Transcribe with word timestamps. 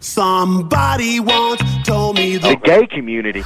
Somebody 0.00 1.18
once 1.18 1.60
told 1.84 2.16
me 2.16 2.38
the 2.38 2.56
gay 2.62 2.86
community. 2.86 3.42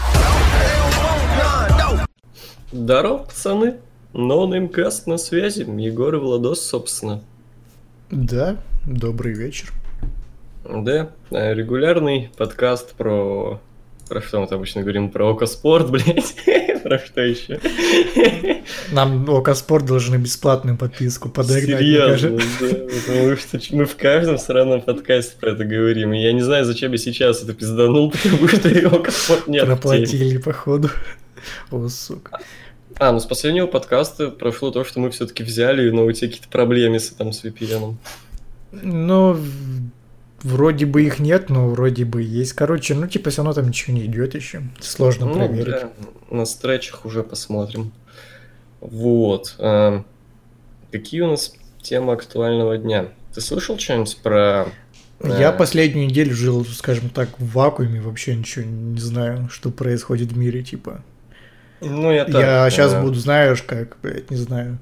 Здорово, 2.70 3.24
пацаны. 3.24 3.78
Ноунеймкаст 4.12 5.06
на 5.06 5.16
связи. 5.16 5.62
Егор 5.62 6.14
и 6.14 6.18
Владос, 6.18 6.66
собственно. 6.66 7.22
Да, 8.10 8.58
добрый 8.86 9.32
вечер. 9.32 9.72
Да, 10.64 11.10
э, 11.30 11.54
регулярный 11.54 12.30
подкаст 12.36 12.94
про... 12.96 13.58
Про 14.12 14.20
что 14.20 14.40
мы 14.42 14.46
обычно 14.46 14.82
говорим? 14.82 15.10
Про 15.10 15.30
Окко 15.30 15.54
Спорт, 15.54 15.90
блядь. 15.90 16.34
Про 16.82 16.98
что 16.98 17.22
еще? 17.22 17.58
Нам 18.90 19.24
Окко 19.30 19.55
Спорт 19.55 19.86
должны 19.86 20.16
бесплатную 20.16 20.76
подписку 20.76 21.30
подогнать. 21.30 21.80
Серьезно, 21.80 22.38
да. 22.60 23.36
Мы 23.70 23.86
в 23.86 23.96
каждом 23.96 24.36
сраном 24.36 24.82
подкасте 24.82 25.34
про 25.40 25.52
это 25.52 25.64
говорим. 25.64 26.12
И 26.12 26.20
я 26.20 26.34
не 26.34 26.42
знаю, 26.42 26.66
зачем 26.66 26.92
я 26.92 26.98
сейчас 26.98 27.42
это 27.42 27.54
пизданул, 27.54 28.10
потому 28.22 28.48
что 28.48 28.68
Окоспорт 28.68 29.46
нет. 29.48 29.64
Проплатили, 29.64 30.36
походу. 30.36 30.90
О, 31.70 31.88
сука. 31.88 32.38
А, 32.98 33.12
ну 33.12 33.18
с 33.18 33.24
последнего 33.24 33.66
подкаста 33.66 34.28
прошло 34.28 34.72
то, 34.72 34.84
что 34.84 35.00
мы 35.00 35.10
все-таки 35.10 35.42
взяли, 35.42 35.88
но 35.88 36.04
у 36.04 36.12
тебя 36.12 36.28
какие-то 36.28 36.50
проблемы 36.50 37.00
с, 37.00 37.08
там, 37.08 37.32
с 37.32 37.42
VPN. 37.42 37.94
Ну, 38.72 39.38
вроде 40.42 40.86
бы 40.86 41.02
их 41.02 41.18
нет, 41.18 41.48
но 41.48 41.68
вроде 41.68 42.04
бы 42.04 42.22
есть. 42.22 42.52
Короче, 42.52 42.94
ну 42.94 43.06
типа 43.06 43.30
все 43.30 43.38
равно 43.42 43.54
там 43.54 43.68
ничего 43.68 43.96
не 43.96 44.06
идет 44.06 44.34
еще. 44.34 44.62
Сложно 44.80 45.26
ну, 45.26 45.34
проверить. 45.34 45.66
Да, 45.66 45.90
на 46.30 46.44
стречах 46.44 47.04
уже 47.04 47.22
посмотрим. 47.22 47.92
Вот. 48.80 49.54
А, 49.58 50.04
какие 50.90 51.20
у 51.20 51.28
нас 51.28 51.54
темы 51.80 52.12
актуального 52.12 52.76
дня? 52.78 53.08
Ты 53.34 53.40
слышал 53.40 53.78
что-нибудь 53.78 54.18
про... 54.22 54.66
Я 55.24 55.50
а... 55.50 55.52
последнюю 55.52 56.08
неделю 56.08 56.34
жил, 56.34 56.64
скажем 56.64 57.08
так, 57.08 57.28
в 57.38 57.52
вакууме, 57.52 58.00
вообще 58.00 58.34
ничего 58.34 58.64
не 58.64 59.00
знаю, 59.00 59.48
что 59.50 59.70
происходит 59.70 60.32
в 60.32 60.36
мире, 60.36 60.62
типа. 60.62 61.02
Ну, 61.80 62.12
я 62.12 62.24
так. 62.24 62.40
Я 62.40 62.70
сейчас 62.70 62.94
буду, 62.94 63.14
знаешь, 63.14 63.62
как, 63.62 63.96
блядь, 64.02 64.30
не 64.30 64.36
знаю, 64.36 64.78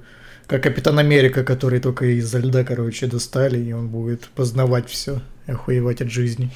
как 0.51 0.65
Капитан 0.65 0.99
Америка, 0.99 1.45
который 1.45 1.79
только 1.79 2.07
из-за 2.07 2.41
льда, 2.41 2.65
короче, 2.65 3.07
достали, 3.07 3.57
и 3.57 3.73
он 3.73 3.87
будет 3.87 4.29
познавать 4.35 4.89
все, 4.89 5.21
охуевать 5.47 6.01
от 6.01 6.11
жизни. 6.11 6.51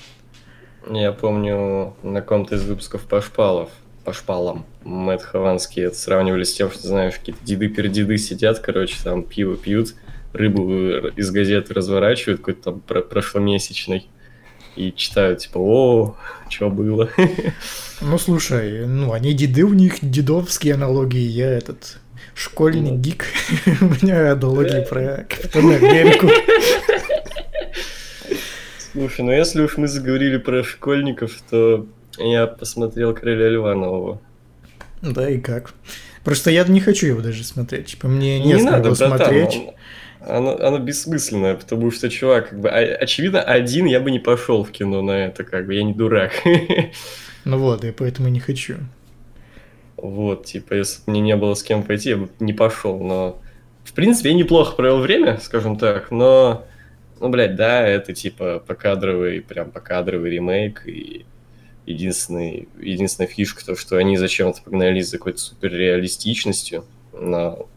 Я 0.91 1.13
помню 1.13 1.95
на 2.03 2.21
ком-то 2.21 2.57
из 2.57 2.65
выпусков 2.65 3.03
по 3.03 3.23
шпалов, 3.23 3.71
по 4.05 4.13
шпалам, 4.13 4.67
Мэтт 4.83 5.23
Хованский 5.23 5.85
это 5.85 5.95
сравнивали 5.95 6.43
с 6.43 6.53
тем, 6.53 6.73
что, 6.73 6.89
знаешь, 6.89 7.15
какие-то 7.15 7.45
деды-пердеды 7.45 8.19
сидят, 8.19 8.59
короче, 8.59 8.97
там 9.05 9.23
пиво 9.23 9.57
пьют, 9.57 9.95
рыбу 10.33 11.11
из 11.15 11.31
газеты 11.31 11.73
разворачивают, 11.73 12.41
какой-то 12.41 12.73
там 12.73 12.81
прошломесячный, 12.81 14.09
и 14.75 14.93
читают, 14.93 15.39
типа, 15.39 15.59
о, 15.59 16.17
что 16.49 16.69
было. 16.69 17.11
Ну, 18.01 18.19
слушай, 18.19 18.87
ну, 18.89 19.13
они 19.13 19.33
деды, 19.35 19.63
у 19.63 19.73
них 19.73 19.99
дедовские 20.03 20.75
аналогии, 20.75 21.21
я 21.21 21.49
этот 21.49 22.01
школьный 22.35 22.93
ну. 22.93 22.99
гик, 22.99 23.27
у 23.81 23.85
меня 23.85 24.33
аналогии 24.33 24.85
про 24.89 25.25
Капитана 25.29 25.77
Америку. 25.77 26.29
Слушай, 28.93 29.25
ну 29.25 29.33
если 29.33 29.63
уж 29.63 29.77
мы 29.77 29.89
заговорили 29.89 30.37
про 30.37 30.63
школьников, 30.63 31.33
то 31.51 31.87
я 32.19 32.47
посмотрел 32.47 33.15
«Короля 33.15 33.49
льва» 33.49 33.75
нового. 33.75 34.21
Да, 35.03 35.29
и 35.29 35.39
как? 35.39 35.75
Просто 36.23 36.51
я 36.51 36.65
не 36.65 36.81
хочу 36.81 37.07
его 37.07 37.21
даже 37.21 37.45
смотреть. 37.45 37.87
Типа, 37.87 38.09
мне 38.09 38.41
не, 38.41 38.55
не 38.55 38.63
надо 38.63 38.87
его 38.87 38.95
смотреть. 38.95 39.61
Оно, 40.21 40.57
оно 40.57 40.79
бессмысленное, 40.79 41.55
потому 41.55 41.91
что, 41.91 42.09
чувак, 42.09 42.51
как 42.51 42.61
бы, 42.61 42.71
очевидно, 42.71 43.43
один 43.43 43.85
я 43.85 44.01
бы 44.01 44.11
не 44.11 44.19
пошел 44.19 44.65
в 44.65 44.71
кино 44.71 45.03
на 45.03 45.27
это, 45.27 45.45
как 45.45 45.67
бы, 45.67 45.75
я 45.75 45.83
не 45.83 45.93
дурак. 45.93 46.33
Ну 47.47 47.59
вот, 47.59 47.85
и 47.85 47.91
поэтому 47.91 48.31
не 48.31 48.41
хочу. 48.41 48.77
Вот, 49.97 50.47
типа, 50.47 50.75
если 50.75 50.99
бы 50.99 51.13
мне 51.13 51.21
не 51.21 51.37
было 51.37 51.55
с 51.55 51.63
кем 51.63 51.83
пойти, 51.83 52.11
я 52.11 52.17
бы 52.17 52.29
не 52.41 52.53
пошел, 52.53 52.99
но... 52.99 53.41
В 53.85 53.93
принципе, 53.93 54.31
я 54.31 54.35
неплохо 54.35 54.75
провел 54.77 54.99
время, 55.01 55.39
скажем 55.43 55.79
так, 55.79 56.11
но... 56.11 56.67
Ну, 57.21 57.29
блядь, 57.29 57.55
да, 57.55 57.87
это, 57.87 58.13
типа, 58.13 58.63
покадровый, 58.67 59.41
прям 59.41 59.71
покадровый 59.71 60.31
ремейк, 60.31 60.87
и 60.87 61.25
единственный, 61.87 62.69
единственная 62.81 63.29
фишка, 63.29 63.65
то, 63.65 63.77
что 63.77 63.97
они 63.97 64.17
зачем-то 64.17 64.63
погнались 64.63 65.11
за 65.11 65.19
какой-то 65.19 65.39
суперреалистичностью, 65.39 66.85
но 67.13 67.69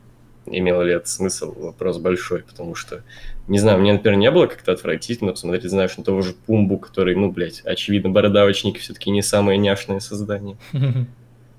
имело 0.45 0.81
ли 0.81 0.93
это 0.93 1.07
смысл, 1.07 1.53
вопрос 1.57 1.97
большой, 1.97 2.41
потому 2.41 2.73
что, 2.73 3.03
не 3.47 3.59
знаю, 3.59 3.79
мне, 3.79 3.93
например, 3.93 4.17
не 4.17 4.31
было 4.31 4.47
как-то 4.47 4.71
отвратительно 4.71 5.31
посмотреть, 5.31 5.69
знаешь, 5.69 5.97
на 5.97 6.03
того 6.03 6.21
же 6.21 6.33
Пумбу, 6.33 6.77
который, 6.77 7.15
ну, 7.15 7.31
блядь, 7.31 7.61
очевидно, 7.61 8.09
бородавочники 8.09 8.79
все-таки 8.79 9.11
не 9.11 9.21
самое 9.21 9.57
няшное 9.57 9.99
создание. 9.99 10.57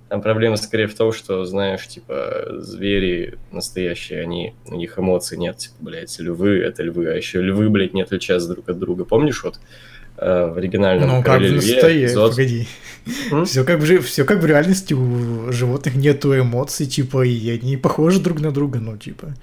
Там 0.08 0.22
проблема 0.22 0.56
скорее 0.56 0.86
в 0.86 0.94
том, 0.94 1.12
что, 1.12 1.44
знаешь, 1.44 1.86
типа, 1.86 2.46
звери 2.58 3.38
настоящие, 3.52 4.22
они, 4.22 4.54
у 4.66 4.76
них 4.76 4.98
эмоций 4.98 5.36
нет, 5.36 5.58
типа, 5.58 5.74
блядь, 5.80 6.18
львы— 6.18 6.58
это 6.64 6.82
львы, 6.82 7.08
а 7.08 7.14
еще 7.14 7.42
львы, 7.42 7.68
блядь, 7.68 7.94
не 7.94 8.02
отличаются 8.02 8.48
друг 8.48 8.68
от 8.68 8.78
друга. 8.78 9.04
Помнишь, 9.04 9.44
вот, 9.44 9.60
Э, 10.20 10.50
в 10.52 10.58
оригинальном 10.58 11.08
Ну, 11.08 11.22
как 11.22 11.40
в 11.40 11.52
настоящем, 11.52 12.28
погоди. 12.28 12.66
Все 13.44 13.64
как, 13.64 13.78
в, 13.78 14.02
все 14.02 14.24
как 14.24 14.40
в 14.40 14.46
реальности 14.46 14.92
у 14.92 15.52
животных 15.52 15.94
нету 15.94 16.36
эмоций, 16.36 16.86
типа, 16.86 17.24
и 17.24 17.50
они 17.50 17.76
похожи 17.76 18.18
друг 18.18 18.40
на 18.40 18.50
друга, 18.50 18.80
ну, 18.80 18.96
типа. 18.96 19.34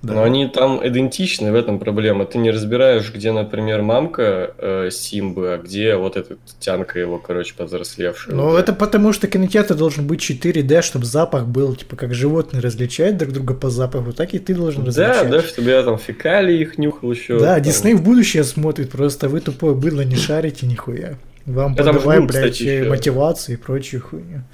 Да. 0.00 0.14
Но 0.14 0.22
они 0.22 0.46
там 0.46 0.86
идентичны, 0.86 1.50
в 1.50 1.56
этом 1.56 1.80
проблема. 1.80 2.24
Ты 2.24 2.38
не 2.38 2.52
разбираешь, 2.52 3.12
где, 3.12 3.32
например, 3.32 3.82
мамка 3.82 4.54
э, 4.56 4.90
Симбы, 4.92 5.54
а 5.54 5.58
где 5.58 5.96
вот 5.96 6.16
эта 6.16 6.36
тянка 6.60 7.00
его, 7.00 7.18
короче, 7.18 7.54
повзрослевшая. 7.56 8.34
Ну, 8.34 8.56
это 8.56 8.72
потому 8.72 9.12
что 9.12 9.26
кинотеатр 9.26 9.74
должен 9.74 10.06
быть 10.06 10.20
4D, 10.20 10.82
чтобы 10.82 11.04
запах 11.04 11.46
был, 11.46 11.74
типа, 11.74 11.96
как 11.96 12.14
животные 12.14 12.62
различают 12.62 13.16
друг 13.16 13.32
друга 13.32 13.54
по 13.54 13.70
запаху, 13.70 14.12
так 14.12 14.34
и 14.34 14.38
ты 14.38 14.54
должен 14.54 14.84
различать. 14.84 15.28
Да, 15.28 15.38
да, 15.38 15.42
чтобы 15.42 15.70
я 15.70 15.82
там 15.82 15.98
фекалии 15.98 16.60
их 16.60 16.78
нюхал 16.78 17.10
еще. 17.10 17.38
Да, 17.40 17.58
Дисней 17.58 17.94
в 17.94 18.02
будущее 18.02 18.44
смотрит, 18.44 18.90
просто 18.90 19.28
вы 19.28 19.40
тупое 19.40 19.74
быдло 19.74 20.02
не 20.02 20.14
шарите 20.14 20.66
нихуя. 20.66 21.18
Вам 21.44 21.72
это 21.74 21.84
подавай, 21.84 22.20
блядь, 22.20 22.52
кстати, 22.52 22.86
мотивацию 22.86 23.56
и 23.56 23.60
прочую 23.60 24.02
хуйню. 24.02 24.44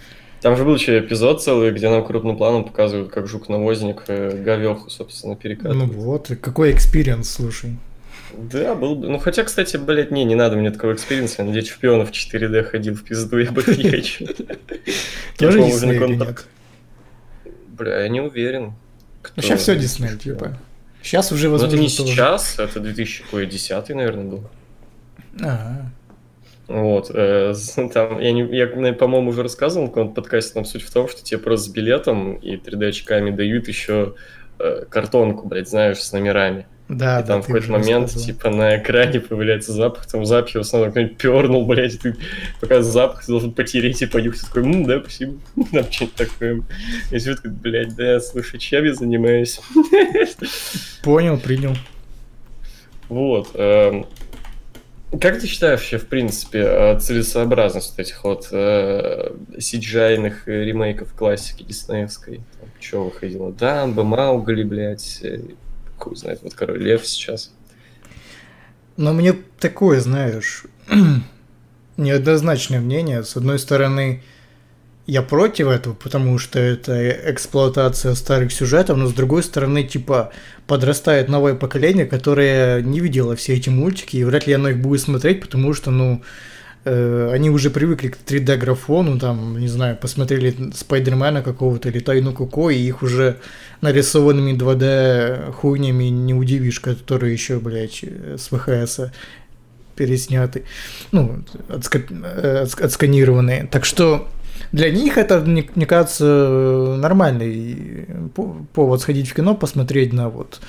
Там 0.44 0.58
же 0.58 0.64
был 0.64 0.74
еще 0.74 0.98
эпизод 0.98 1.42
целый, 1.42 1.72
где 1.72 1.88
нам 1.88 2.04
крупным 2.04 2.36
планом 2.36 2.66
показывают, 2.66 3.10
как 3.10 3.26
жук-навозник 3.26 4.02
э, 4.08 4.42
говеху, 4.44 4.90
собственно, 4.90 5.36
перекатывает. 5.36 5.90
Ну 5.90 6.00
вот, 6.02 6.30
какой 6.42 6.70
experience, 6.72 7.30
слушай. 7.30 7.78
Да, 8.36 8.74
был 8.74 8.94
бы. 8.94 9.08
Ну, 9.08 9.18
хотя, 9.18 9.44
кстати, 9.44 9.78
блядь, 9.78 10.10
не, 10.10 10.22
не 10.26 10.34
надо 10.34 10.56
мне 10.56 10.70
такого 10.70 10.92
experience 10.92 11.29
а. 11.29 11.36
Я 11.38 11.48
на 11.48 11.54
Дети 11.54 11.70
Шпионов 11.70 12.10
4D 12.10 12.62
ходил 12.64 12.94
в 12.94 13.04
пизду, 13.04 13.38
я 13.38 13.50
бы 13.52 13.64
не 13.66 13.88
хочу. 13.88 14.26
Тоже 15.38 15.64
Дисней 15.64 15.98
нет? 15.98 16.44
Бля, 17.68 18.02
я 18.02 18.08
не 18.10 18.20
уверен. 18.20 18.74
Ну, 19.36 19.42
сейчас 19.42 19.62
все 19.62 19.76
Дисней, 19.76 20.14
типа. 20.18 20.58
Сейчас 21.02 21.32
уже 21.32 21.48
возможно. 21.48 21.74
Ну, 21.74 21.82
это 21.82 21.82
не 21.82 21.88
сейчас, 21.88 22.58
это 22.58 22.80
2010, 22.80 23.88
наверное, 23.94 24.24
был. 24.24 24.44
Ага. 25.40 25.90
Вот, 26.66 27.10
э, 27.12 27.54
там, 27.92 28.20
я, 28.20 28.32
не, 28.32 28.42
я 28.56 28.92
по-моему, 28.94 29.30
уже 29.30 29.42
рассказывал 29.42 29.86
в 29.86 29.90
каком-то 29.90 30.20
подкасте, 30.22 30.54
там 30.54 30.64
суть 30.64 30.82
в 30.82 30.92
том, 30.92 31.08
что 31.08 31.22
тебе 31.22 31.38
просто 31.38 31.68
с 31.68 31.72
билетом 31.72 32.34
и 32.34 32.56
3D-очками 32.56 33.30
дают 33.30 33.68
еще 33.68 34.14
э, 34.58 34.84
картонку, 34.88 35.46
блядь, 35.46 35.68
знаешь, 35.68 35.98
с 35.98 36.12
номерами. 36.12 36.66
Да, 36.88 37.20
и 37.20 37.24
там 37.24 37.40
да, 37.40 37.42
в 37.42 37.46
какой-то 37.46 37.72
момент, 37.72 38.10
типа, 38.10 38.50
на 38.50 38.78
экране 38.78 39.18
появляется 39.18 39.72
запах, 39.72 40.06
там 40.06 40.26
запах, 40.26 40.54
в 40.54 40.58
основном 40.58 40.90
кто-нибудь 40.90 41.16
пернул, 41.16 41.66
блядь, 41.66 41.98
ты 41.98 42.14
пока 42.60 42.82
запах 42.82 43.24
ты 43.24 43.32
должен 43.32 43.52
потереть 43.52 44.02
и 44.02 44.06
понюхать, 44.06 44.42
такой, 44.42 44.64
м 44.64 44.84
да, 44.84 45.00
спасибо, 45.00 45.34
там 45.72 45.90
что-нибудь 45.90 46.14
такое. 46.14 46.62
И 47.10 47.18
все 47.18 47.36
такой, 47.36 47.50
блядь, 47.52 47.94
да, 47.96 48.20
слушай, 48.20 48.58
чем 48.58 48.84
я 48.84 48.94
занимаюсь? 48.94 49.60
Понял, 51.02 51.38
принял. 51.38 51.74
Вот, 53.08 53.50
эм, 53.54 54.06
как 55.20 55.40
ты 55.40 55.46
считаешь 55.46 55.80
вообще, 55.80 55.98
в 55.98 56.06
принципе, 56.06 56.60
э, 56.60 56.98
целесообразность 56.98 57.98
этих 57.98 58.24
вот 58.24 58.48
э, 58.52 59.32
CGI-ных 59.56 60.46
ремейков 60.46 61.12
классики 61.14 61.62
диснеевской? 61.62 62.40
Там, 62.60 62.68
что 62.80 63.04
выходило? 63.04 63.52
Дамба, 63.52 64.02
Маугли, 64.02 64.62
блядь, 64.62 65.20
э, 65.22 65.40
хуй 65.98 66.16
знает, 66.16 66.40
вот 66.42 66.54
Король 66.54 66.82
Лев 66.82 67.06
сейчас. 67.06 67.52
Но 68.96 69.12
мне 69.12 69.34
такое, 69.58 70.00
знаешь, 70.00 70.64
неоднозначное 71.96 72.80
мнение. 72.80 73.24
С 73.24 73.36
одной 73.36 73.58
стороны, 73.58 74.22
я 75.06 75.22
против 75.22 75.68
этого, 75.68 75.92
потому 75.94 76.38
что 76.38 76.58
это 76.58 77.10
эксплуатация 77.30 78.14
старых 78.14 78.52
сюжетов, 78.52 78.96
но 78.96 79.06
с 79.06 79.12
другой 79.12 79.42
стороны, 79.42 79.82
типа, 79.84 80.32
подрастает 80.66 81.28
новое 81.28 81.54
поколение, 81.54 82.06
которое 82.06 82.80
не 82.80 83.00
видело 83.00 83.36
все 83.36 83.54
эти 83.54 83.68
мультики, 83.68 84.16
и 84.16 84.24
вряд 84.24 84.46
ли 84.46 84.54
оно 84.54 84.70
их 84.70 84.78
будет 84.78 85.02
смотреть, 85.02 85.42
потому 85.42 85.74
что, 85.74 85.90
ну, 85.90 86.22
э, 86.86 87.30
они 87.34 87.50
уже 87.50 87.68
привыкли 87.68 88.08
к 88.08 88.16
3D-графону, 88.26 89.18
там, 89.18 89.58
не 89.58 89.68
знаю, 89.68 89.96
посмотрели 89.96 90.72
Спайдермена 90.74 91.42
какого-то 91.42 91.90
или 91.90 91.98
Тайну 91.98 92.32
Коко, 92.32 92.70
и 92.70 92.78
их 92.78 93.02
уже 93.02 93.36
нарисованными 93.82 94.52
2D 94.56 95.52
хуйнями 95.52 96.04
не 96.04 96.32
удивишь, 96.32 96.80
которые 96.80 97.34
еще, 97.34 97.58
блядь, 97.58 98.02
с 98.02 98.48
ВХС 98.48 99.00
пересняты, 99.96 100.64
ну, 101.12 101.44
отска- 101.68 102.02
э, 102.10 102.64
отск- 102.64 102.82
отсканированные. 102.82 103.68
Так 103.70 103.84
что 103.84 104.26
для 104.72 104.90
них 104.90 105.18
это, 105.18 105.40
мне, 105.40 105.62
кажется, 105.86 106.96
нормальный 106.98 108.06
по- 108.34 108.56
повод 108.72 109.00
сходить 109.00 109.28
в 109.28 109.34
кино, 109.34 109.54
посмотреть 109.54 110.12
на 110.12 110.28
вот 110.28 110.60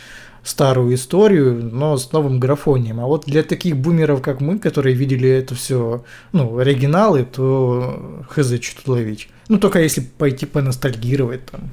старую 0.44 0.94
историю, 0.94 1.56
но 1.72 1.98
с 1.98 2.12
новым 2.12 2.40
графонием. 2.40 3.00
А 3.00 3.08
вот 3.08 3.26
для 3.26 3.42
таких 3.44 3.78
бумеров, 3.78 4.22
как 4.22 4.42
мы, 4.42 4.60
которые 4.60 4.96
видели 4.96 5.28
это 5.28 5.56
все, 5.56 6.04
ну, 6.34 6.58
оригиналы, 6.60 7.26
то 7.26 8.24
хз, 8.30 8.62
что 8.62 8.76
тут 8.78 8.88
ловить. 8.88 9.28
Ну, 9.48 9.58
только 9.58 9.82
если 9.82 10.02
пойти 10.02 10.46
поностальгировать 10.46 11.46
там. 11.48 11.72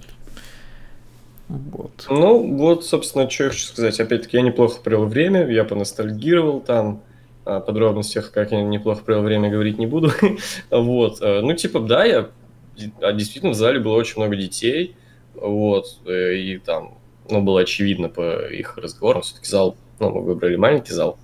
Вот. 1.48 2.06
Ну, 2.08 2.56
вот, 2.56 2.86
собственно, 2.86 3.28
что 3.28 3.44
я 3.44 3.50
хочу 3.50 3.66
сказать. 3.66 4.00
Опять-таки, 4.00 4.38
я 4.38 4.42
неплохо 4.42 4.80
провел 4.82 5.04
время, 5.04 5.46
я 5.50 5.64
поностальгировал 5.64 6.60
там. 6.60 7.02
О 7.44 7.60
подробностях, 7.60 8.30
как 8.30 8.52
я 8.52 8.62
неплохо 8.62 9.02
провел 9.04 9.22
время, 9.22 9.50
говорить 9.50 9.78
не 9.78 9.86
буду. 9.86 10.10
вот. 10.70 11.20
э, 11.20 11.40
Ну, 11.40 11.54
типа, 11.54 11.80
да, 11.80 12.04
я 12.04 12.30
а 13.00 13.12
действительно 13.12 13.52
в 13.52 13.56
зале 13.56 13.80
было 13.80 13.94
очень 13.94 14.14
много 14.16 14.36
детей. 14.36 14.94
Вот. 15.34 15.98
э, 16.06 16.36
И 16.36 16.58
там, 16.58 16.98
ну, 17.28 17.42
было 17.42 17.60
очевидно 17.62 18.08
по 18.08 18.46
их 18.48 18.76
разговорам. 18.78 19.22
Все-таки 19.22 19.48
зал, 19.48 19.76
ну, 19.98 20.10
мы 20.10 20.22
выбрали 20.22 20.56
маленький 20.56 20.92
зал. 20.92 21.18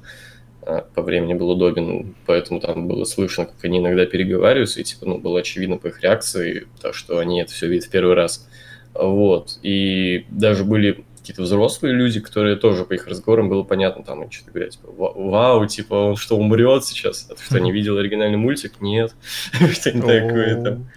а, 0.63 0.83
По 0.95 1.03
времени 1.03 1.35
был 1.35 1.51
удобен, 1.51 2.15
поэтому 2.27 2.61
там 2.61 2.89
было 2.89 3.05
слышно, 3.05 3.47
как 3.47 3.65
они 3.65 3.79
иногда 3.79 4.07
переговариваются, 4.07 4.81
и 4.81 4.85
типа, 4.85 5.07
ну, 5.07 5.19
было 5.19 5.41
очевидно 5.41 5.79
по 5.79 5.89
их 5.89 6.03
реакции, 6.03 6.67
то, 6.83 6.93
что 6.93 7.19
они 7.19 7.41
это 7.41 7.53
все 7.53 7.69
видят 7.69 7.87
в 7.87 7.91
первый 7.91 8.15
раз. 8.15 8.49
Вот. 8.95 9.59
И 9.63 10.27
даже 10.31 10.65
были 10.65 11.05
какие-то 11.29 11.43
взрослые 11.43 11.93
люди, 11.93 12.21
которые 12.21 12.57
тоже 12.57 12.87
по 12.87 12.95
их 12.95 13.07
разговорам 13.07 13.51
было 13.51 13.63
понятно, 13.63 14.03
там, 14.03 14.23
они 14.23 14.31
что-то 14.31 14.51
говорят, 14.51 14.71
типа, 14.71 14.91
«Ва- 14.91 15.13
вау, 15.15 15.67
типа, 15.67 15.95
он 15.95 16.17
что, 16.17 16.39
умрет 16.39 16.87
сейчас? 16.87 17.27
А 17.31 17.35
ты 17.35 17.43
что, 17.43 17.61
не 17.61 17.71
видел 17.71 17.99
оригинальный 17.99 18.39
мультик? 18.39 18.81
Нет. 18.81 19.15
Что-нибудь 19.53 20.07
такое 20.07 20.63
там. 20.63 20.91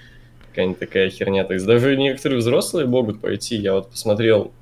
Какая-нибудь 0.48 0.80
такая 0.80 1.10
херня. 1.10 1.44
То 1.44 1.54
есть 1.54 1.66
даже 1.66 1.98
некоторые 1.98 2.40
взрослые 2.40 2.88
могут 2.88 3.20
пойти. 3.20 3.58
Я 3.58 3.74
вот 3.74 3.90
посмотрел, 3.92 4.54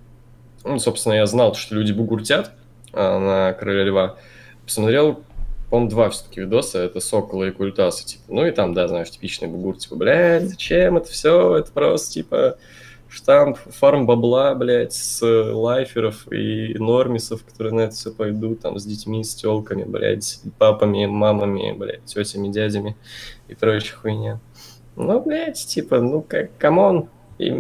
ну, 0.64 0.80
собственно, 0.80 1.14
я 1.14 1.28
знал, 1.28 1.54
что 1.54 1.76
люди 1.76 1.92
бугуртят 1.92 2.52
а, 2.92 3.20
на 3.20 3.54
Короля 3.54 3.84
Льва. 3.84 4.16
Посмотрел, 4.66 5.22
по-моему, 5.70 5.92
два 5.92 6.10
все-таки 6.10 6.42
видоса. 6.42 6.80
Это 6.80 7.00
Сокола 7.00 7.44
и 7.44 7.52
Культаса. 7.52 8.08
Типа. 8.08 8.24
Ну 8.30 8.46
и 8.46 8.52
там, 8.52 8.74
да, 8.74 8.88
знаешь, 8.88 9.12
типичный 9.12 9.48
бугур. 9.48 9.78
Типа, 9.78 9.96
блядь, 9.96 10.50
зачем 10.50 10.98
это 10.98 11.12
все? 11.12 11.58
Это 11.58 11.72
просто, 11.72 12.12
типа, 12.12 12.58
штамп, 13.10 13.58
фарм 13.58 14.06
бабла, 14.06 14.54
блядь, 14.56 14.94
с 14.94 15.22
лайферов 15.26 16.32
и 16.32 16.76
нормисов, 16.78 17.44
которые 17.44 17.74
на 17.74 17.82
это 17.82 17.96
все 17.96 18.12
пойдут, 18.12 18.62
там, 18.62 18.78
с 18.78 18.86
детьми, 18.86 19.24
с 19.24 19.36
телками, 19.36 19.84
блядь, 19.84 20.40
папами, 20.58 21.06
мамами, 21.06 21.72
блядь, 21.72 22.06
тетями, 22.06 22.50
дядями 22.50 22.96
и 23.48 23.56
прочая 23.56 23.98
хуйня. 23.98 24.40
Ну, 24.96 25.20
блядь, 25.22 25.66
типа, 25.66 26.00
ну, 26.00 26.22
как, 26.22 26.56
come 26.58 26.87
on. 26.87 27.10
И- 27.40 27.54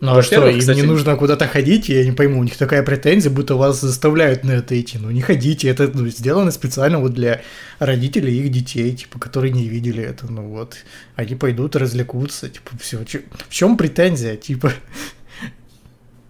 Ну 0.00 0.16
а 0.16 0.22
что, 0.22 0.48
им 0.48 0.58
кстати, 0.58 0.78
не 0.78 0.82
нужно 0.82 1.16
куда-то 1.16 1.46
ходить, 1.46 1.88
я 1.88 2.04
не 2.04 2.12
пойму, 2.12 2.40
у 2.40 2.44
них 2.44 2.56
такая 2.56 2.82
претензия, 2.82 3.30
будто 3.30 3.54
вас 3.56 3.80
заставляют 3.80 4.44
на 4.44 4.52
это 4.52 4.78
идти. 4.80 4.98
Ну 4.98 5.10
не 5.10 5.20
ходите, 5.20 5.68
это 5.68 5.90
ну, 5.92 6.06
сделано 6.08 6.50
специально 6.50 6.98
вот 6.98 7.14
для 7.14 7.42
родителей 7.78 8.38
их 8.38 8.50
детей, 8.50 8.92
типа, 8.94 9.18
которые 9.18 9.52
не 9.52 9.68
видели 9.68 10.02
это, 10.02 10.30
ну 10.30 10.42
вот. 10.42 10.76
Они 11.14 11.34
пойдут, 11.34 11.76
развлекутся, 11.76 12.48
типа, 12.48 12.70
все. 12.80 12.98
В 12.98 13.52
чем 13.52 13.76
претензия, 13.76 14.36
типа? 14.36 14.72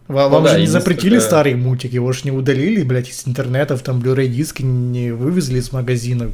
Вам, 0.09 0.31
Ну 0.31 0.37
вам 0.37 0.45
да, 0.45 0.55
же 0.55 0.61
не 0.61 0.69
запретили 0.69 1.19
старый 1.19 1.57
мультик, 1.57 1.93
его 1.93 2.13
же 2.13 2.21
не 2.25 2.31
удалили, 2.31 2.85
блядь, 2.85 3.11
из 3.11 3.27
интернетов, 3.27 3.83
там 3.83 4.01
Blu-ray 4.01 4.29
диски 4.29 4.63
не 4.63 5.11
вывезли 5.11 5.59
из 5.59 5.73
магазинов. 5.73 6.31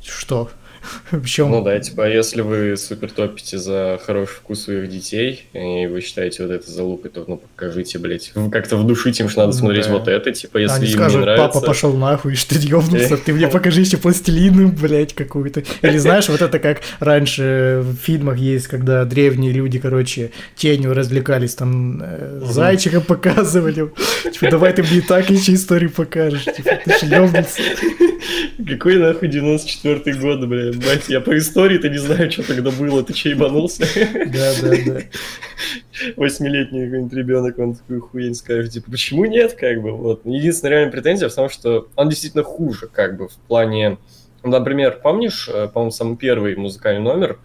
Что? 0.00 0.48
В 1.10 1.26
чем? 1.26 1.50
Ну 1.50 1.62
да, 1.62 1.78
типа, 1.78 2.08
если 2.08 2.40
вы 2.42 2.76
супер 2.76 3.10
топите 3.10 3.58
за 3.58 3.98
хороший 4.04 4.34
вкус 4.34 4.64
своих 4.64 4.88
детей, 4.88 5.44
и 5.52 5.86
вы 5.86 6.00
считаете 6.00 6.42
вот 6.44 6.52
это 6.52 6.70
залупой, 6.70 7.10
то 7.10 7.24
ну 7.26 7.36
покажите, 7.38 7.98
блядь. 7.98 8.32
Вы 8.34 8.50
как-то 8.50 8.76
вдушите 8.76 9.22
им, 9.24 9.28
что 9.28 9.40
надо 9.40 9.52
Ну 9.52 9.58
смотреть 9.58 9.86
да. 9.86 9.92
вот 9.92 10.08
это, 10.08 10.32
типа, 10.32 10.58
если 10.58 10.76
Они 10.76 10.86
им 10.86 10.92
скажут, 10.92 11.18
не 11.20 11.24
нравится. 11.24 11.48
папа 11.48 11.66
пошел 11.66 11.92
нахуй, 11.94 12.34
что 12.36 12.54
ты 12.58 12.66
ёбнулся, 12.66 13.16
ты 13.16 13.32
мне 13.32 13.48
покажи 13.54 13.80
еще 13.82 13.96
пластилину, 13.96 14.68
блядь, 14.68 15.14
какую-то. 15.14 15.62
Или 15.82 15.98
знаешь, 15.98 16.28
вот 16.28 16.42
это 16.42 16.58
как 16.58 16.80
раньше 17.00 17.82
в 17.84 17.96
фильмах 17.96 18.38
есть, 18.38 18.66
когда 18.66 19.04
древние 19.04 19.52
люди, 19.52 19.78
короче, 19.78 20.30
тенью 20.56 20.94
развлекались, 20.94 21.54
там 21.54 22.00
э, 22.02 22.40
зайчика 22.44 23.00
показывали. 23.00 23.90
Типа, 24.32 24.50
давай 24.50 24.72
ты 24.72 24.82
мне 24.82 25.00
так 25.00 25.30
еще 25.30 25.54
историю 25.54 25.90
покажешь. 25.90 26.44
Типа, 26.44 26.78
ты 26.84 26.98
же 26.98 27.14
ёбнулся. 27.14 27.62
Какой 28.66 28.96
нахуй 28.96 29.28
94-й 29.28 30.12
год, 30.14 30.46
блядь, 30.48 30.73
бать, 30.76 31.08
я 31.08 31.20
по 31.20 31.36
истории-то 31.36 31.88
не 31.88 31.98
знаю, 31.98 32.30
что 32.30 32.46
тогда 32.46 32.70
было, 32.70 33.02
ты 33.02 33.12
че 33.12 33.30
ебанулся? 33.30 33.86
Да, 33.94 34.52
да, 34.62 34.76
да. 34.86 35.00
Восьмилетний 36.16 36.84
какой-нибудь 36.86 37.12
ребенок, 37.12 37.58
он 37.58 37.74
такую 37.74 38.00
хуйню 38.02 38.34
скажет, 38.34 38.72
типа, 38.72 38.90
почему 38.90 39.24
нет, 39.26 39.54
как 39.54 39.82
бы, 39.82 39.92
вот. 39.92 40.22
Единственная 40.24 40.72
реальная 40.72 40.92
претензия 40.92 41.28
в 41.28 41.34
том, 41.34 41.48
что 41.48 41.88
он 41.96 42.08
действительно 42.08 42.42
хуже, 42.42 42.88
как 42.88 43.16
бы, 43.16 43.28
в 43.28 43.34
плане, 43.48 43.98
ну, 44.42 44.50
например, 44.50 45.00
помнишь, 45.02 45.48
э, 45.52 45.68
по-моему, 45.68 45.90
самый 45.90 46.16
первый 46.16 46.56
музыкальный 46.56 47.02
номер, 47.02 47.38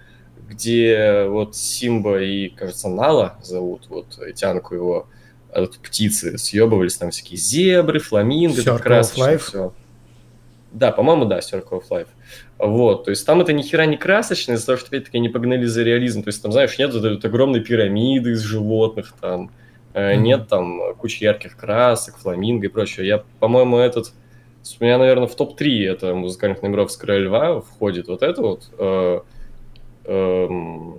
где 0.49 1.25
вот 1.27 1.55
Симба 1.55 2.21
и, 2.21 2.49
кажется, 2.49 2.89
Нала 2.89 3.37
зовут, 3.43 3.83
вот, 3.89 4.19
Тянку 4.35 4.73
его, 4.75 5.07
а 5.53 5.61
вот 5.61 5.77
птицы 5.77 6.37
съебывались, 6.37 6.97
там 6.97 7.11
всякие 7.11 7.37
зебры, 7.37 7.99
фламинго, 7.99 8.61
Circle 8.61 9.01
Life. 9.15 9.37
все. 9.37 9.73
Да, 10.71 10.91
по-моему, 10.91 11.25
да, 11.25 11.39
Circle 11.39 11.81
of 11.81 11.83
Life. 11.89 12.07
Вот, 12.59 13.05
то 13.05 13.09
есть 13.09 13.25
там 13.25 13.39
это 13.39 13.53
ни 13.53 13.61
хера 13.61 13.85
не 13.85 13.95
красочно, 13.95 14.51
из-за 14.53 14.65
того, 14.65 14.77
что, 14.77 14.87
опять-таки, 14.89 15.17
они 15.17 15.29
погнали 15.29 15.65
за 15.65 15.81
реализм. 15.81 16.23
То 16.23 16.27
есть 16.27 16.41
там, 16.43 16.51
знаешь, 16.51 16.77
нет 16.77 16.93
вот 16.93 17.23
огромной 17.25 17.61
пирамиды 17.61 18.31
из 18.31 18.41
животных, 18.41 19.13
там, 19.19 19.49
Мгм. 19.93 20.23
нет 20.23 20.47
там 20.49 20.93
кучи 20.97 21.23
ярких 21.23 21.55
красок, 21.55 22.17
фламинго 22.17 22.65
и 22.65 22.69
прочее. 22.69 23.07
Я, 23.07 23.23
по-моему, 23.39 23.77
этот... 23.77 24.11
У 24.79 24.83
меня, 24.83 24.97
наверное, 24.97 25.27
в 25.27 25.35
топ-3 25.35 25.85
это 25.87 26.13
музыкальных 26.13 26.61
номеров 26.61 26.91
с 26.91 26.97
Короля 26.97 27.19
Льва 27.21 27.61
входит 27.61 28.07
вот 28.09 28.21
это 28.21 28.41
вот, 28.41 28.69
э, 28.77 29.19
эм, 30.03 30.95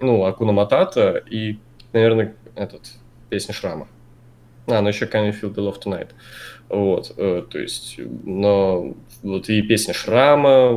ну, 0.00 0.24
Акуна 0.24 0.52
Матата 0.52 1.22
и, 1.28 1.58
наверное, 1.94 2.34
этот, 2.54 2.82
песня 3.30 3.54
Шрама. 3.54 3.88
А, 4.66 4.80
ну 4.80 4.88
еще 4.88 5.06
Can 5.06 5.28
You 5.28 5.40
Feel 5.40 5.54
the 5.54 5.66
Love 5.66 5.82
Tonight. 5.82 6.08
Вот, 6.68 7.12
э, 7.16 7.44
то 7.50 7.58
есть, 7.58 7.96
но 7.98 8.94
вот 9.22 9.48
и 9.48 9.62
песня 9.62 9.92
Шрама, 9.92 10.68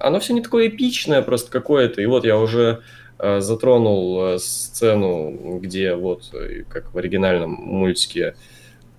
оно 0.00 0.20
все 0.20 0.34
не 0.34 0.42
такое 0.42 0.68
эпичное 0.68 1.22
просто 1.22 1.50
какое-то. 1.50 2.02
И 2.02 2.06
вот 2.06 2.24
я 2.24 2.36
уже 2.36 2.82
э, 3.18 3.40
затронул 3.40 4.24
э, 4.24 4.38
сцену, 4.38 5.58
где 5.60 5.94
вот, 5.94 6.30
э, 6.34 6.64
как 6.68 6.92
в 6.92 6.98
оригинальном 6.98 7.52
мультике, 7.52 8.34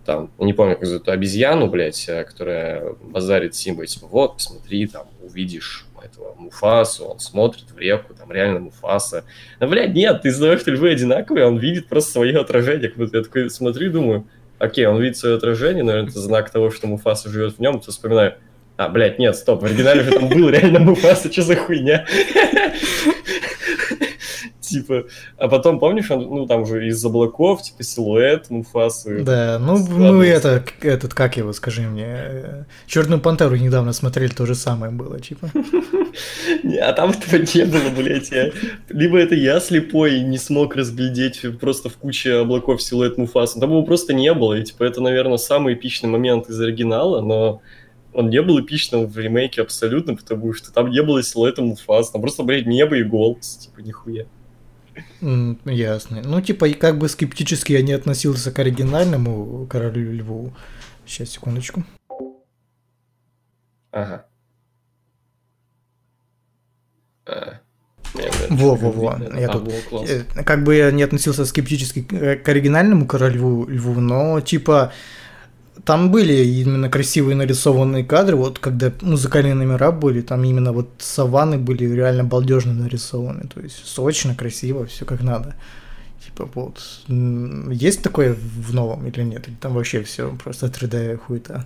там, 0.05 0.31
не 0.38 0.53
помню, 0.53 0.75
как 0.75 0.86
зовут, 0.86 1.10
обезьяну, 1.10 1.67
блядь, 1.67 2.07
э, 2.07 2.24
которая 2.24 2.93
базарит 3.03 3.53
Симбой, 3.53 3.88
типа, 3.88 4.07
вот, 4.07 4.36
посмотри, 4.36 4.88
там, 4.88 5.07
увидишь 5.22 5.86
этого 6.05 6.35
Муфасу, 6.35 7.05
он 7.05 7.19
смотрит 7.19 7.71
в 7.71 7.77
реку, 7.77 8.13
там, 8.13 8.31
реально 8.31 8.59
Муфаса. 8.59 9.25
Ну, 9.59 9.67
блядь, 9.67 9.93
нет, 9.93 10.21
ты 10.21 10.31
знаешь, 10.31 10.62
львы 10.65 10.91
одинаковые, 10.91 11.45
он 11.45 11.57
видит 11.57 11.88
просто 11.88 12.12
свое 12.13 12.39
отражение. 12.39 12.89
Как 12.89 12.97
будто 12.97 13.17
Я 13.17 13.24
такой 13.24 13.50
смотрю 13.50 13.88
и 13.88 13.91
думаю, 13.91 14.27
окей, 14.59 14.85
он 14.85 15.01
видит 15.01 15.17
свое 15.17 15.35
отражение, 15.35 15.83
наверное, 15.83 16.09
это 16.09 16.19
знак 16.19 16.50
того, 16.50 16.71
что 16.71 16.88
Муфаса 16.88 17.29
живет 17.29 17.55
в 17.55 17.59
нем, 17.59 17.79
то 17.79 17.91
вспоминаю, 17.91 18.35
а, 18.77 18.89
блядь, 18.89 19.19
нет, 19.19 19.35
стоп, 19.35 19.62
в 19.62 19.65
оригинале 19.65 20.03
же 20.03 20.12
там 20.12 20.27
был 20.27 20.50
реально 20.50 20.79
Муфаса, 20.79 21.31
что 21.31 21.43
за 21.43 21.55
хуйня? 21.55 22.05
Типа, 24.75 25.05
а 25.38 25.48
потом, 25.48 25.79
помнишь, 25.79 26.12
он, 26.12 26.22
ну, 26.22 26.48
там 26.48 26.65
же 26.65 26.88
из 26.88 27.03
облаков, 27.05 27.62
типа, 27.62 27.84
силуэт 27.84 28.50
Муфасы. 28.50 29.24
Да, 29.24 29.58
ну 29.60 29.74
Ладно. 29.74 30.12
мы 30.12 30.25
это, 30.25 30.63
этот, 30.82 31.13
как 31.13 31.38
его, 31.38 31.53
скажи 31.53 31.82
мне, 31.82 32.65
Черную 32.88 33.22
пантеру 33.22 33.55
недавно 33.55 33.94
смотрели, 33.94 34.32
то 34.32 34.46
же 34.46 34.55
самое 34.55 34.91
было, 34.91 35.20
типа. 35.20 35.50
Не, 36.63 36.77
а 36.77 36.94
там 36.94 37.12
этого 37.12 37.41
не 37.41 37.65
было, 37.65 37.89
блядь. 37.96 38.32
Я... 38.32 38.51
Либо 38.89 39.17
это 39.17 39.36
я 39.36 39.60
слепой 39.60 40.17
и 40.17 40.24
не 40.24 40.38
смог 40.38 40.75
разглядеть 40.75 41.41
просто 41.60 41.89
в 41.89 41.98
куче 41.98 42.36
облаков 42.36 42.82
силуэт 42.82 43.17
Муфаса. 43.17 43.60
Там 43.60 43.72
его 43.72 43.84
просто 43.84 44.13
не 44.13 44.34
было. 44.34 44.53
И, 44.53 44.63
типа, 44.63 44.84
это, 44.84 45.01
наверное, 45.01 45.38
самый 45.38 45.74
эпичный 45.74 46.10
момент 46.10 46.50
из 46.50 46.60
оригинала, 46.60 47.22
но 47.22 47.62
он 48.13 48.29
не 48.29 48.41
был 48.41 48.60
эпичным 48.60 49.08
в 49.08 49.17
ремейке 49.17 49.62
абсолютно, 49.62 50.15
потому 50.15 50.53
что 50.53 50.72
там 50.72 50.89
не 50.89 51.01
было 51.01 51.22
силуэта 51.22 51.62
Муфаса. 51.62 52.13
Там 52.13 52.22
просто, 52.22 52.44
блядь, 52.44 52.65
небо 52.65 52.96
и 52.96 53.03
голос. 53.03 53.58
Типа, 53.58 53.82
нихуя. 53.82 54.25
Ясно. 55.65 56.21
Ну, 56.23 56.41
типа, 56.41 56.69
как 56.69 56.97
бы 56.97 57.09
скептически 57.09 57.73
я 57.73 57.81
не 57.81 57.93
относился 57.93 58.51
к 58.51 58.59
оригинальному 58.59 59.67
королю 59.67 60.11
льву. 60.13 60.53
Сейчас, 61.05 61.29
секундочку. 61.31 61.83
Ага. 63.91 64.25
А. 67.27 67.59
Во-во-во, 68.49 69.15
видно. 69.17 69.37
я 69.39 69.49
А, 69.49 69.53
тут- 69.53 69.73
во. 69.91 70.05
Э, 70.05 70.23
Как 70.45 70.63
бы 70.63 70.75
я 70.75 70.91
не 70.91 71.03
относился 71.03 71.45
скептически 71.45 72.01
к 72.03 72.13
э, 72.13 72.35
к 72.37 72.47
оригинальному 72.47 73.07
королю 73.07 73.67
льву, 73.67 73.99
но, 73.99 74.39
типа, 74.41 74.93
там 75.85 76.11
были 76.11 76.33
именно 76.33 76.89
красивые 76.89 77.35
нарисованные 77.35 78.03
кадры, 78.03 78.35
вот 78.35 78.59
когда 78.59 78.91
музыкальные 79.01 79.53
номера 79.53 79.91
были, 79.91 80.21
там 80.21 80.43
именно 80.43 80.73
вот 80.73 80.89
саванны 80.97 81.57
были 81.57 81.85
реально 81.85 82.23
балдежно 82.23 82.73
нарисованы, 82.73 83.47
то 83.53 83.61
есть 83.61 83.85
сочно, 83.85 84.35
красиво, 84.35 84.85
все 84.85 85.05
как 85.05 85.21
надо. 85.21 85.55
Типа 86.25 86.49
вот, 86.53 86.81
есть 87.07 88.01
такое 88.01 88.35
в 88.35 88.73
новом 88.73 89.05
или 89.07 89.21
нет? 89.21 89.47
Или 89.47 89.55
там 89.55 89.73
вообще 89.73 90.01
все 90.03 90.35
просто 90.43 90.67
3D 90.67 91.17
хуета? 91.17 91.65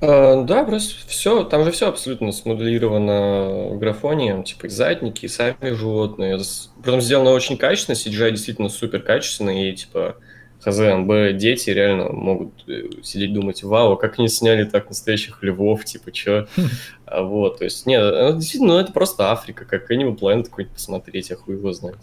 А, 0.00 0.44
да, 0.44 0.64
просто 0.64 0.94
все, 1.06 1.44
там 1.44 1.64
же 1.64 1.72
все 1.72 1.88
абсолютно 1.88 2.32
смоделировано 2.32 3.74
в 3.74 3.78
графоне, 3.78 4.42
типа 4.44 4.66
и 4.66 4.68
задники, 4.70 5.26
и 5.26 5.28
сами 5.28 5.74
животные. 5.74 6.38
Притом 6.82 7.00
сделано 7.00 7.30
очень 7.30 7.58
качественно, 7.58 7.96
CGI 7.96 8.30
действительно 8.30 8.68
супер 8.68 9.02
качественный, 9.02 9.70
и 9.70 9.76
типа 9.76 10.16
ХЗМБ 10.60 11.36
дети 11.36 11.70
реально 11.70 12.10
могут 12.10 12.52
э, 12.68 12.88
сидеть 13.02 13.32
думать, 13.32 13.62
вау, 13.62 13.96
как 13.96 14.18
они 14.18 14.28
сняли 14.28 14.64
так 14.64 14.88
настоящих 14.88 15.42
львов, 15.42 15.84
типа, 15.84 16.12
чё? 16.12 16.46
А 17.10 17.22
вот, 17.22 17.58
то 17.58 17.64
есть, 17.64 17.86
нет, 17.86 18.02
ну, 18.02 18.34
действительно, 18.34 18.74
ну, 18.74 18.80
это 18.80 18.92
просто 18.92 19.32
Африка, 19.32 19.64
как 19.64 19.90
Animal 19.90 20.18
Planet 20.18 20.44
какой-нибудь 20.44 20.74
посмотреть, 20.74 21.30
я 21.30 21.36
хуй 21.36 21.54
его 21.54 21.72
знает. 21.72 21.96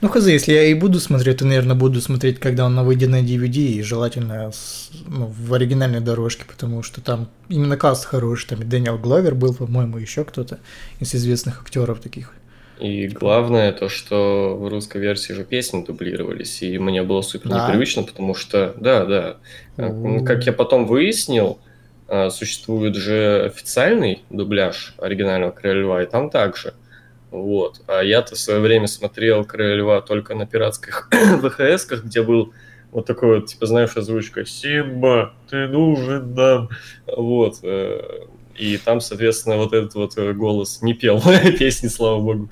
Ну, 0.00 0.08
хз, 0.08 0.26
если 0.26 0.52
я 0.52 0.64
и 0.64 0.74
буду 0.74 1.00
смотреть, 1.00 1.38
то, 1.38 1.46
наверное, 1.46 1.76
буду 1.76 2.00
смотреть, 2.00 2.40
когда 2.40 2.64
он 2.66 2.84
выйдет 2.84 3.10
на 3.10 3.22
DVD, 3.22 3.58
и 3.58 3.82
желательно 3.82 4.50
ну, 5.06 5.26
в 5.26 5.54
оригинальной 5.54 6.00
дорожке, 6.00 6.44
потому 6.44 6.82
что 6.82 7.00
там 7.00 7.28
именно 7.48 7.76
каст 7.76 8.04
хороший, 8.04 8.48
там 8.48 8.62
и 8.62 8.64
Дэниел 8.64 8.98
Гловер 8.98 9.34
был, 9.34 9.54
по-моему, 9.54 9.98
еще 9.98 10.24
кто-то 10.24 10.58
из 11.00 11.14
известных 11.14 11.60
актеров 11.62 12.00
таких. 12.00 12.32
И 12.78 13.08
главное 13.08 13.72
то, 13.72 13.88
что 13.88 14.56
в 14.58 14.68
русской 14.68 14.98
версии 14.98 15.32
же 15.32 15.44
песни 15.44 15.84
дублировались, 15.84 16.62
и 16.62 16.78
мне 16.78 17.02
было 17.02 17.22
супер 17.22 17.50
да. 17.50 17.66
непривычно, 17.68 18.02
потому 18.02 18.34
что, 18.34 18.74
да, 18.76 19.04
да, 19.06 19.36
mm. 19.76 20.24
как 20.24 20.44
я 20.44 20.52
потом 20.52 20.86
выяснил, 20.86 21.58
а, 22.08 22.30
существует 22.30 22.94
же 22.94 23.44
официальный 23.46 24.22
дубляж 24.28 24.94
оригинального 24.98 25.52
Короля 25.52 25.80
Льва, 25.80 26.02
и 26.02 26.06
там 26.06 26.30
также– 26.30 26.74
вот. 27.30 27.82
А 27.86 28.02
я-то 28.02 28.34
в 28.34 28.38
свое 28.38 28.60
время 28.60 28.86
смотрел 28.86 29.44
«Короля 29.44 29.74
льва» 29.74 30.00
только 30.00 30.34
на 30.34 30.46
пиратских 30.46 31.08
ВХС-ках, 31.42 32.04
где 32.04 32.22
был 32.22 32.52
вот 32.92 33.06
такой 33.06 33.40
вот, 33.40 33.46
типа, 33.46 33.66
знаешь, 33.66 33.96
озвучка 33.96 34.46
«Симба, 34.46 35.34
ты 35.50 35.66
нужен 35.66 36.34
нам!» 36.34 36.70
Вот. 37.06 37.58
И 38.58 38.76
там, 38.78 39.00
соответственно, 39.00 39.56
вот 39.56 39.72
этот 39.72 39.94
вот 39.94 40.16
э, 40.16 40.32
голос 40.32 40.82
не 40.82 40.94
пел 40.94 41.22
песни, 41.58 41.88
слава 41.88 42.20
богу. 42.20 42.50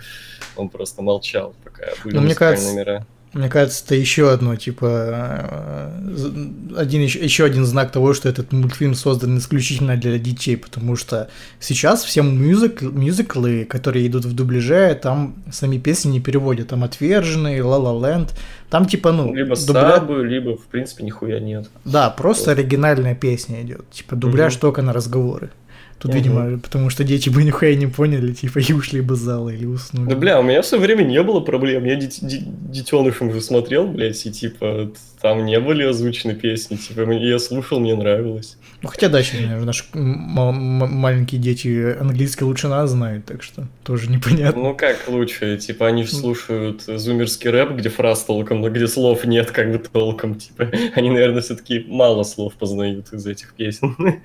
Он 0.56 0.68
просто 0.68 1.02
молчал, 1.02 1.54
пока 1.64 1.87
были 2.04 2.16
ну, 2.16 2.23
мне 2.23 2.34
кажется, 2.34 2.68
номера. 2.68 3.06
Мне 3.34 3.49
кажется, 3.49 3.82
это 3.84 3.96
еще 3.96 4.30
одно, 4.30 4.54
типа, 4.54 4.87
э, 4.87 6.76
один, 6.76 7.02
еще, 7.02 7.44
один 7.44 7.66
знак 7.66 7.90
того, 7.90 8.14
что 8.14 8.28
этот 8.28 8.52
мультфильм 8.52 8.94
создан 8.94 9.38
исключительно 9.38 9.96
для 9.96 10.20
детей, 10.20 10.56
потому 10.56 10.94
что 10.94 11.28
сейчас 11.58 12.04
все 12.04 12.23
мюзик, 12.23 12.80
мюзиклы, 12.82 13.64
которые 13.64 14.06
идут 14.06 14.25
в 14.25 14.34
дубляже, 14.34 14.94
там 14.94 15.34
сами 15.50 15.78
песни 15.78 16.12
не 16.12 16.20
переводят, 16.20 16.68
там 16.68 16.84
«Отверженные», 16.84 17.64
«Ла 17.64 17.76
Ла 17.76 18.08
Ленд», 18.08 18.32
там 18.70 18.87
типа, 18.87 19.11
ну... 19.11 19.34
Либо 19.34 19.56
дубля... 19.56 19.96
сабы, 19.96 20.25
либо, 20.25 20.56
в 20.56 20.66
принципе, 20.66 21.02
нихуя 21.02 21.40
нет. 21.40 21.68
Да, 21.84 22.11
просто 22.11 22.50
вот. 22.50 22.58
оригинальная 22.58 23.16
песня 23.16 23.62
идет, 23.62 23.90
типа, 23.90 24.14
дубляж 24.14 24.54
угу. 24.54 24.61
только 24.61 24.82
на 24.82 24.92
разговоры. 24.92 25.50
Тут, 25.98 26.10
угу. 26.10 26.18
видимо, 26.18 26.58
потому 26.58 26.90
что 26.90 27.04
дети 27.04 27.28
бы 27.28 27.44
нихуя 27.44 27.74
не 27.74 27.86
поняли, 27.86 28.32
типа, 28.32 28.58
и 28.58 28.72
ушли 28.72 29.00
бы 29.00 29.16
зала 29.16 29.50
или 29.50 29.66
уснули. 29.66 30.08
Да, 30.08 30.16
бля, 30.16 30.40
у 30.40 30.42
меня 30.42 30.62
все 30.62 30.78
время 30.78 31.02
не 31.02 31.22
было 31.22 31.40
проблем. 31.40 31.84
Я 31.84 31.96
дет- 31.96 32.18
детенышем 32.20 33.32
же 33.32 33.40
смотрел, 33.40 33.86
блядь, 33.86 34.24
и, 34.26 34.30
типа, 34.30 34.90
там 35.20 35.46
не 35.46 35.58
были 35.58 35.84
озвучены 35.84 36.34
песни. 36.34 36.76
Типа, 36.76 37.10
я 37.10 37.38
слушал, 37.38 37.80
мне 37.80 37.94
нравилось. 37.94 38.58
Ну, 38.82 38.90
хотя 38.90 39.08
дальше, 39.08 39.36
наверное, 39.36 39.64
наши 39.64 39.84
маленькие 39.94 41.40
дети 41.40 41.96
английский 41.98 42.44
лучше 42.44 42.68
нас 42.68 42.90
знают, 42.90 43.24
так 43.24 43.42
что 43.42 43.66
тоже 43.82 44.10
непонятно. 44.10 44.60
Ну, 44.60 44.74
как 44.74 45.08
лучше? 45.08 45.56
Типа, 45.56 45.86
они 45.86 46.04
же 46.04 46.14
слушают 46.14 46.82
зумерский 46.82 47.48
рэп, 47.48 47.72
где 47.72 47.88
фраз 47.88 48.24
толком, 48.24 48.60
но 48.60 48.68
где 48.68 48.86
слов 48.86 49.24
нет, 49.24 49.50
как 49.50 49.72
бы 49.72 49.78
толком. 49.78 50.34
Типа, 50.34 50.70
они, 50.94 51.08
наверное, 51.08 51.40
все-таки 51.40 51.86
мало 51.88 52.24
слов 52.24 52.52
познают 52.54 53.10
из 53.14 53.26
этих 53.26 53.54
песен. 53.54 53.96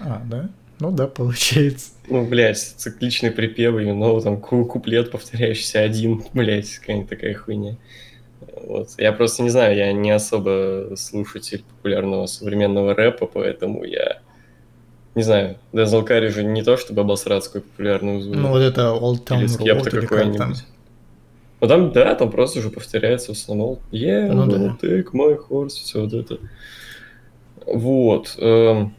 А, 0.00 0.22
да? 0.24 0.48
Ну 0.82 0.90
да, 0.90 1.06
получается. 1.06 1.92
Ну, 2.08 2.26
блядь, 2.26 2.58
цикличные 2.58 3.30
припевы, 3.30 3.92
но 3.92 4.20
там 4.20 4.40
куплет 4.40 5.12
повторяющийся 5.12 5.78
один, 5.78 6.24
блядь, 6.32 6.68
какая-нибудь 6.78 7.08
такая 7.08 7.34
хуйня. 7.34 7.76
Вот. 8.66 8.88
Я 8.98 9.12
просто 9.12 9.44
не 9.44 9.50
знаю, 9.50 9.76
я 9.76 9.92
не 9.92 10.10
особо 10.10 10.94
слушатель 10.96 11.62
популярного 11.62 12.26
современного 12.26 12.96
рэпа, 12.96 13.26
поэтому 13.26 13.84
я 13.84 14.22
не 15.14 15.22
знаю, 15.22 15.56
Дензел 15.72 16.04
Карри 16.04 16.28
же 16.28 16.42
не 16.42 16.64
то, 16.64 16.76
чтобы 16.76 17.02
обосрать 17.02 17.44
какой 17.44 17.60
популярную 17.60 18.20
звук. 18.20 18.36
Ну 18.36 18.48
вот 18.48 18.62
это 18.62 18.80
Old 18.80 19.24
Town 19.24 19.44
или 19.44 19.72
Road 19.72 19.88
или 19.88 20.06
какой-нибудь. 20.06 20.64
Ну 21.60 21.68
там, 21.68 21.92
да, 21.92 22.12
там 22.16 22.32
просто 22.32 22.58
уже 22.58 22.70
повторяется 22.70 23.32
в 23.32 23.36
основном 23.36 23.78
Yeah, 23.92 24.32
ну, 24.32 24.46
да. 24.46 24.76
take 24.84 25.12
my 25.12 25.38
horse, 25.48 25.68
все 25.68 26.00
вот 26.00 26.12
это. 26.12 26.38
Вот. 27.66 28.34
Эм, 28.38 28.96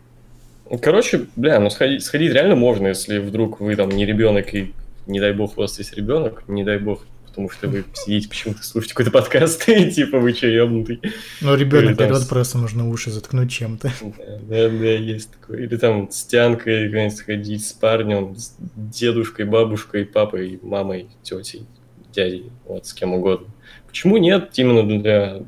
Короче, 0.81 1.25
бля, 1.35 1.59
ну 1.59 1.69
сходить, 1.69 2.03
сходить 2.03 2.33
реально 2.33 2.55
можно, 2.55 2.87
если 2.87 3.19
вдруг 3.19 3.59
вы 3.59 3.75
там 3.75 3.89
не 3.89 4.05
ребенок 4.05 4.53
и 4.53 4.73
не 5.07 5.19
дай 5.19 5.33
бог 5.33 5.57
у 5.57 5.61
вас 5.61 5.77
есть 5.77 5.93
ребенок, 5.95 6.43
не 6.47 6.63
дай 6.63 6.77
бог, 6.77 7.05
потому 7.25 7.49
что 7.49 7.67
вы 7.67 7.83
сидите 7.93 8.29
почему-то 8.29 8.63
слушаете 8.63 8.93
какой-то 8.93 9.11
подкаст, 9.11 9.67
и 9.69 9.91
типа 9.91 10.19
вы 10.19 10.33
че, 10.33 10.53
ебнутый. 10.53 11.01
Ну, 11.41 11.55
ребенок 11.55 11.97
там... 11.97 12.25
просто 12.27 12.57
нужно 12.57 12.89
уши 12.89 13.11
заткнуть 13.11 13.51
чем-то. 13.51 13.91
Да, 14.47 14.69
да, 14.69 14.69
да, 14.69 14.91
есть 14.91 15.31
такое. 15.31 15.59
Или 15.59 15.75
там 15.77 16.09
с 16.11 16.23
тянкой 16.23 16.87
куда-нибудь 16.87 17.17
сходить, 17.17 17.65
с 17.65 17.73
парнем, 17.73 18.35
с 18.35 18.55
дедушкой, 18.75 19.45
бабушкой, 19.45 20.05
папой, 20.05 20.59
мамой, 20.61 21.07
тетей, 21.23 21.65
дядей, 22.13 22.51
вот, 22.65 22.85
с 22.85 22.93
кем 22.93 23.13
угодно. 23.13 23.47
Почему 23.87 24.17
нет? 24.17 24.51
Именно 24.55 25.01
для 25.01 25.43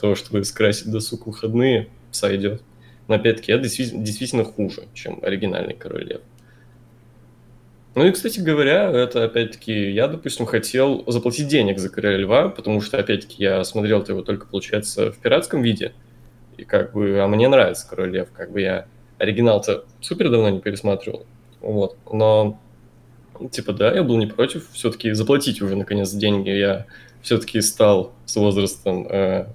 того, 0.00 0.14
чтобы 0.14 0.44
скрасить 0.44 0.90
досуг 0.90 1.26
выходные, 1.26 1.88
сойдет. 2.10 2.62
Но 3.08 3.16
опять-таки, 3.16 3.52
это 3.52 3.62
действительно, 3.62 4.04
действительно 4.04 4.44
хуже, 4.44 4.84
чем 4.94 5.18
оригинальный 5.22 5.74
Король 5.74 6.04
Лев. 6.04 6.20
Ну 7.94 8.06
и, 8.06 8.12
кстати 8.12 8.40
говоря, 8.40 8.90
это 8.90 9.24
опять-таки, 9.24 9.90
я, 9.90 10.08
допустим, 10.08 10.46
хотел 10.46 11.04
заплатить 11.06 11.48
денег 11.48 11.78
за 11.78 11.90
Короля 11.90 12.16
Льва, 12.16 12.48
потому 12.48 12.80
что, 12.80 12.98
опять-таки, 12.98 13.42
я 13.42 13.62
смотрел 13.64 14.02
его 14.02 14.22
только, 14.22 14.46
получается, 14.46 15.12
в 15.12 15.18
пиратском 15.18 15.62
виде. 15.62 15.92
И 16.56 16.64
как 16.64 16.92
бы, 16.92 17.20
а 17.20 17.26
мне 17.28 17.48
нравится 17.48 17.86
Король 17.88 18.12
Лев, 18.12 18.28
как 18.32 18.50
бы 18.50 18.62
я 18.62 18.86
оригинал-то 19.18 19.84
супер 20.00 20.30
давно 20.30 20.48
не 20.48 20.60
пересматривал. 20.60 21.26
Вот. 21.60 21.96
Но, 22.10 22.58
типа, 23.50 23.72
да, 23.72 23.92
я 23.92 24.02
был 24.02 24.16
не 24.16 24.26
против 24.26 24.70
все-таки 24.72 25.12
заплатить 25.12 25.60
уже, 25.60 25.76
наконец, 25.76 26.10
деньги. 26.12 26.50
Я 26.50 26.86
все-таки 27.20 27.60
стал 27.60 28.12
с 28.24 28.36
возрастом 28.36 29.06
э, 29.08 29.46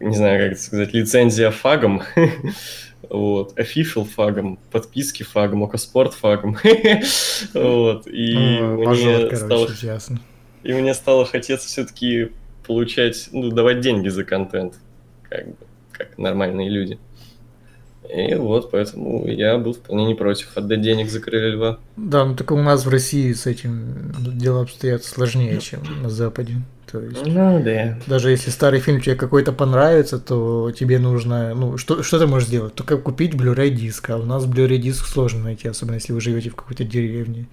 не 0.00 0.16
знаю, 0.16 0.40
как 0.40 0.52
это 0.52 0.62
сказать, 0.62 0.92
лицензия 0.92 1.50
фагом, 1.50 2.02
вот, 3.08 3.58
official 3.58 4.04
фагом, 4.04 4.58
подписки 4.70 5.22
фагом, 5.22 5.64
окоспорт 5.64 6.14
фагом, 6.14 6.56
вот, 7.54 8.06
и 8.06 8.58
мне 8.60 9.36
стало... 9.36 9.68
И 10.62 10.74
мне 10.74 10.92
стало 10.92 11.24
хотеться 11.24 11.68
все-таки 11.68 12.32
получать, 12.66 13.30
ну, 13.32 13.50
давать 13.50 13.80
деньги 13.80 14.08
за 14.08 14.24
контент, 14.24 14.74
как 15.28 15.46
бы, 15.46 15.56
как 15.92 16.18
нормальные 16.18 16.68
люди. 16.68 16.98
И 18.14 18.34
вот, 18.34 18.70
поэтому 18.70 19.26
я 19.26 19.56
был 19.58 19.72
вполне 19.72 20.06
не 20.06 20.14
против 20.14 20.56
отдать 20.56 20.80
денег 20.80 21.10
за 21.10 21.20
Крылья 21.20 21.54
Льва. 21.54 21.78
Да, 21.96 22.24
ну 22.24 22.34
так 22.34 22.50
у 22.50 22.56
нас 22.56 22.84
в 22.84 22.88
России 22.88 23.32
с 23.32 23.46
этим 23.46 24.12
дела 24.18 24.62
обстоят 24.62 25.04
сложнее, 25.04 25.60
чем 25.60 25.80
на 26.02 26.10
Западе. 26.10 26.56
То 26.90 27.00
есть, 27.00 27.24
ну 27.24 27.62
да. 27.62 27.98
Даже 28.06 28.30
если 28.30 28.50
старый 28.50 28.80
фильм 28.80 29.00
тебе 29.00 29.14
какой-то 29.14 29.52
понравится, 29.52 30.18
то 30.18 30.72
тебе 30.72 30.98
нужно, 30.98 31.54
ну, 31.54 31.76
что, 31.76 32.02
что 32.02 32.18
ты 32.18 32.26
можешь 32.26 32.48
сделать? 32.48 32.74
Только 32.74 32.96
купить 32.96 33.34
Blu-ray 33.34 33.70
диск, 33.70 34.10
а 34.10 34.16
у 34.16 34.24
нас 34.24 34.44
Blu-ray 34.44 34.78
диск 34.78 35.06
сложно 35.06 35.44
найти, 35.44 35.68
особенно 35.68 35.94
если 35.94 36.12
вы 36.12 36.20
живете 36.20 36.50
в 36.50 36.56
какой-то 36.56 36.84
деревне. 36.84 37.46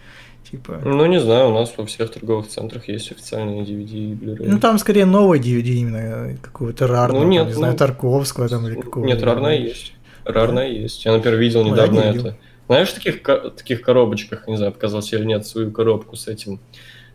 Типа... 0.50 0.82
Ну, 0.84 1.06
не 1.06 1.20
знаю, 1.20 1.50
у 1.50 1.54
нас 1.54 1.74
во 1.78 1.86
всех 1.86 2.10
торговых 2.10 2.48
центрах 2.48 2.88
есть 2.88 3.12
официальные 3.12 3.64
DVD 3.64 3.92
и 3.92 4.14
Blu-ray. 4.14 4.48
Ну, 4.48 4.60
там 4.60 4.80
скорее 4.80 5.06
новые 5.06 5.42
DVD 5.42 5.70
именно, 5.74 6.38
какого-то 6.42 6.88
рарного, 6.88 7.24
ну, 7.24 7.30
нет, 7.30 7.42
там, 7.42 7.48
не 7.48 7.54
ну, 7.54 7.60
знаю, 7.60 7.76
Тарковского 7.76 8.50
там 8.50 8.68
или 8.68 8.76
какого-то. 8.76 9.14
Нет, 9.14 9.22
рарная 9.22 9.58
есть. 9.58 9.94
Рарная 10.26 10.68
да? 10.68 10.74
есть. 10.74 11.06
Я, 11.06 11.14
например, 11.14 11.38
видел 11.38 11.64
недавно 11.64 12.02
ну, 12.02 12.20
это. 12.20 12.38
Знаешь, 12.68 12.90
в 12.90 12.96
таких, 12.96 13.22
таких 13.24 13.82
коробочках, 13.82 14.48
не 14.48 14.58
знаю, 14.58 14.74
показал 14.74 15.02
или 15.12 15.24
нет, 15.24 15.46
свою 15.46 15.72
коробку 15.72 16.16
с 16.16 16.28
этим 16.28 16.60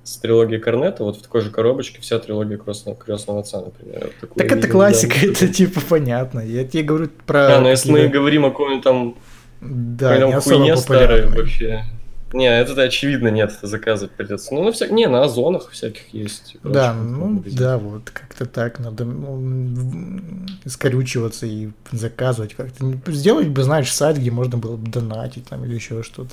с 0.04 0.16
трилогией 0.16 0.60
Корнета, 0.60 1.04
вот 1.04 1.16
в 1.16 1.22
такой 1.22 1.42
же 1.42 1.50
коробочке 1.50 2.00
вся 2.00 2.18
трилогия 2.18 2.58
Крестного, 2.58 2.96
Крестного 2.96 3.40
Отца, 3.40 3.60
например. 3.60 4.10
Вот 4.20 4.34
так 4.34 4.50
это 4.50 4.68
классика, 4.68 5.14
да. 5.22 5.28
это 5.28 5.48
типа 5.48 5.80
понятно. 5.88 6.40
Я 6.40 6.64
тебе 6.64 6.82
говорю 6.82 7.08
про... 7.26 7.48
Да, 7.48 7.60
но 7.60 7.68
если 7.68 7.90
мы 7.90 8.08
говорим 8.08 8.44
о 8.44 8.50
каком-нибудь 8.50 8.84
там... 8.84 9.16
Да, 9.60 10.18
не 10.18 10.32
особо 10.32 10.74
старой 10.74 11.28
вообще. 11.28 11.84
Не, 12.32 12.46
это 12.46 12.80
очевидно 12.80 13.28
нет, 13.28 13.52
это 13.52 13.66
заказывать 13.66 14.12
придется. 14.12 14.54
Ну, 14.54 14.64
на 14.64 14.72
всяких, 14.72 14.94
не, 14.94 15.06
на 15.06 15.22
озонах 15.22 15.70
всяких 15.70 16.14
есть. 16.14 16.54
и 16.54 16.58
Да, 16.62 16.94
прочее. 16.94 17.02
ну 17.02 17.44
да, 17.44 17.78
вот 17.78 18.10
как-то 18.10 18.46
так 18.46 18.78
надо 18.78 19.04
ну, 19.04 20.18
скорючиваться 20.64 21.44
и 21.44 21.70
заказывать 21.90 22.54
как-то. 22.54 23.12
Сделать 23.12 23.48
бы, 23.48 23.62
знаешь, 23.62 23.92
сайт, 23.92 24.16
где 24.16 24.30
можно 24.30 24.56
было 24.56 24.76
бы 24.76 24.90
донатить 24.90 25.46
там 25.48 25.64
или 25.64 25.74
еще 25.74 26.02
что-то. 26.02 26.32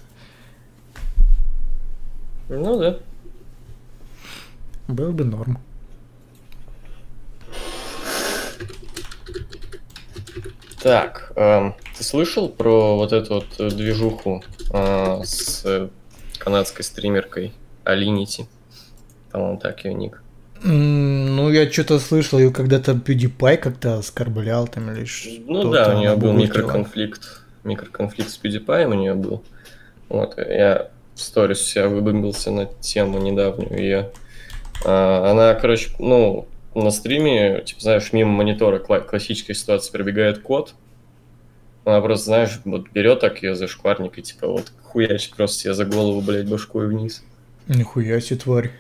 Ну 2.48 2.80
да. 2.80 3.00
Был 4.90 5.12
бы 5.12 5.24
норм. 5.24 5.60
Так, 10.82 11.32
эм, 11.36 11.76
ты 11.96 12.04
слышал 12.04 12.50
про 12.50 12.98
вот 12.98 13.14
эту 13.14 13.36
вот 13.36 13.46
э, 13.60 13.70
движуху 13.70 14.44
э, 14.74 15.22
с 15.24 15.64
э, 15.64 15.90
канадской 16.40 16.84
стримеркой 16.84 17.54
Алинити? 17.84 18.48
По-моему, 19.32 19.60
так 19.60 19.86
ее 19.86 19.94
ник. 19.94 20.24
Ну, 20.64 21.52
я 21.52 21.72
что-то 21.72 22.00
слышал, 22.00 22.40
ее 22.40 22.52
когда-то 22.52 22.94
PewDiePie 22.94 23.58
как-то 23.58 24.00
оскорблял 24.00 24.68
там 24.68 24.92
или 24.92 25.06
что-то. 25.06 25.42
Ну 25.46 25.72
да, 25.72 25.96
у 25.96 26.00
нее 26.00 26.16
был 26.16 26.34
микроконфликт. 26.34 27.44
Микроконфликт 27.64 28.32
с 28.32 28.40
PewDiePie 28.42 28.86
у 28.88 28.94
нее 28.96 29.14
был. 29.14 29.44
Вот, 30.08 30.36
я 30.40 30.90
в 31.14 31.22
сторис 31.22 31.62
себя 31.62 31.88
выбомбился 31.88 32.50
на 32.50 32.66
тему 32.66 33.20
недавнюю 33.20 33.78
ее. 33.78 34.00
А, 34.00 34.29
она, 34.86 35.56
короче, 35.56 35.90
ну, 36.00 36.48
на 36.76 36.92
стриме, 36.92 37.62
типа, 37.66 37.82
знаешь, 37.82 38.14
мимо 38.14 38.32
монитора 38.32 38.80
кла- 38.80 39.02
классической 39.02 39.56
ситуации 39.56 39.92
пробегает 39.92 40.40
кот. 40.40 40.74
Она 41.86 42.02
просто, 42.02 42.26
знаешь, 42.26 42.60
вот 42.66 42.90
берет 42.92 43.22
так 43.22 43.42
ее 43.42 43.56
за 43.56 43.68
шкварник 43.68 44.18
и 44.18 44.22
типа 44.22 44.48
вот 44.48 44.72
хуячит 44.84 45.36
просто 45.36 45.62
себе 45.62 45.74
за 45.74 45.86
голову, 45.86 46.22
блядь, 46.22 46.48
башкой 46.48 46.88
вниз. 46.88 47.24
Нихуя 47.68 48.20
себе 48.20 48.40
тварь. 48.40 48.72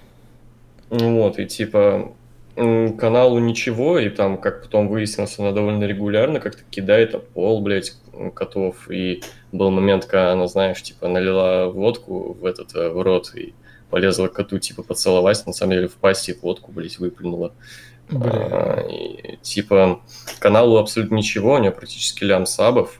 Ну 0.89 1.21
Вот, 1.21 1.39
и 1.39 1.45
типа 1.45 2.13
каналу 2.55 3.39
ничего, 3.39 3.99
и 3.99 4.09
там, 4.09 4.37
как 4.37 4.63
потом 4.63 4.89
выяснилось, 4.89 5.39
она 5.39 5.51
довольно 5.51 5.85
регулярно 5.85 6.39
как-то 6.39 6.63
кидает 6.69 7.15
об 7.15 7.23
пол, 7.23 7.61
блядь, 7.61 7.93
котов. 8.33 8.91
И 8.91 9.23
был 9.51 9.71
момент, 9.71 10.05
когда 10.05 10.33
она, 10.33 10.47
знаешь, 10.47 10.81
типа 10.81 11.07
налила 11.07 11.67
водку 11.67 12.33
в 12.33 12.45
этот 12.45 12.75
э, 12.75 12.89
в 12.89 13.01
рот 13.01 13.33
и 13.35 13.53
полезла 13.89 14.27
к 14.27 14.33
коту, 14.33 14.59
типа, 14.59 14.83
поцеловать, 14.83 15.45
на 15.45 15.53
самом 15.53 15.73
деле 15.73 15.87
в 15.87 15.95
пасти 15.95 16.37
водку, 16.41 16.71
блядь, 16.71 16.99
выплюнула. 16.99 17.53
Бля. 18.09 18.31
А, 18.31 18.87
и, 18.89 19.37
типа, 19.41 20.01
каналу 20.39 20.77
абсолютно 20.77 21.15
ничего, 21.15 21.53
у 21.55 21.57
нее 21.59 21.71
практически 21.71 22.23
лям 22.23 22.45
сабов. 22.45 22.99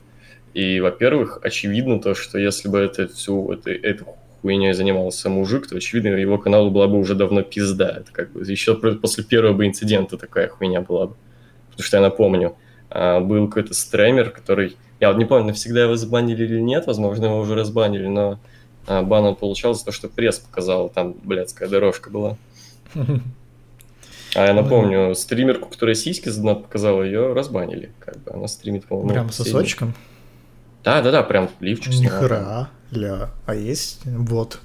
И, 0.54 0.80
во-первых, 0.80 1.40
очевидно 1.42 2.00
то, 2.00 2.14
что 2.14 2.38
если 2.38 2.68
бы 2.68 2.78
это 2.78 3.08
всю 3.08 3.52
это, 3.52 3.70
эту 3.70 4.06
хуйней 4.40 4.72
занимался 4.72 5.28
мужик, 5.28 5.68
то, 5.68 5.76
очевидно, 5.76 6.08
его 6.08 6.38
каналу 6.38 6.70
была 6.70 6.88
бы 6.88 6.98
уже 6.98 7.14
давно 7.14 7.42
пизда. 7.42 7.98
Это 8.00 8.12
как 8.12 8.32
бы 8.32 8.42
еще 8.42 8.74
после 8.74 9.24
первого 9.24 9.52
бы 9.52 9.66
инцидента 9.66 10.16
такая 10.16 10.48
хуйня 10.48 10.80
была 10.80 11.08
бы. 11.08 11.14
Потому 11.70 11.84
что 11.84 11.96
я 11.98 12.02
напомню, 12.02 12.56
а, 12.88 13.20
был 13.20 13.46
какой-то 13.48 13.74
стример, 13.74 14.30
который... 14.30 14.76
Я 14.98 15.08
вот 15.08 15.18
не 15.18 15.24
помню, 15.24 15.46
навсегда 15.48 15.84
его 15.84 15.96
забанили 15.96 16.44
или 16.44 16.60
нет, 16.60 16.86
возможно, 16.86 17.26
его 17.26 17.40
уже 17.40 17.54
разбанили, 17.54 18.06
но 18.06 18.38
а, 18.86 19.02
бан 19.02 19.24
он 19.24 19.36
получал 19.36 19.74
за 19.74 19.84
то, 19.84 19.92
что 19.92 20.08
пресс 20.08 20.38
показал, 20.38 20.88
там 20.88 21.14
блядская 21.22 21.68
дорожка 21.68 22.10
была. 22.10 22.36
А 24.36 24.46
я 24.46 24.54
напомню, 24.54 25.14
стримерку, 25.14 25.68
которая 25.68 25.94
сиськи 25.96 26.28
задонат 26.28 26.64
показала, 26.64 27.02
ее 27.02 27.32
разбанили. 27.32 27.90
Как 27.98 28.18
бы 28.18 28.32
она 28.32 28.46
стримит, 28.46 28.84
по-моему. 28.86 29.10
Прям 29.10 29.30
сосочком? 29.30 29.94
Да, 30.84 31.02
да, 31.02 31.10
да, 31.10 31.22
прям 31.22 31.50
лифчик 31.58 31.92
сняла. 31.92 32.16
Нихера. 32.16 32.70
Ля. 32.92 33.30
А 33.46 33.54
есть? 33.54 34.02
Вот. 34.04 34.60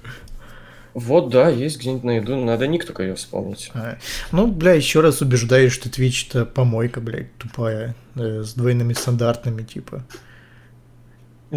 Вот, 0.93 1.29
да, 1.29 1.49
есть 1.49 1.79
где-нибудь 1.79 2.03
найду. 2.03 2.35
Надо 2.37 2.67
ник 2.67 2.85
только 2.85 3.03
ее 3.03 3.15
вспомнить. 3.15 3.69
А, 3.73 3.97
Ну, 4.31 4.47
бля, 4.47 4.73
еще 4.73 5.01
раз 5.01 5.21
убеждаюсь, 5.21 5.73
что 5.73 5.89
Twitch 5.89 6.27
это 6.29 6.45
помойка, 6.45 7.01
блядь, 7.01 7.35
тупая. 7.37 7.95
э, 8.15 8.43
с 8.43 8.53
двойными 8.53 8.93
стандартами, 8.93 9.63
типа. 9.63 10.03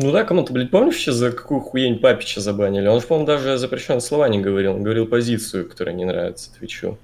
Ну 0.01 0.13
да, 0.13 0.23
кому-то, 0.25 0.53
блядь, 0.53 0.71
помнишь, 0.71 0.97
сейчас 0.97 1.17
за 1.17 1.33
какую 1.33 1.61
хуйнь 1.61 1.99
Папича 1.99 2.41
забанили? 2.41 2.87
Он 2.87 3.01
же, 3.01 3.07
по-моему, 3.07 3.27
даже 3.27 3.59
запрещенные 3.59 4.01
слова 4.01 4.29
не 4.29 4.39
говорил. 4.41 4.75
Он 4.75 4.83
говорил 4.85 5.07
позицию, 5.07 5.69
которая 5.69 5.95
не 5.95 6.05
нравится 6.05 6.51
Твичу. 6.57 6.99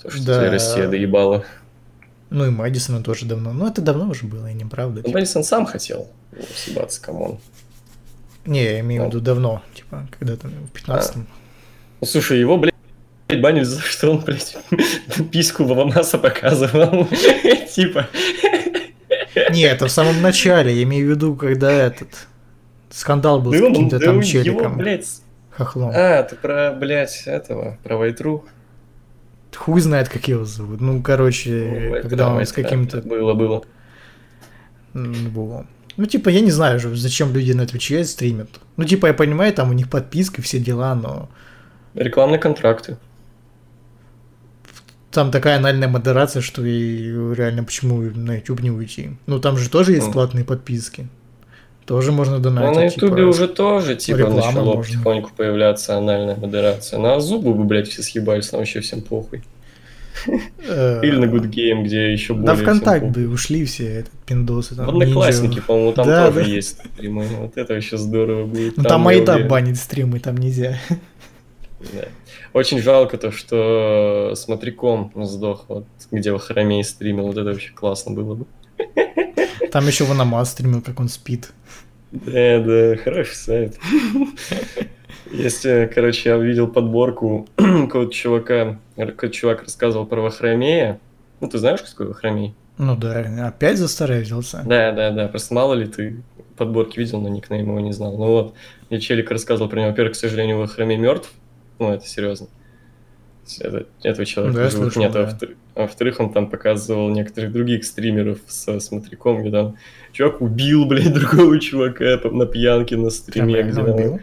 То, 0.00 0.10
что 0.10 0.24
Да. 0.24 0.38
тебе 0.40 0.50
Россия 0.50 0.88
доебала. 0.88 1.44
Ну 2.30 2.46
и 2.46 2.50
Мэдисона 2.50 3.02
тоже 3.02 3.26
давно. 3.26 3.52
Ну, 3.52 3.66
это 3.66 3.82
давно 3.82 4.08
уже 4.08 4.26
было, 4.26 4.46
и 4.50 4.54
неправда. 4.54 4.98
Ну, 5.00 5.02
типа. 5.08 5.18
Мэдисон 5.18 5.42
сам 5.42 5.66
хотел 5.66 6.08
съебаться, 6.54 7.02
come 7.02 7.23
on. 7.23 7.38
Не, 8.46 8.62
я 8.64 8.80
имею 8.80 9.02
в 9.02 9.04
Ну. 9.06 9.10
виду 9.10 9.20
давно, 9.20 9.62
типа, 9.74 10.06
когда 10.18 10.36
там 10.36 10.52
в 10.72 10.76
15-м. 10.76 11.26
Ну, 12.00 12.06
слушай, 12.06 12.38
его, 12.38 12.56
блядь, 12.56 12.72
банили 13.40 13.64
за 13.64 13.76
то, 13.80 13.82
что 13.82 14.10
он, 14.10 14.18
блядь, 14.20 14.56
письку 15.32 15.64
Вавамаса 15.64 16.18
показывал. 16.18 17.06
Типа, 17.74 18.06
Не, 19.50 19.62
это 19.62 19.86
в 19.86 19.90
самом 19.90 20.20
начале, 20.22 20.74
я 20.74 20.82
имею 20.82 21.06
в 21.06 21.10
виду, 21.10 21.34
когда 21.36 21.70
этот 21.70 22.26
скандал 22.90 23.40
был 23.40 23.52
да 23.52 23.58
с 23.58 23.60
каким-то 23.60 23.98
да 23.98 24.04
там 24.06 24.14
его, 24.16 24.22
челиком, 24.22 24.76
блядь, 24.76 25.06
хохлом. 25.50 25.92
А, 25.94 26.22
ты 26.22 26.36
про, 26.36 26.72
блядь, 26.72 27.22
этого, 27.26 27.78
про 27.82 27.96
Вайтру? 27.96 28.44
Хуй 29.54 29.80
знает, 29.80 30.08
как 30.08 30.26
его 30.28 30.44
зовут. 30.44 30.80
Ну, 30.80 31.02
короче, 31.02 31.92
Ну, 31.94 32.02
когда 32.02 32.32
он 32.32 32.44
с 32.44 32.52
каким-то... 32.52 33.02
Было, 33.02 33.34
было. 33.34 33.62
во. 34.94 35.66
Ну, 35.96 36.06
типа, 36.06 36.30
я 36.30 36.40
не 36.40 36.50
знаю, 36.50 36.80
же, 36.80 36.94
зачем 36.96 37.34
люди 37.34 37.52
на 37.52 37.66
Твиче 37.66 38.04
стримят. 38.04 38.48
Ну, 38.76 38.84
типа, 38.84 39.06
я 39.06 39.14
понимаю, 39.14 39.52
там 39.52 39.70
у 39.70 39.74
них 39.74 39.90
подписка, 39.90 40.40
все 40.40 40.58
дела, 40.58 40.94
но 40.94 41.28
Рекламные 41.94 42.38
контракты. 42.38 42.96
Там 45.12 45.30
такая 45.30 45.58
анальная 45.58 45.88
модерация, 45.88 46.42
что 46.42 46.64
и 46.64 47.10
реально 47.34 47.64
почему 47.64 48.00
на 48.00 48.36
YouTube 48.36 48.60
не 48.62 48.70
уйти. 48.70 49.10
Ну, 49.26 49.38
там 49.38 49.56
же 49.56 49.68
тоже 49.70 49.92
есть 49.92 50.06
Ну. 50.08 50.12
платные 50.12 50.44
подписки. 50.44 51.06
Тоже 51.86 52.12
можно 52.12 52.36
Ну, 52.38 52.42
донатить. 52.42 52.76
на 52.76 52.88
типа, 52.90 53.04
Ютубе 53.06 53.22
уже 53.24 53.48
тоже, 53.48 53.96
типа, 53.96 54.18
начало 54.28 54.74
можно. 54.76 54.82
потихоньку 54.82 55.30
появляться 55.36 55.96
анальная 55.98 56.36
модерация. 56.36 56.98
На 57.00 57.18
зубы 57.20 57.54
бы, 57.54 57.64
блядь, 57.64 57.88
все 57.88 58.02
съебались, 58.02 58.52
нам 58.52 58.60
вообще 58.60 58.80
всем 58.80 59.00
похуй. 59.02 59.42
э, 60.68 61.00
Или 61.02 61.16
на 61.16 61.24
Good 61.24 61.50
Game, 61.50 61.82
где 61.84 62.12
еще 62.12 62.34
более 62.34 62.46
Да 62.46 62.54
ВКонтакт 62.62 63.06
бы 63.06 63.26
ушли 63.28 63.64
все, 63.64 63.88
этот 64.00 64.12
пиндосы. 64.26 64.74
В 64.74 64.76
Там, 64.76 64.90
Одноклассники, 64.90 65.58
Ninja. 65.58 65.62
по-моему, 65.62 65.92
там 65.92 66.06
Да, 66.06 66.26
тоже 66.28 66.40
да. 66.40 66.46
есть 66.46 66.68
стримы. 66.94 67.24
Вот 67.40 67.56
это 67.56 67.74
вообще 67.74 67.96
здорово 67.96 68.46
будет. 68.46 68.76
Ну, 68.76 68.84
там 68.84 69.08
Айда 69.08 69.38
банит 69.40 69.76
стримы, 69.76 70.20
там 70.20 70.36
нельзя. 70.36 70.78
Да. 71.80 72.04
Очень 72.52 72.80
жалко 72.80 73.16
то, 73.16 73.30
что 73.30 74.32
смотриком 74.36 75.12
сдох, 75.24 75.64
вот, 75.68 75.86
где 76.10 76.32
в 76.32 76.38
храме 76.38 76.84
стримил. 76.84 77.26
Вот 77.26 77.38
это 77.38 77.50
вообще 77.50 77.72
классно 77.72 78.12
было 78.12 78.34
бы. 78.34 78.46
Там 79.70 79.86
еще 79.86 80.04
Ванамас 80.04 80.50
стримил, 80.50 80.82
как 80.82 81.00
он 81.00 81.08
спит. 81.08 81.52
Да, 82.10 82.60
да, 82.60 82.96
хороший 82.96 83.34
сайт. 83.34 83.78
Есть, 85.30 85.62
короче, 85.94 86.28
я 86.28 86.36
видел 86.36 86.68
подборку 86.68 87.48
какого-то 87.56 88.12
чувака, 88.12 88.78
какой-то 88.96 89.30
чувак 89.30 89.62
рассказывал 89.62 90.04
про 90.04 90.20
Вахромея. 90.20 91.00
Ну, 91.40 91.48
ты 91.48 91.56
знаешь, 91.56 91.80
такое 91.80 92.08
Вахромей? 92.08 92.54
Ну 92.76 92.96
да, 92.96 93.24
опять 93.46 93.78
за 93.78 93.88
старое 93.88 94.22
взялся. 94.22 94.62
Да, 94.66 94.92
да, 94.92 95.10
да, 95.10 95.28
просто 95.28 95.54
мало 95.54 95.72
ли 95.74 95.86
ты 95.86 96.22
подборки 96.56 96.98
видел, 96.98 97.20
но 97.20 97.28
никнейм 97.28 97.68
его 97.68 97.80
не 97.80 97.92
знал. 97.92 98.16
Ну 98.16 98.26
вот, 98.26 98.54
мне 98.90 99.00
челик 99.00 99.30
рассказывал 99.30 99.70
про 99.70 99.80
него. 99.80 99.90
Во-первых, 99.90 100.14
к 100.14 100.16
сожалению, 100.16 100.58
Вахромей 100.58 100.98
мертв. 100.98 101.32
Ну, 101.82 101.92
это 101.92 102.06
серьезно. 102.06 102.46
Это, 103.60 103.86
этого 104.04 104.24
человека 104.24 104.56
Да, 104.62 104.70
слышал, 104.70 105.02
нет. 105.02 105.16
А 105.16 105.24
да. 105.40 105.46
а 105.74 105.80
во-вторых, 105.82 106.20
он 106.20 106.32
там 106.32 106.48
показывал 106.48 107.10
некоторых 107.10 107.52
других 107.52 107.84
стримеров 107.84 108.38
со 108.46 108.78
смотряком, 108.78 109.40
где 109.40 109.50
там 109.50 109.76
чувак 110.12 110.40
убил, 110.40 110.84
блядь, 110.86 111.12
другого 111.12 111.58
чувака 111.58 112.16
там 112.18 112.38
на 112.38 112.46
пьянке 112.46 112.96
на 112.96 113.10
стриме. 113.10 113.54
реально 113.54 113.70
где 113.72 113.80
он- 113.82 113.90
убил? 113.90 114.20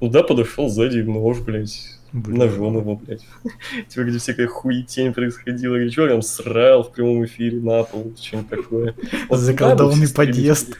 Ну 0.00 0.08
да, 0.08 0.22
подошел 0.24 0.68
сзади, 0.68 0.98
нож, 1.00 1.38
блядь, 1.38 1.78
Блин. 2.12 2.38
ножом 2.38 2.76
его, 2.78 2.96
блядь. 2.96 3.20
Типа, 3.88 4.04
где 4.04 4.18
всякая 4.18 4.48
хуетень 4.48 5.12
происходила, 5.12 5.76
где 5.78 5.90
чувак 5.90 6.10
там 6.10 6.22
срал 6.22 6.82
в 6.82 6.90
прямом 6.92 7.24
эфире 7.26 7.60
на 7.60 7.84
пол, 7.84 8.12
что-нибудь 8.20 8.50
такое. 8.50 8.94
Вот 9.28 9.38
Заколдованный 9.38 10.08
подъезд. 10.12 10.76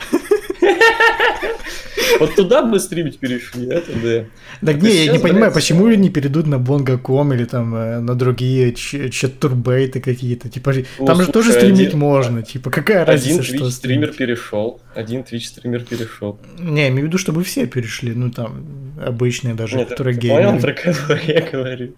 Вот 2.18 2.34
туда 2.34 2.62
бы 2.62 2.78
стримить 2.80 3.18
перешли, 3.18 3.66
это 3.68 3.92
да. 3.92 4.24
Так 4.66 4.82
не, 4.82 5.04
я 5.06 5.12
не 5.12 5.18
понимаю, 5.18 5.52
почему 5.52 5.88
не 5.88 6.10
перейдут 6.10 6.46
на 6.46 6.56
Bongo.com 6.56 7.32
или 7.32 7.44
там 7.44 7.74
э, 7.74 8.00
на 8.00 8.14
другие 8.14 8.72
ч- 8.72 9.08
чат-турбейты 9.10 10.00
какие-то. 10.00 10.48
Типа, 10.48 10.72
там 11.06 11.22
же 11.22 11.30
тоже 11.32 11.52
стримить 11.52 11.88
один- 11.88 11.98
можно. 11.98 12.42
Типа, 12.42 12.70
какая 12.70 13.02
Один 13.02 13.12
разница, 13.14 13.42
что 13.42 13.56
Twitch 13.64 13.70
стример 13.70 14.12
перешел. 14.12 14.80
Один 14.94 15.20
Twitch 15.22 15.44
стример 15.44 15.84
перешел. 15.84 16.38
Не, 16.58 16.82
я 16.82 16.88
имею 16.88 17.04
в 17.04 17.06
виду, 17.08 17.18
чтобы 17.18 17.42
все 17.44 17.66
перешли. 17.66 18.12
Ну, 18.14 18.30
там, 18.30 18.64
обычные 19.04 19.54
даже, 19.54 19.84
которые 19.84 20.16
ты 20.18 20.28
понял, 20.28 20.52
геймеры. 20.52 20.60
про 20.60 20.72
кого 20.92 21.20
я 21.26 21.40
говорю? 21.52 21.94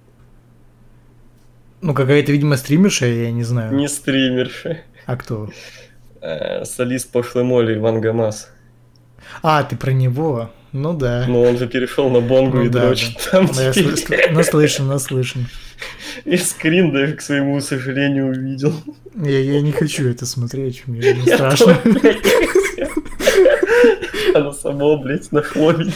Ну, 1.80 1.94
какая-то, 1.94 2.30
видимо, 2.32 2.56
стримерша, 2.56 3.06
я 3.06 3.32
не 3.32 3.42
знаю. 3.44 3.74
Не 3.74 3.88
стримерша. 3.88 4.78
А 5.06 5.16
кто? 5.16 5.50
Э, 6.20 6.64
Солист 6.64 7.10
пошлой 7.10 7.42
моли 7.42 7.74
Иван 7.76 8.00
Гамас. 8.00 8.50
А, 9.42 9.62
ты 9.62 9.76
про 9.76 9.90
него. 9.92 10.50
Ну 10.72 10.94
да. 10.94 11.26
Но 11.28 11.42
он 11.42 11.58
же 11.58 11.66
перешел 11.68 12.08
на 12.08 12.20
Бонгу 12.20 12.58
Ну 12.58 12.64
и 12.64 12.68
да, 12.68 12.86
дрочит 12.86 13.18
там. 13.30 13.48
Ну, 13.54 13.60
я 13.60 13.70
слыш- 13.72 14.32
наслышан, 14.32 14.86
наслышан. 14.88 15.46
И 16.24 16.36
скрин 16.36 16.92
даже, 16.92 17.14
к 17.14 17.20
своему 17.20 17.60
сожалению, 17.60 18.28
увидел. 18.28 18.72
Я, 19.14 19.38
я 19.40 19.60
не 19.60 19.72
хочу 19.72 20.08
это 20.08 20.24
смотреть, 20.24 20.86
мне 20.86 21.12
не 21.12 21.26
Я 21.26 21.36
страшно. 21.36 21.78
Оно 24.34 24.52
само, 24.52 24.96
блядь, 24.98 25.30
нашло 25.32 25.72
меня. 25.72 25.92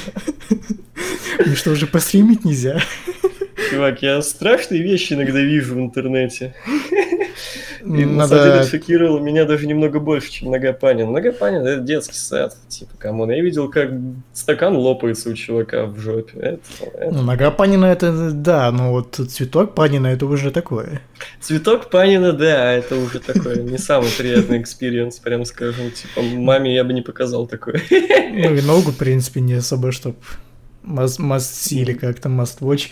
И 1.45 1.55
что, 1.55 1.71
уже 1.71 1.87
постримить 1.87 2.45
нельзя? 2.45 2.81
Чувак, 3.71 4.03
я 4.03 4.21
страшные 4.23 4.83
вещи 4.83 5.15
иногда 5.15 5.41
вижу 5.41 5.75
в 5.75 5.79
интернете. 5.79 6.55
И 7.87 8.05
на 8.05 8.27
самом 8.27 8.43
деле 8.45 8.57
Надо... 8.57 8.69
шокировало 8.69 9.21
меня 9.21 9.45
даже 9.45 9.67
немного 9.67 10.01
больше, 10.01 10.31
чем 10.33 10.51
нога 10.51 10.73
Панин. 10.73 11.13
Нога 11.13 11.31
Панин 11.31 11.65
это 11.65 11.81
детский 11.81 12.17
сад. 12.17 12.57
Типа, 12.69 12.91
come 12.99 13.17
on. 13.17 13.31
Я 13.31 13.41
видел, 13.41 13.71
как 13.71 13.91
стакан 14.33 14.77
лопается 14.77 15.31
у 15.31 15.35
чувака 15.35 15.87
в 15.87 15.99
жопе. 15.99 16.39
Это, 16.39 16.61
это- 16.95 17.15
Ну, 17.15 17.23
нога 17.23 17.51
Панина 17.53 17.87
это 17.87 18.33
да, 18.33 18.73
но 18.73 18.91
вот 18.91 19.15
цветок 19.15 19.75
Панина 19.75 20.09
это 20.09 20.27
уже 20.27 20.51
такое. 20.51 21.01
Цветок 21.41 21.89
Панина, 21.91 22.33
да, 22.33 22.73
это 22.73 22.97
уже 22.97 23.21
такой 23.21 23.63
не 23.63 23.79
самый 23.79 24.11
приятный 24.11 24.61
experience, 24.61 25.19
прям 25.21 25.45
скажем. 25.45 25.93
Типа, 25.93 26.23
маме 26.23 26.75
я 26.75 26.83
бы 26.83 26.93
не 26.93 27.03
показал 27.03 27.47
такое. 27.47 27.81
Ну 27.91 28.55
и 28.55 28.61
ногу, 28.63 28.91
в 28.91 28.97
принципе, 28.97 29.41
не 29.41 29.55
особо, 29.55 29.93
чтоб 29.93 30.17
must, 30.85 31.21
must 31.21 31.39
see 31.55 31.79
или 31.83 31.93
как-то 31.93 32.29
must 32.29 32.59
watch. 32.61 32.89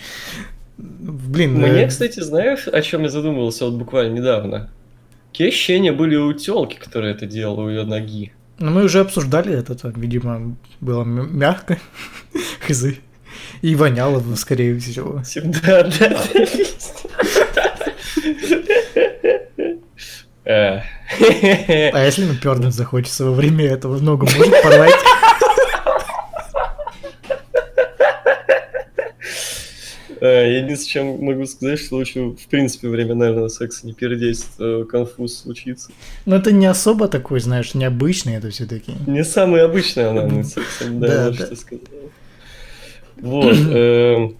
Блин, 0.77 1.55
Мне, 1.55 1.83
э, 1.85 1.89
кстати, 1.89 2.21
знаешь, 2.21 2.67
о 2.67 2.81
чем 2.83 3.03
я 3.03 3.09
задумывался 3.09 3.65
вот 3.67 3.75
буквально 3.75 4.15
недавно? 4.15 4.71
Какие 5.35 5.49
ощущения 5.49 5.91
были 5.91 6.15
у 6.15 6.33
телки, 6.33 6.77
которая 6.77 7.13
это 7.13 7.27
делала 7.27 7.63
у 7.63 7.69
ее 7.69 7.83
ноги? 7.85 8.33
ну 8.61 8.71
мы 8.71 8.85
уже 8.85 9.01
обсуждали 9.01 9.53
это, 9.53 9.75
там, 9.75 9.91
видимо, 9.97 10.57
было 10.81 11.03
мягко, 11.03 11.81
хз. 12.61 12.85
И 13.61 13.75
воняло, 13.75 14.23
скорее 14.37 14.79
всего. 14.79 15.23
Да. 15.45 15.91
Э. 20.45 20.83
А 21.19 22.05
если 22.05 22.27
напернуть 22.27 22.75
захочется 22.77 23.25
во 23.25 23.33
время 23.33 23.65
этого, 23.65 23.99
ногу 23.99 24.29
может 24.37 24.63
порвать? 24.63 24.95
Э, 30.35 30.51
Я 30.53 30.59
единственное, 30.65 31.17
чем 31.17 31.25
могу 31.25 31.47
сказать, 31.47 31.79
что 31.79 31.97
лучше, 31.97 32.21
в 32.31 32.47
принципе, 32.49 32.89
наверное, 32.89 33.49
секса 33.49 33.87
не 33.87 33.93
пердеть, 33.93 34.45
то 34.59 34.85
конфуз 34.85 35.39
случится. 35.39 35.91
Но 36.27 36.37
это 36.37 36.53
не 36.53 36.67
особо 36.67 37.09
такой, 37.09 37.41
знаешь, 37.41 37.75
необычный 37.75 38.35
это 38.37 38.51
все-таки. 38.51 38.93
Не 39.07 39.25
самый 39.25 39.63
обычный 39.63 40.09
анальный 40.11 40.45
секс, 40.45 40.83
Да, 40.89 41.07
да, 41.09 41.31
да. 41.31 41.47
что 41.47 41.57
сказал. 41.57 41.85
Вот. 43.21 43.57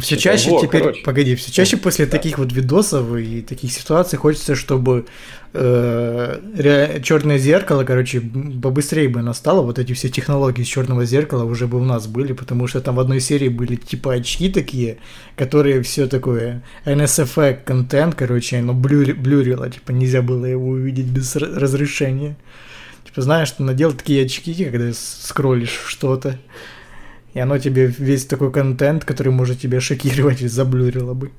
Все 0.00 0.16
чаще 0.16 0.50
во, 0.50 0.60
теперь, 0.60 0.80
короче. 0.80 1.02
погоди, 1.02 1.34
все 1.34 1.52
чаще 1.52 1.76
после 1.76 2.06
таких 2.06 2.38
вот 2.38 2.50
видосов 2.52 3.14
и 3.16 3.42
таких 3.42 3.72
ситуаций 3.72 4.18
хочется, 4.18 4.54
чтобы 4.54 5.04
черное 5.52 7.36
зеркало, 7.36 7.84
короче, 7.84 8.22
побыстрее 8.62 9.10
бы 9.10 9.20
настало, 9.20 9.60
вот 9.60 9.78
эти 9.78 9.92
все 9.92 10.08
технологии 10.08 10.62
с 10.62 10.66
черного 10.66 11.04
зеркала 11.04 11.44
уже 11.44 11.66
бы 11.66 11.78
у 11.78 11.84
нас 11.84 12.06
были, 12.06 12.32
потому 12.32 12.66
что 12.68 12.80
там 12.80 12.94
в 12.96 13.00
одной 13.00 13.20
серии 13.20 13.48
были 13.48 13.76
типа 13.76 14.14
очки 14.14 14.48
такие, 14.48 14.96
которые 15.36 15.82
все 15.82 16.06
такое 16.06 16.62
NSFX 16.86 17.58
контент, 17.64 18.14
короче, 18.14 18.58
оно 18.60 18.72
блюри- 18.72 19.12
блюрило, 19.12 19.68
типа 19.68 19.90
нельзя 19.90 20.22
было 20.22 20.46
его 20.46 20.68
увидеть 20.68 21.06
без 21.06 21.36
ра- 21.36 21.54
разрешения. 21.58 22.36
Типа 23.04 23.20
знаешь, 23.20 23.50
ты 23.50 23.62
надел 23.62 23.92
такие 23.92 24.24
очки, 24.24 24.64
когда 24.64 24.90
скроллишь 24.94 25.78
что-то, 25.86 26.38
и 27.34 27.38
оно 27.40 27.58
тебе 27.58 27.86
весь 27.86 28.26
такой 28.26 28.52
контент, 28.52 29.04
который 29.04 29.32
может 29.32 29.60
тебя 29.60 29.80
шокировать, 29.80 30.40
заблюрило 30.40 31.14
бы. 31.14 31.30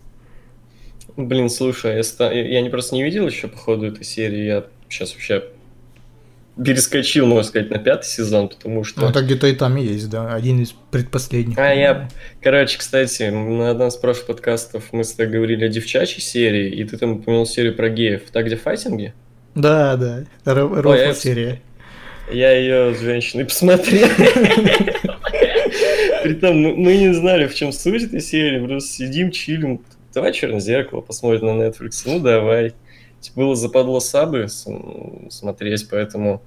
Блин, 1.15 1.49
слушай, 1.49 1.95
я, 1.97 2.03
ста- 2.03 2.31
я 2.33 2.61
не 2.61 2.69
просто 2.69 2.95
не 2.95 3.03
видел 3.03 3.27
еще 3.27 3.47
по 3.47 3.57
ходу 3.57 3.85
этой 3.85 4.03
серии, 4.03 4.45
я 4.45 4.65
сейчас 4.89 5.13
вообще 5.13 5.43
перескочил, 6.63 7.25
можно 7.25 7.43
сказать, 7.43 7.69
на 7.71 7.79
пятый 7.79 8.05
сезон, 8.07 8.47
потому 8.49 8.83
что... 8.83 9.01
Ну, 9.01 9.09
это 9.09 9.21
где-то 9.23 9.47
и 9.47 9.53
там 9.55 9.75
есть, 9.75 10.09
да, 10.09 10.33
один 10.33 10.61
из 10.61 10.73
предпоследних. 10.91 11.57
А 11.57 11.73
я, 11.73 12.09
короче, 12.41 12.77
кстати, 12.77 13.23
на 13.29 13.71
одном 13.71 13.87
из 13.87 13.95
прошлых 13.95 14.27
подкастов 14.27 14.85
мы 14.91 15.03
с 15.03 15.13
тобой 15.13 15.33
говорили 15.33 15.65
о 15.65 15.69
девчачьей 15.69 16.21
серии, 16.21 16.69
и 16.69 16.83
ты 16.83 16.97
там 16.97 17.13
упомянул 17.13 17.45
серию 17.47 17.75
про 17.75 17.89
геев. 17.89 18.23
Так, 18.31 18.45
где 18.45 18.55
файтинги? 18.55 19.13
Да, 19.55 19.95
да, 19.97 20.25
ро- 20.45 20.75
я 20.75 20.81
рофл 20.81 20.89
это- 20.91 21.19
серия. 21.19 21.61
Я 22.31 22.51
ее 22.53 22.95
с 22.95 23.01
женщиной 23.01 23.45
посмотрел. 23.45 24.07
Притом, 26.23 26.61
мы, 26.61 26.97
не 26.97 27.13
знали, 27.13 27.47
в 27.47 27.53
чем 27.53 27.71
суть 27.71 28.03
этой 28.03 28.21
серии, 28.21 28.65
просто 28.65 28.89
сидим, 28.89 29.31
чилим. 29.31 29.81
Давай 30.13 30.33
черное 30.33 30.59
зеркало 30.59 31.01
посмотрим 31.01 31.57
на 31.57 31.63
Netflix. 31.63 32.03
Ну, 32.05 32.19
давай. 32.19 32.73
Типа, 33.19 33.41
было 33.41 33.55
западло 33.55 33.99
сабы 33.99 34.47
смотреть, 35.29 35.87
поэтому 35.89 36.41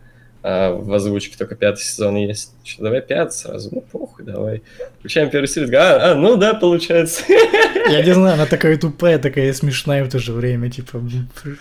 а, 0.49 0.73
в 0.73 0.95
озвучке 0.95 1.37
только 1.37 1.57
пятый 1.57 1.81
сезон 1.81 2.15
есть. 2.15 2.53
Что, 2.63 2.85
давай 2.85 3.01
пятый 3.03 3.33
сразу? 3.33 3.69
Ну, 3.73 3.81
похуй, 3.81 4.25
давай. 4.25 4.63
Включаем 5.01 5.29
первую 5.29 5.49
серию, 5.49 5.77
а, 5.77 6.13
а, 6.13 6.15
ну 6.15 6.37
да, 6.37 6.55
получается. 6.55 7.25
Я 7.91 8.01
не 8.03 8.15
знаю, 8.15 8.35
она 8.35 8.47
такая 8.47 8.77
тупая, 8.77 9.19
такая 9.19 9.53
смешная 9.53 10.05
в 10.05 10.09
то 10.09 10.21
же 10.21 10.33
время, 10.33 10.71
типа. 10.71 11.03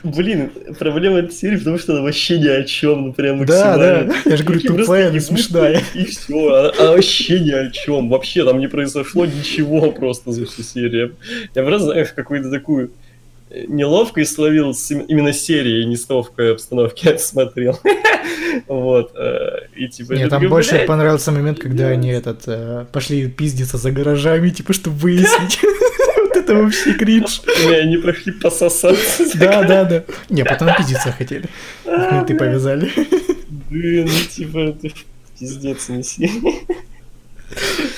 блин. 0.04 0.52
Проблема 0.78 1.18
этой 1.18 1.34
серии, 1.34 1.58
потому 1.58 1.80
что 1.80 1.94
она 1.94 2.04
вообще 2.04 2.38
ни 2.38 2.48
о 2.48 2.64
чем, 2.64 3.08
ну 3.08 3.14
прям 3.14 3.44
Да, 3.44 3.76
максимально. 3.76 4.14
да, 4.24 4.30
я 4.30 4.38
же 4.38 4.44
говорю, 4.44 4.62
тупая, 4.62 5.08
ебутся, 5.08 5.28
смешная. 5.30 5.82
И 5.96 6.06
все, 6.06 6.48
а, 6.50 6.72
а 6.78 6.92
вообще 6.92 7.40
ни 7.40 7.52
о 7.54 7.72
чем. 7.72 8.10
Вообще 8.10 8.46
там 8.46 8.60
не 8.60 8.68
произошло 8.68 9.26
ничего 9.26 9.92
просто 9.94 10.32
за 10.32 10.46
всю 10.46 10.62
серию. 10.62 11.16
Я 11.56 11.64
просто, 11.64 11.86
знаешь, 11.88 12.10
какую-то 12.14 12.52
такую 12.52 12.92
э, 13.56 13.66
неловкость 13.68 14.34
словил 14.34 14.76
именно 15.08 15.34
серии, 15.34 15.82
и 15.84 15.86
не 15.86 15.96
с 15.96 16.06
какой 16.06 16.52
обстановке 16.52 17.12
я 17.12 17.18
смотрел. 17.18 17.80
Вот. 18.68 19.12
э, 19.16 19.68
И 19.76 19.88
типа... 19.88 20.14
Мне 20.14 20.24
я 20.24 20.30
там 20.30 20.48
больше 20.48 20.72
«Блядь, 20.72 20.88
понравился 20.88 21.32
момент, 21.32 21.60
когда 21.60 21.88
они 21.88 22.10
этот 22.10 22.44
э, 22.48 22.86
пошли 22.92 23.28
пиздиться 23.30 23.78
за 23.78 23.92
гаражами, 23.92 24.50
типа, 24.50 24.74
чтобы 24.74 24.98
выяснить. 24.98 25.60
Вот 26.18 26.38
это 26.38 26.56
вообще 26.56 26.94
кринж. 26.94 27.42
и 27.64 27.74
Они 27.74 27.98
прошли 27.98 28.32
пососаться. 28.32 29.24
Да, 29.36 29.64
да, 29.64 29.84
да. 29.84 30.04
Не, 30.30 30.44
потом 30.44 30.70
пиздиться 30.78 31.12
хотели. 31.12 31.48
Ты 32.28 32.36
повязали. 32.36 32.92
Блин, 33.70 34.06
ну 34.08 34.30
типа, 34.30 34.76
пиздец 35.40 35.90
неси. 35.90 36.30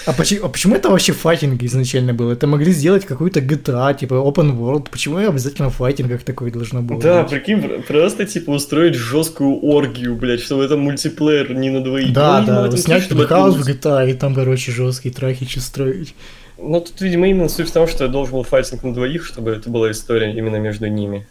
А 0.08 0.14
почему, 0.14 0.46
а 0.46 0.50
почему 0.50 0.76
это 0.76 0.90
вообще 0.90 1.12
файтинг 1.12 1.62
изначально 1.64 2.14
было? 2.14 2.32
Это 2.32 2.48
могли 2.48 2.72
сделать 2.72 3.06
какую-то 3.06 3.42
GTA, 3.42 3.94
типа 3.94 4.14
open 4.14 4.58
world. 4.58 4.88
Почему 4.90 5.18
обязательно 5.18 5.70
в 5.70 5.76
файтингах 5.76 6.24
такое 6.24 6.50
должно 6.50 6.82
было 6.82 7.02
Да, 7.02 7.24
быть? 7.24 7.32
прикинь, 7.32 7.62
пр- 7.62 7.84
просто 7.84 8.26
типа 8.26 8.52
устроить 8.52 8.96
жесткую 8.96 9.60
оргию, 9.62 10.16
блядь, 10.16 10.40
чтобы 10.42 10.64
это 10.64 10.78
мультиплеер 10.78 11.54
не 11.54 11.70
на 11.70 11.84
двоих. 11.84 12.14
Да, 12.14 12.40
Ну, 12.40 12.48
да, 12.48 12.66
этом 12.68 12.78
снять 12.78 13.04
чтобы 13.04 13.28
был 13.28 13.52
в 13.54 13.68
GTA 13.68 14.10
и 14.10 14.14
там, 14.14 14.34
короче, 14.34 14.72
жесткие 14.72 15.14
трахичи 15.14 15.60
строить. 15.60 16.16
Ну, 16.58 16.80
тут, 16.80 17.02
видимо, 17.02 17.28
именно 17.28 17.50
суть 17.50 17.70
в 17.70 17.74
том, 17.74 17.86
что 17.88 18.08
должен 18.08 18.34
был 18.34 18.44
файтинг 18.44 18.84
на 18.84 18.94
двоих, 18.94 19.26
чтобы 19.26 19.52
это 19.52 19.70
была 19.70 19.92
история 19.92 20.32
именно 20.34 20.56
между 20.56 20.88
ними. 20.88 21.28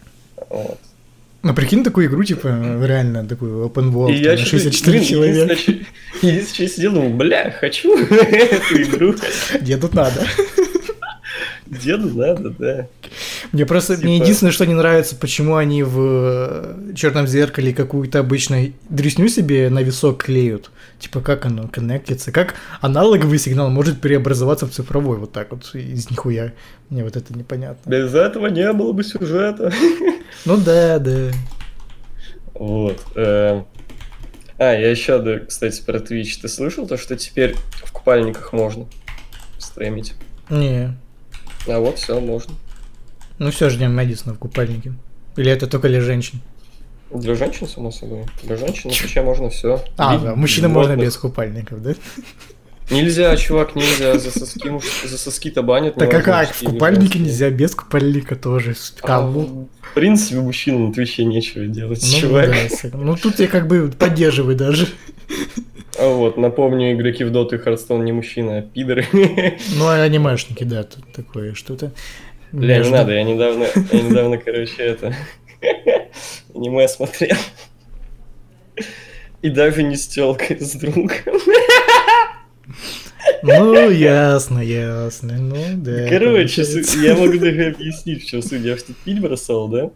Вот. 0.51 0.79
Ну, 1.43 1.55
прикинь 1.55 1.85
такую 1.85 2.07
игру, 2.07 2.25
типа, 2.25 2.49
реально 2.83 3.25
такую 3.25 3.67
open 3.67 3.93
world, 3.93 4.13
И 4.13 4.17
я 4.23 4.37
там, 4.37 4.45
чё-то, 4.45 4.71
64 4.73 4.99
блин, 4.99 5.09
человека. 5.09 5.57
я 6.23 6.41
сидел, 6.43 6.93
думал, 6.93 7.11
бля, 7.11 7.55
хочу 7.61 7.97
эту 8.05 8.83
игру. 8.83 9.15
Где 9.61 9.77
тут 9.77 9.95
надо? 9.95 10.27
Деду 11.67 12.17
надо, 12.17 12.51
да. 12.51 12.87
Мне 13.53 13.67
просто 13.67 13.95
мне 13.95 14.15
Типа- 14.17 14.25
единственное, 14.25 14.53
что 14.53 14.67
не 14.67 14.75
нравится, 14.75 15.17
почему 15.17 15.57
они 15.57 15.83
в 15.83 16.77
черном 16.95 17.27
зеркале 17.27 17.73
какую-то 17.75 18.21
обычно 18.21 18.69
дресню 18.89 19.29
себе 19.29 19.69
на 19.69 19.81
висок 19.83 20.25
клеют. 20.25 20.71
Типа, 20.99 21.21
как 21.21 21.45
оно 21.45 21.69
коннектится, 21.69 22.33
как 22.33 22.55
аналоговый 22.81 23.39
сигнал 23.39 23.69
может 23.69 24.01
преобразоваться 24.01 24.67
в 24.67 24.71
цифровой 24.71 25.19
вот 25.19 25.33
так 25.33 25.51
вот 25.51 25.75
из 25.75 26.11
нихуя. 26.11 26.55
Мне 26.89 27.05
вот 27.05 27.17
это 27.17 27.37
непонятно. 27.37 27.89
Без 27.89 28.15
этого 28.15 28.47
не 28.47 28.73
было 28.73 28.93
бы 28.93 29.05
сюжета. 29.05 29.73
Ну 30.45 30.59
да, 30.59 30.99
да. 30.99 31.31
Вот. 32.55 33.01
эм. 33.15 33.67
А, 34.59 34.73
я 34.73 34.91
еще, 34.91 35.21
да, 35.21 35.41
кстати, 35.41 35.83
про 35.85 35.99
Twitch. 35.99 36.41
Ты 36.41 36.49
слышал 36.49 36.87
то, 36.87 36.97
что 36.97 37.17
теперь 37.17 37.57
в 37.85 37.93
купальниках 37.93 38.53
можно 38.53 38.87
стримить? 39.59 40.15
Не. 40.49 40.97
А 41.69 41.79
вот, 41.79 41.99
все, 41.99 42.21
можно. 42.21 42.55
Ну 43.39 43.51
все, 43.51 43.69
ждем 43.69 43.95
Мэдисона 43.95 44.35
в 44.35 44.39
купальнике. 44.39 44.95
Или 45.37 45.51
это 45.51 45.67
только 45.67 45.89
для 45.89 46.01
женщин? 46.01 46.41
Для 47.11 47.35
женщин, 47.35 47.69
само 47.69 47.91
собой. 47.93 48.25
Для 48.43 48.57
женщин 48.57 48.91
вообще 48.91 49.23
можно 49.23 49.49
все. 49.51 49.83
А, 49.97 50.19
да, 50.19 50.35
мужчинам 50.35 50.73
можно 50.73 50.97
без 50.97 51.17
купальников, 51.17 51.83
да? 51.83 51.95
Нельзя, 52.91 53.37
чувак, 53.37 53.75
нельзя. 53.75 54.17
За 54.19 54.31
соски, 54.31 54.69
муж- 54.69 55.03
за 55.05 55.19
соски-то 55.19 55.63
банят. 55.63 55.97
Так 55.97 56.13
а 56.15 56.21
как? 56.21 56.51
В 56.55 56.63
купальнике 56.63 57.19
нельзя, 57.19 57.51
без 57.51 57.75
купальника 57.75 58.37
тоже. 58.37 58.75
А, 59.03 59.07
Кому? 59.07 59.69
В 59.81 59.95
принципе, 59.95 60.37
мужчинам 60.41 60.87
на 60.89 60.93
Твиче 60.93 61.25
нечего 61.25 61.67
делать, 61.67 62.01
Ну, 62.13 62.21
чувак. 62.21 62.51
да, 62.51 62.91
ну 62.99 63.17
тут 63.17 63.41
я 63.41 63.49
как 63.49 63.67
бы 63.67 63.89
поддерживаю 63.91 64.57
даже. 64.57 64.87
А 65.99 66.09
вот, 66.09 66.37
напомню, 66.37 66.93
игроки 66.93 67.25
в 67.25 67.31
Доту 67.33 67.57
и 67.57 67.59
Hearthstone 67.59 68.05
не 68.05 68.13
мужчины, 68.13 68.59
а 68.59 68.63
пидоры. 68.63 69.07
Ну, 69.13 69.87
а 69.87 70.03
анимешники, 70.03 70.63
да, 70.63 70.83
тут 70.85 71.11
такое 71.13 71.55
что-то. 71.55 71.93
Бля, 72.53 72.79
не 72.79 72.91
надо, 72.91 73.13
я 73.13 73.23
недавно, 73.25 73.67
я 73.93 74.01
недавно, 74.03 74.39
короче, 74.39 74.77
это, 74.83 75.15
аниме 76.55 76.89
смотрел. 76.89 77.37
И 79.43 79.51
даже 79.51 79.83
не 79.83 79.97
с 79.97 80.07
тёлкой, 80.09 80.59
с 80.61 80.73
другом. 80.75 81.11
Ну, 83.43 83.91
ясно, 83.91 84.61
ясно. 84.61 85.37
Ну, 85.39 85.57
да. 85.77 86.09
Короче, 86.09 86.63
я 87.03 87.15
могу 87.15 87.39
даже 87.39 87.67
объяснить, 87.67 88.25
в 88.25 88.27
чем 88.27 88.43
суть. 88.43 88.63
Я 88.63 88.77
что 88.77 88.93
пить 89.05 89.21
бросал, 89.21 89.69
да? 89.69 89.91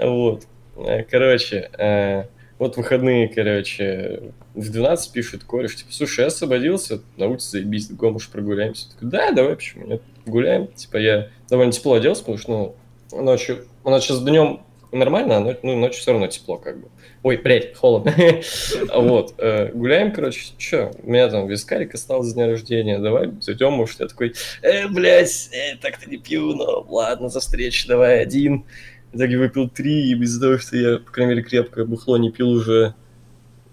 Вот. 0.00 0.44
Э, 0.76 1.02
Короче, 1.04 1.70
э, 1.78 2.24
вот 2.58 2.76
выходные, 2.76 3.28
короче, 3.28 4.32
в 4.54 4.70
12 4.70 5.12
пишет 5.12 5.44
кореш, 5.44 5.76
типа, 5.76 5.92
слушай, 5.92 6.20
я 6.20 6.26
освободился, 6.26 7.00
на 7.16 7.26
улице 7.26 7.50
заебись, 7.50 7.90
го, 7.90 8.10
может, 8.10 8.30
прогуляемся? 8.30 8.86
Я 8.86 8.94
такой, 8.94 9.10
да, 9.10 9.32
давай, 9.32 9.56
почему 9.56 9.86
нет? 9.86 10.02
Гуляем. 10.26 10.68
Типа, 10.68 10.96
я 10.96 11.28
довольно 11.50 11.72
тепло 11.72 11.94
оделся, 11.94 12.22
потому 12.22 12.38
что, 12.38 12.76
ну, 13.12 13.22
ночью, 13.22 13.66
у 13.82 13.90
нас 13.90 14.04
сейчас 14.04 14.22
днем 14.22 14.62
нормально, 14.98 15.36
а 15.36 15.40
но- 15.40 15.56
ну, 15.62 15.76
ночью 15.76 16.00
все 16.00 16.12
равно 16.12 16.26
тепло, 16.26 16.56
как 16.56 16.80
бы. 16.80 16.88
Ой, 17.22 17.36
блядь, 17.36 17.74
холодно. 17.76 18.14
Вот, 18.94 19.34
э, 19.38 19.70
гуляем, 19.72 20.12
короче, 20.12 20.40
чё, 20.58 20.90
у 21.02 21.10
меня 21.10 21.28
там 21.28 21.46
вискарик 21.46 21.94
остался 21.94 22.30
с 22.30 22.34
дня 22.34 22.46
рождения, 22.46 22.98
давай 22.98 23.30
зайдем, 23.40 23.72
может, 23.72 24.00
я 24.00 24.06
такой, 24.08 24.34
э, 24.62 24.88
блядь, 24.88 25.50
э, 25.52 25.76
так-то 25.80 26.08
не 26.08 26.18
пью, 26.18 26.54
но 26.54 26.86
ладно, 26.88 27.28
за 27.28 27.40
встречу 27.40 27.86
давай 27.88 28.20
один. 28.22 28.64
В 29.12 29.16
итоге 29.16 29.38
выпил 29.38 29.68
три, 29.68 30.10
и 30.10 30.14
из-за 30.22 30.40
того, 30.40 30.58
что 30.58 30.76
я, 30.76 30.98
по 30.98 31.10
крайней 31.12 31.34
мере, 31.34 31.42
крепкое 31.44 31.84
бухло 31.84 32.16
не 32.16 32.30
пил 32.32 32.48
уже, 32.50 32.94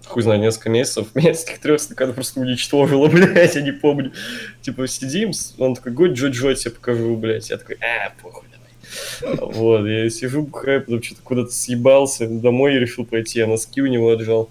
хуй 0.05 0.21
знает, 0.21 0.41
несколько 0.41 0.69
месяцев, 0.69 1.07
меня 1.15 1.33
с 1.33 1.43
этих 1.43 1.59
трех 1.59 1.81
стаканов 1.81 2.15
просто 2.15 2.39
уничтожило, 2.41 3.07
блядь, 3.11 3.55
я 3.55 3.61
не 3.61 3.71
помню. 3.71 4.13
Типа, 4.61 4.87
сидим, 4.87 5.31
он 5.57 5.75
такой, 5.75 5.91
год 5.93 6.11
Джо-Джо 6.11 6.53
тебе 6.55 6.71
покажу, 6.71 7.15
блядь. 7.15 7.49
Я 7.49 7.57
такой, 7.57 7.77
а, 7.81 8.13
похуй. 8.21 8.47
Вот, 9.21 9.85
я 9.85 10.09
сижу, 10.09 10.43
бухаю, 10.43 10.81
потом 10.81 11.01
что-то 11.01 11.21
куда-то 11.23 11.51
съебался, 11.51 12.27
домой 12.27 12.73
решил 12.75 13.05
пойти, 13.05 13.39
я 13.39 13.47
носки 13.47 13.81
у 13.81 13.87
него 13.87 14.11
отжал. 14.11 14.49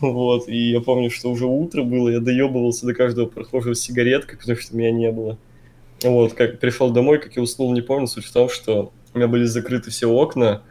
Вот, 0.00 0.48
и 0.48 0.70
я 0.70 0.80
помню, 0.80 1.10
что 1.10 1.30
уже 1.30 1.46
утро 1.46 1.82
было, 1.82 2.08
я 2.08 2.20
доебывался 2.20 2.86
до 2.86 2.94
каждого 2.94 3.26
прохожего 3.26 3.74
сигареткой, 3.74 4.38
потому 4.38 4.58
что 4.58 4.76
меня 4.76 4.90
не 4.90 5.10
было. 5.10 5.38
Вот, 6.02 6.34
как 6.34 6.58
пришел 6.60 6.90
домой, 6.90 7.18
как 7.18 7.36
я 7.36 7.42
уснул, 7.42 7.72
не 7.72 7.80
помню. 7.80 8.06
Суть 8.06 8.26
в 8.26 8.32
том, 8.32 8.48
что 8.48 8.92
у 9.14 9.18
меня 9.18 9.28
были 9.28 9.44
закрыты 9.44 9.90
все 9.90 10.06
окна, 10.06 10.62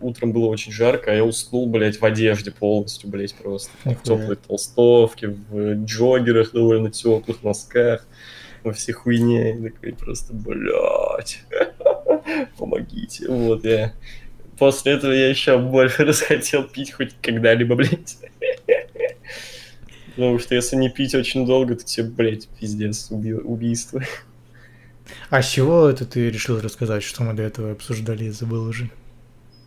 утром 0.00 0.32
было 0.32 0.46
очень 0.46 0.72
жарко, 0.72 1.10
а 1.10 1.14
я 1.14 1.24
уснул, 1.24 1.66
блядь, 1.66 2.00
в 2.00 2.04
одежде 2.04 2.50
полностью, 2.50 3.08
блядь, 3.08 3.34
просто. 3.34 3.70
В 3.84 4.02
теплой 4.02 4.36
толстовке, 4.36 5.28
в 5.28 5.84
джоггерах 5.84 6.52
довольно 6.52 6.90
теплых 6.90 7.42
носках, 7.42 8.06
во 8.62 8.72
всей 8.72 8.92
хуйне. 8.92 9.56
И 9.56 9.70
такой 9.70 9.94
просто, 9.94 10.34
блядь, 10.34 11.40
помогите. 12.58 13.28
Вот 13.28 13.64
я... 13.64 13.94
После 14.58 14.92
этого 14.92 15.12
я 15.12 15.28
еще 15.28 15.58
больше 15.58 16.04
расхотел 16.06 16.64
пить 16.64 16.92
хоть 16.92 17.14
когда-либо, 17.22 17.76
блядь. 17.76 18.18
Потому 20.10 20.38
что 20.40 20.54
если 20.56 20.74
не 20.74 20.90
пить 20.90 21.14
очень 21.14 21.46
долго, 21.46 21.76
то 21.76 21.84
тебе, 21.84 22.08
блядь, 22.08 22.48
пиздец, 22.48 23.08
уби- 23.10 23.34
убийство. 23.34 24.02
А 25.30 25.42
с 25.42 25.48
чего 25.48 25.88
это 25.88 26.04
ты 26.04 26.28
решил 26.28 26.60
рассказать, 26.60 27.04
что 27.04 27.22
мы 27.22 27.34
до 27.34 27.44
этого 27.44 27.72
обсуждали, 27.72 28.24
я 28.24 28.32
забыл 28.32 28.64
уже. 28.64 28.90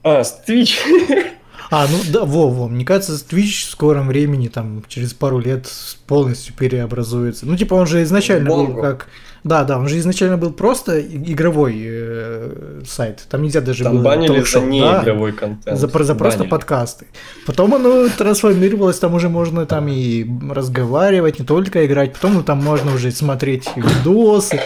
А, 0.03 0.23
с 0.23 0.43
Twitch. 0.47 0.77
А, 1.69 1.87
ну 1.87 1.97
да, 2.11 2.25
во, 2.25 2.49
во, 2.49 2.67
мне 2.67 2.83
кажется, 2.83 3.13
Twitch 3.13 3.67
в 3.67 3.69
скором 3.69 4.07
времени, 4.07 4.47
там, 4.47 4.83
через 4.87 5.13
пару 5.13 5.39
лет 5.39 5.71
полностью 6.07 6.55
переобразуется. 6.55 7.45
Ну, 7.45 7.55
типа, 7.55 7.75
он 7.75 7.87
же 7.87 8.01
изначально 8.03 8.49
был 8.49 8.65
Бонго. 8.65 8.81
как... 8.81 9.07
Да, 9.43 9.63
да, 9.63 9.79
он 9.79 9.87
же 9.87 9.97
изначально 9.97 10.37
был 10.37 10.51
просто 10.51 11.01
игровой 11.01 11.75
э, 11.83 12.81
сайт. 12.85 13.25
Там 13.29 13.41
нельзя 13.41 13.61
даже 13.61 13.83
Там 13.83 13.97
было 13.97 14.03
банили 14.03 14.27
за 14.27 14.35
ток-шоу, 14.35 14.61
да, 14.61 14.67
неигровой 14.69 15.31
контент. 15.31 15.79
За, 15.79 15.87
за 15.87 15.87
просто 15.87 16.13
Банили. 16.15 16.47
подкасты. 16.47 17.07
Потом 17.47 17.73
оно 17.73 18.07
трансформировалось, 18.09 18.99
там 18.99 19.15
уже 19.15 19.29
можно 19.29 19.65
там 19.65 19.87
и 19.87 20.27
разговаривать, 20.51 21.39
не 21.39 21.45
только 21.45 21.85
играть, 21.87 22.13
потом 22.13 22.35
ну, 22.35 22.43
там 22.43 22.63
можно 22.63 22.93
уже 22.93 23.11
смотреть 23.11 23.67
видосы. 23.75 24.61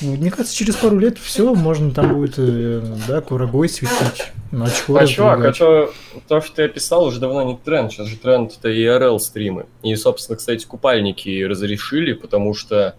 Мне 0.00 0.30
кажется, 0.30 0.56
через 0.56 0.76
пару 0.76 0.98
лет 0.98 1.18
все, 1.18 1.54
можно 1.54 1.90
там 1.90 2.14
будет, 2.14 2.34
э, 2.38 2.82
да, 3.06 3.20
курагой 3.20 3.68
светить. 3.68 4.32
Ну, 4.50 4.64
А 4.64 5.06
чувак, 5.06 5.44
а 5.44 5.52
то, 5.52 5.92
то, 6.26 6.40
что 6.40 6.62
я 6.62 6.68
писал, 6.68 7.04
уже 7.04 7.20
давно 7.20 7.42
не 7.42 7.56
тренд. 7.56 7.92
Сейчас 7.92 8.06
же 8.06 8.16
тренд 8.16 8.54
это 8.58 8.70
IRL 8.70 9.18
стримы. 9.18 9.66
И, 9.82 9.94
собственно, 9.96 10.38
кстати, 10.38 10.64
купальники 10.64 11.42
разрешили, 11.42 12.14
потому 12.14 12.54
что 12.54 12.96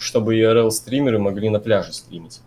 чтобы 0.00 0.36
IRL 0.36 0.70
стримеры 0.70 1.18
могли 1.18 1.50
на 1.50 1.60
пляже 1.60 1.92
стримить. 1.92 2.40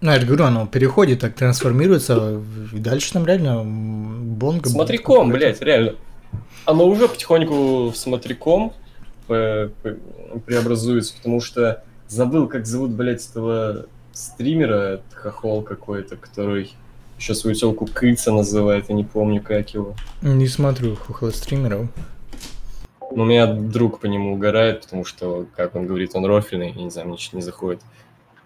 Ну, 0.00 0.12
я 0.12 0.20
же 0.20 0.26
говорю, 0.26 0.44
оно 0.44 0.66
переходит, 0.66 1.20
так 1.20 1.34
трансформируется, 1.34 2.40
и 2.72 2.78
дальше 2.78 3.12
там 3.12 3.26
реально 3.26 3.64
бонго. 3.64 4.68
Смотриком, 4.70 5.30
блядь, 5.30 5.60
реально. 5.60 5.96
Оно 6.64 6.86
уже 6.86 7.08
потихоньку 7.08 7.90
в 7.90 7.96
смотриком 7.96 8.72
преобразуется, 9.26 11.14
потому 11.16 11.40
что 11.40 11.82
забыл, 12.06 12.46
как 12.46 12.66
зовут, 12.66 12.92
блядь, 12.92 13.28
этого 13.28 13.86
стримера, 14.12 15.00
хохол 15.12 15.62
какой-то, 15.62 16.16
который 16.16 16.70
еще 17.18 17.34
свою 17.34 17.56
телку 17.56 17.86
Кыца 17.92 18.30
называет, 18.32 18.88
я 18.88 18.94
не 18.94 19.04
помню, 19.04 19.42
как 19.42 19.74
его. 19.74 19.96
Не 20.22 20.46
смотрю 20.46 20.94
хухло 20.94 21.30
стримеров. 21.30 21.88
Но 23.10 23.22
у 23.22 23.26
меня 23.26 23.46
друг 23.46 24.00
по 24.00 24.06
нему 24.06 24.34
угорает, 24.34 24.82
потому 24.82 25.04
что, 25.04 25.46
как 25.56 25.74
он 25.74 25.86
говорит, 25.86 26.10
он 26.14 26.26
рофельный, 26.26 26.72
я 26.72 26.82
не 26.82 26.90
знаю, 26.90 27.08
мне 27.08 27.16
что-то 27.16 27.36
не 27.36 27.42
заходит. 27.42 27.80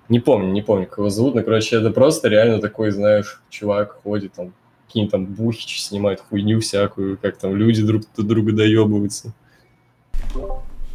Не 0.08 0.20
помню, 0.20 0.52
не 0.52 0.62
помню, 0.62 0.86
как 0.86 0.98
его 0.98 1.10
зовут, 1.10 1.34
но, 1.34 1.42
короче, 1.42 1.76
это 1.76 1.90
просто 1.90 2.28
реально 2.28 2.60
такой, 2.60 2.90
знаешь, 2.90 3.42
чувак 3.50 4.00
ходит 4.02 4.34
там, 4.34 4.52
какие-нибудь 4.86 5.12
там 5.12 5.26
бухичи 5.26 5.80
снимает, 5.80 6.20
хуйню 6.20 6.60
всякую, 6.60 7.18
как 7.18 7.38
там 7.38 7.56
люди 7.56 7.82
друг 7.82 8.02
до 8.16 8.22
друга 8.22 8.52
доебываются. 8.52 9.32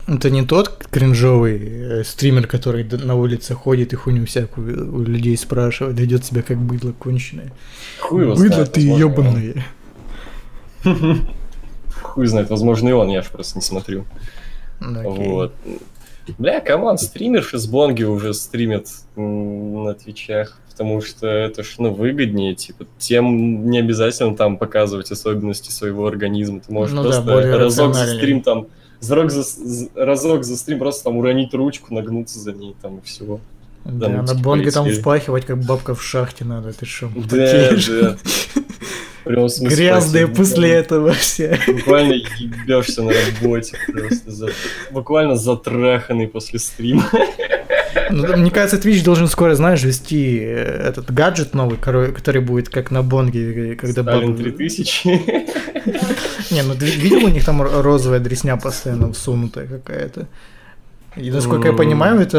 Это 0.07 0.29
не 0.29 0.45
тот 0.45 0.87
кринжовый 0.89 1.59
э, 1.59 2.03
стример, 2.05 2.47
который 2.47 2.85
на 2.85 3.15
улице 3.15 3.53
ходит 3.55 3.91
и 3.91 3.97
хуйню 3.97 4.25
всякую 4.25 4.95
у 4.95 5.01
людей 5.01 5.35
спрашивает, 5.35 5.99
ведет 5.99 6.23
себя 6.23 6.41
как 6.41 6.57
быдло 6.57 6.93
конченое. 6.93 7.51
Хуй 7.99 8.23
его 8.23 8.35
быдло 8.35 8.47
знает, 8.47 8.71
ты 8.71 8.81
и 8.81 8.85
ебаное. 8.85 9.65
Хуй 12.01 12.27
знает, 12.27 12.49
возможно, 12.49 12.89
и 12.89 12.91
он, 12.91 13.09
я 13.09 13.21
ж 13.21 13.27
просто 13.27 13.57
не 13.57 13.61
смотрю. 13.61 14.05
Ну, 14.79 14.99
окей. 14.99 15.27
Вот. 15.27 15.53
Бля, 16.37 16.59
команд, 16.59 16.99
стримерши 16.99 17.57
с 17.57 17.67
Бонги 17.67 18.03
уже 18.03 18.33
стримят 18.33 18.87
на 19.15 19.93
Твичах, 19.93 20.59
потому 20.69 21.01
что 21.01 21.27
это 21.27 21.63
ж, 21.63 21.75
ну, 21.79 21.93
выгоднее, 21.93 22.53
типа, 22.53 22.85
тем 22.97 23.69
не 23.69 23.79
обязательно 23.79 24.35
там 24.35 24.57
показывать 24.57 25.11
особенности 25.11 25.71
своего 25.71 26.05
организма, 26.05 26.59
ты 26.59 26.71
можешь 26.71 26.93
Ну 26.93 27.03
да, 27.03 27.09
просто 27.09 27.31
более 27.31 27.55
разок 27.55 27.95
за 27.95 28.07
стрим 28.07 28.41
там, 28.41 28.67
разок 28.99 29.31
за, 29.31 29.89
разок 29.95 30.43
за 30.43 30.57
стрим 30.57 30.79
просто 30.79 31.05
там 31.05 31.17
уронить 31.17 31.53
ручку, 31.53 31.93
нагнуться 31.93 32.39
за 32.39 32.51
ней 32.51 32.75
там 32.81 32.97
и 32.97 33.01
всего. 33.01 33.39
Да, 33.85 34.09
ну, 34.09 34.17
на 34.17 34.27
типа, 34.27 34.39
бонге 34.41 34.71
там 34.71 34.89
впахивать, 34.89 35.45
как 35.45 35.59
бабка 35.59 35.95
в 35.95 36.03
шахте 36.03 36.43
надо, 36.43 36.73
ты 36.73 36.85
шо? 36.85 37.09
Да, 37.15 37.69
да. 37.87 38.17
В 39.27 39.29
прямом 39.29 39.49
смысле, 39.49 39.75
Грязные 39.75 40.27
после 40.27 40.69
этого 40.71 41.11
все. 41.13 41.59
Буквально 41.67 42.13
ебешься 42.13 43.03
на 43.03 43.11
работе 43.11 43.77
просто. 43.91 44.31
за- 44.31 44.49
Буквально 44.91 45.35
затраханный 45.35 46.27
после 46.27 46.59
стрима. 46.59 47.03
Ну, 48.09 48.37
мне 48.37 48.51
кажется, 48.51 48.77
Twitch 48.77 49.03
должен 49.03 49.27
скоро, 49.27 49.55
знаешь, 49.55 49.83
вести 49.83 50.39
э, 50.39 50.87
этот 50.89 51.11
гаджет 51.11 51.53
новый, 51.53 51.77
который 51.77 52.41
будет 52.41 52.69
как 52.69 52.89
на 52.91 53.03
бонге, 53.03 53.73
э, 53.73 53.75
когда 53.75 54.01
Сталин 54.03 54.33
бабы- 54.33 54.43
3000. 54.43 55.07
Не, 56.53 56.61
ну 56.63 56.73
видел, 56.75 57.25
у 57.25 57.29
них 57.29 57.43
там 57.43 57.61
розовая 57.61 58.19
дресня 58.19 58.55
постоянно 58.57 59.11
всунутая 59.13 59.67
какая-то. 59.67 60.27
И 61.17 61.31
насколько 61.31 61.67
я 61.67 61.71
М. 61.71 61.77
понимаю, 61.77 62.19
это 62.19 62.37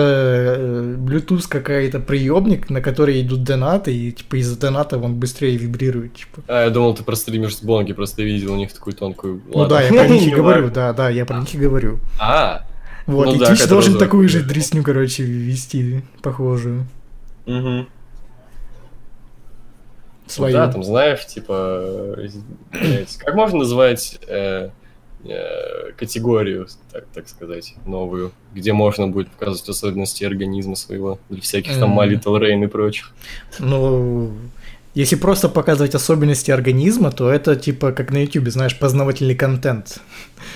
э, 0.59 0.97
Bluetooth 0.99 1.47
какая-то 1.49 2.01
приемник, 2.01 2.71
на 2.71 2.81
который 2.81 3.21
идут 3.23 3.43
донаты, 3.45 3.95
и 3.95 4.13
типа 4.13 4.37
из-за 4.37 4.59
доната 4.59 4.99
он 4.99 5.17
быстрее 5.17 5.57
вибрирует, 5.57 6.15
типа. 6.15 6.43
А, 6.49 6.65
я 6.65 6.71
думал, 6.71 6.95
ты 6.95 7.03
про 7.03 7.17
стримишь 7.17 7.57
с 7.57 7.63
Бонги, 7.63 7.93
просто 7.93 8.23
видел 8.23 8.53
у 8.53 8.57
них 8.57 8.73
такую 8.73 8.95
тонкую... 8.95 9.43
Ну 9.47 9.59
Ладно. 9.59 9.77
да, 9.77 9.83
я 9.83 9.89
про 9.93 10.09
них 10.15 10.27
и 10.27 10.31
говорю, 10.31 10.71
да, 10.71 10.93
да, 10.93 11.09
я 11.11 11.27
про 11.27 11.39
них 11.39 11.55
и 11.55 11.59
говорю. 11.59 11.99
А, 12.21 12.65
Вот, 13.07 13.27
Ну 13.27 13.35
и 13.35 13.39
да, 13.39 13.53
Twitch 13.53 13.69
должен 13.69 13.99
такую 13.99 14.29
же 14.29 14.43
дресню, 14.45 14.83
короче, 14.83 15.25
вести, 15.25 16.03
похожую. 16.23 16.87
мгм. 17.47 17.89
Свою. 20.27 20.53
Да, 20.53 20.69
там, 20.71 20.85
знаешь, 20.85 21.25
типа, 21.27 22.15
э, 22.73 23.05
как 23.25 23.35
можно 23.35 23.61
назвать 23.61 24.19
э, 24.29 24.69
категорию, 25.97 26.69
так, 26.93 27.05
так 27.13 27.29
сказать, 27.29 27.75
новую, 27.87 28.33
где 28.55 28.73
можно 28.73 29.09
будет 29.09 29.29
показывать 29.31 29.69
особенности 29.69 30.25
организма 30.25 30.77
своего 30.77 31.19
для 31.29 31.41
всяких 31.41 31.79
там. 31.79 31.99
My 31.99 32.09
Little 32.09 32.41
Rain 32.41 32.65
и 32.65 32.67
прочих. 32.67 33.13
Ну, 33.59 34.33
Если 34.95 35.17
просто 35.17 35.49
показывать 35.49 35.95
особенности 35.95 36.51
организма, 36.51 37.11
то 37.11 37.31
это 37.31 37.57
типа 37.57 37.93
как 37.93 38.11
на 38.11 38.19
YouTube, 38.19 38.49
знаешь, 38.49 38.79
познавательный 38.79 39.35
контент. 39.35 40.01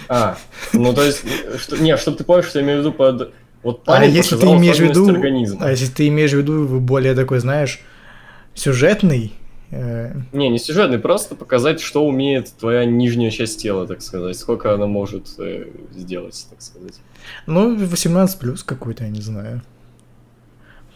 А, 0.08 0.36
ну 0.72 0.92
то 0.94 1.02
есть, 1.04 1.24
что, 1.58 1.76
не, 1.76 1.96
чтобы 1.96 2.16
ты 2.16 2.24
понял, 2.24 2.42
что 2.42 2.58
я 2.58 2.64
имею 2.64 2.78
в 2.78 2.80
виду 2.80 2.92
под... 2.92 3.32
Вот 3.62 3.82
А 3.86 4.04
если 4.04 4.36
ты 4.36 4.46
имеешь 4.46 4.78
в 4.78 4.80
виду, 4.80 5.08
организма. 5.08 5.66
а 5.66 5.70
если 5.70 5.86
ты 5.86 6.08
имеешь 6.08 6.32
в 6.32 6.38
виду 6.38 6.80
более 6.80 7.14
такой, 7.14 7.38
знаешь, 7.38 7.80
сюжетный, 8.54 9.26
э, 9.26 9.41
Не, 9.72 10.50
не 10.50 10.58
сюжетный, 10.58 10.98
просто 10.98 11.34
показать, 11.34 11.80
что 11.80 12.06
умеет 12.06 12.52
твоя 12.58 12.84
нижняя 12.84 13.30
часть 13.30 13.62
тела, 13.62 13.86
так 13.86 14.02
сказать, 14.02 14.36
сколько 14.36 14.74
она 14.74 14.86
может 14.86 15.34
э, 15.38 15.66
сделать, 15.92 16.46
так 16.50 16.60
сказать. 16.60 17.00
ну 17.46 17.74
18 17.74 18.38
плюс 18.38 18.62
какой-то, 18.64 19.04
я 19.04 19.10
не 19.10 19.22
знаю, 19.22 19.62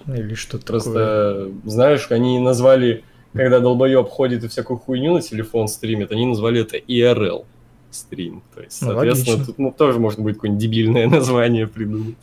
или 0.06 0.34
что-то 0.34 0.66
такое. 0.66 0.82
Просто, 0.82 1.52
знаешь, 1.64 2.06
они 2.10 2.38
назвали, 2.38 3.02
когда 3.32 3.60
долбоеб 3.60 4.08
ходит 4.08 4.44
и 4.44 4.48
всякую 4.48 4.78
хуйню 4.78 5.14
на 5.14 5.22
телефон 5.22 5.68
стримит, 5.68 6.12
они 6.12 6.26
назвали 6.26 6.60
это 6.60 6.76
IRL 6.76 7.46
стрим. 7.90 8.42
То 8.54 8.60
есть, 8.60 8.82
Ну, 8.82 8.88
соответственно, 8.88 9.32
логично. 9.32 9.46
тут 9.46 9.58
ну, 9.58 9.72
тоже 9.72 9.98
можно 9.98 10.22
будет 10.22 10.34
какое-нибудь 10.36 10.62
дебильное 10.62 11.06
название 11.08 11.66
придумать. 11.66 12.16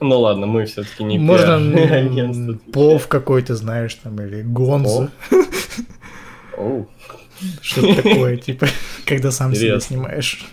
Ну 0.00 0.20
ладно, 0.20 0.46
мы 0.46 0.64
все-таки 0.66 1.04
не 1.04 1.18
Можно 1.18 1.58
плов 2.72 3.06
какой-то, 3.08 3.54
знаешь, 3.54 3.94
там, 3.94 4.20
или 4.20 4.42
гонзо, 4.42 5.10
что-то 7.60 8.02
такое, 8.02 8.36
типа, 8.36 8.66
когда 9.06 9.30
сам 9.30 9.54
себя 9.54 9.80
снимаешь. 9.80 10.44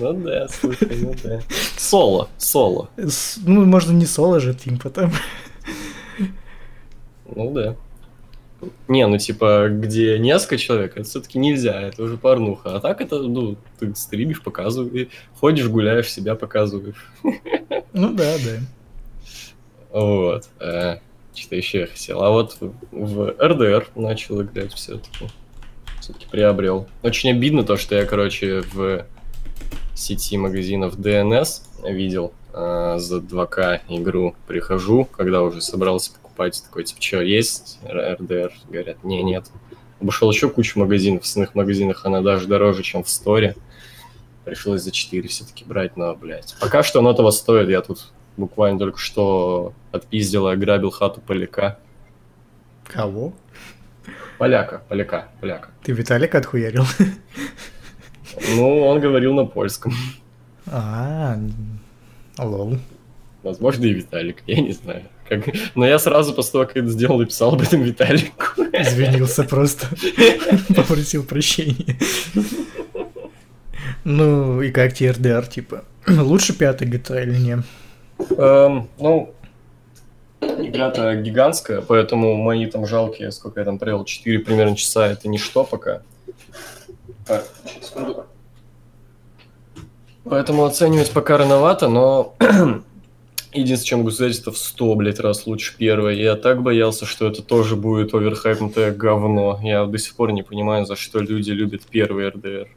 ну 0.00 0.12
да, 0.14 0.48
слушай, 0.48 0.96
ну 1.00 1.14
да. 1.22 1.40
Соло, 1.76 2.28
соло. 2.38 2.88
Ну, 3.44 3.64
можно 3.64 3.92
не 3.92 4.06
соло 4.06 4.40
же, 4.40 4.54
типа, 4.54 4.90
там. 4.90 5.12
Ну 7.34 7.52
да. 7.52 7.76
Не, 8.88 9.06
ну 9.06 9.18
типа, 9.18 9.68
где 9.70 10.18
несколько 10.18 10.56
человек, 10.58 10.92
это 10.96 11.04
все-таки 11.04 11.38
нельзя, 11.38 11.80
это 11.82 12.02
уже 12.02 12.16
порнуха. 12.16 12.76
А 12.76 12.80
так 12.80 13.00
это, 13.00 13.18
ну, 13.20 13.56
ты 13.78 13.94
стримишь, 13.94 14.42
показываешь, 14.42 15.08
ходишь, 15.38 15.68
гуляешь, 15.68 16.10
себя 16.10 16.34
показываешь. 16.34 17.10
Ну 17.92 18.12
да, 18.14 18.34
да. 18.38 18.60
Вот. 19.90 20.48
Что-то 21.34 21.56
еще 21.56 21.80
я 21.80 21.86
хотел. 21.86 22.22
А 22.22 22.30
вот 22.30 22.56
в- 22.60 22.72
в 22.92 23.34
РДР 23.38 23.88
начал 23.94 24.40
играть 24.42 24.72
все-таки. 24.72 25.26
Все-таки 26.00 26.26
приобрел. 26.30 26.86
Очень 27.02 27.30
обидно 27.32 27.62
то, 27.62 27.76
что 27.76 27.94
я, 27.94 28.06
короче, 28.06 28.62
в 28.72 29.04
сети 29.94 30.38
магазинов 30.38 30.96
DNS 30.98 31.62
видел 31.90 32.32
э, 32.54 32.94
за 32.98 33.18
2К 33.18 33.80
игру. 33.88 34.34
Прихожу, 34.46 35.04
когда 35.04 35.42
уже 35.42 35.60
собрался 35.60 36.12
покупать, 36.12 36.25
такой, 36.36 36.84
типа, 36.84 37.02
что, 37.02 37.20
есть 37.20 37.78
РДР? 37.84 38.52
Говорят, 38.68 39.04
не, 39.04 39.22
нет. 39.22 39.46
Обошел 40.00 40.30
еще 40.30 40.48
кучу 40.50 40.78
магазинов, 40.78 41.24
в 41.24 41.26
сных 41.26 41.54
магазинах 41.54 42.04
она 42.04 42.20
даже 42.20 42.46
дороже, 42.46 42.82
чем 42.82 43.02
в 43.02 43.08
сторе. 43.08 43.56
Пришлось 44.44 44.82
за 44.82 44.92
4 44.92 45.26
все-таки 45.28 45.64
брать, 45.64 45.96
но, 45.96 46.14
блядь. 46.14 46.54
Пока 46.60 46.82
что 46.82 47.00
оно 47.00 47.12
того 47.14 47.30
стоит, 47.30 47.68
я 47.68 47.80
тут 47.80 48.12
буквально 48.36 48.78
только 48.78 48.98
что 48.98 49.72
отпиздил 49.92 50.48
и 50.48 50.52
ограбил 50.52 50.90
хату 50.90 51.20
поляка. 51.20 51.78
Кого? 52.84 53.34
Поляка, 54.38 54.82
поляка, 54.88 55.28
поляка. 55.40 55.70
Ты 55.82 55.92
Виталика 55.92 56.38
отхуярил? 56.38 56.84
Ну, 58.54 58.86
он 58.86 59.00
говорил 59.00 59.34
на 59.34 59.46
польском. 59.46 59.94
А, 60.66 61.38
лол. 62.38 62.76
Возможно, 63.42 63.84
и 63.84 63.94
Виталик, 63.94 64.42
я 64.46 64.60
не 64.60 64.72
знаю. 64.72 65.04
Как... 65.28 65.46
Но 65.74 65.86
я 65.86 65.98
сразу 65.98 66.32
после 66.32 66.52
того, 66.52 66.66
как 66.66 66.76
это 66.76 66.88
сделал, 66.88 67.18
написал 67.18 67.54
об 67.54 67.62
этом 67.62 67.82
Виталику. 67.82 68.62
Извинился 68.72 69.44
просто. 69.44 69.86
Попросил 70.74 71.24
прощения. 71.24 71.96
Ну, 74.04 74.62
и 74.62 74.70
как 74.70 74.94
тебе 74.94 75.10
РДР, 75.10 75.46
типа? 75.46 75.84
Лучше 76.06 76.56
пятый 76.56 76.88
GTA 76.88 77.24
или 77.24 77.36
не? 77.36 77.62
Эм, 78.38 78.88
ну, 78.98 79.34
игра-то 80.40 81.14
гигантская, 81.16 81.80
поэтому 81.80 82.34
мои 82.36 82.66
там 82.66 82.86
жалкие, 82.86 83.32
сколько 83.32 83.60
я 83.60 83.66
там 83.66 83.78
провел, 83.78 84.04
4 84.04 84.38
примерно 84.40 84.76
часа, 84.76 85.08
это 85.08 85.28
ничто 85.28 85.64
пока. 85.64 86.02
Так, 87.26 87.44
секунду. 87.82 88.26
Поэтому 90.24 90.64
оценивать 90.64 91.10
пока 91.10 91.38
рановато, 91.38 91.88
но 91.88 92.34
единственное, 93.60 94.04
чем 94.04 94.30
это 94.30 94.52
в 94.52 94.58
100, 94.58 94.94
блядь, 94.94 95.20
раз 95.20 95.46
лучше 95.46 95.74
первое. 95.76 96.14
Я 96.14 96.36
так 96.36 96.62
боялся, 96.62 97.06
что 97.06 97.26
это 97.26 97.42
тоже 97.42 97.76
будет 97.76 98.14
оверхайпнутое 98.14 98.92
говно. 98.92 99.58
Я 99.62 99.84
до 99.86 99.98
сих 99.98 100.14
пор 100.14 100.32
не 100.32 100.42
понимаю, 100.42 100.86
за 100.86 100.96
что 100.96 101.20
люди 101.20 101.50
любят 101.50 101.82
первый 101.90 102.28
РДР. 102.28 102.68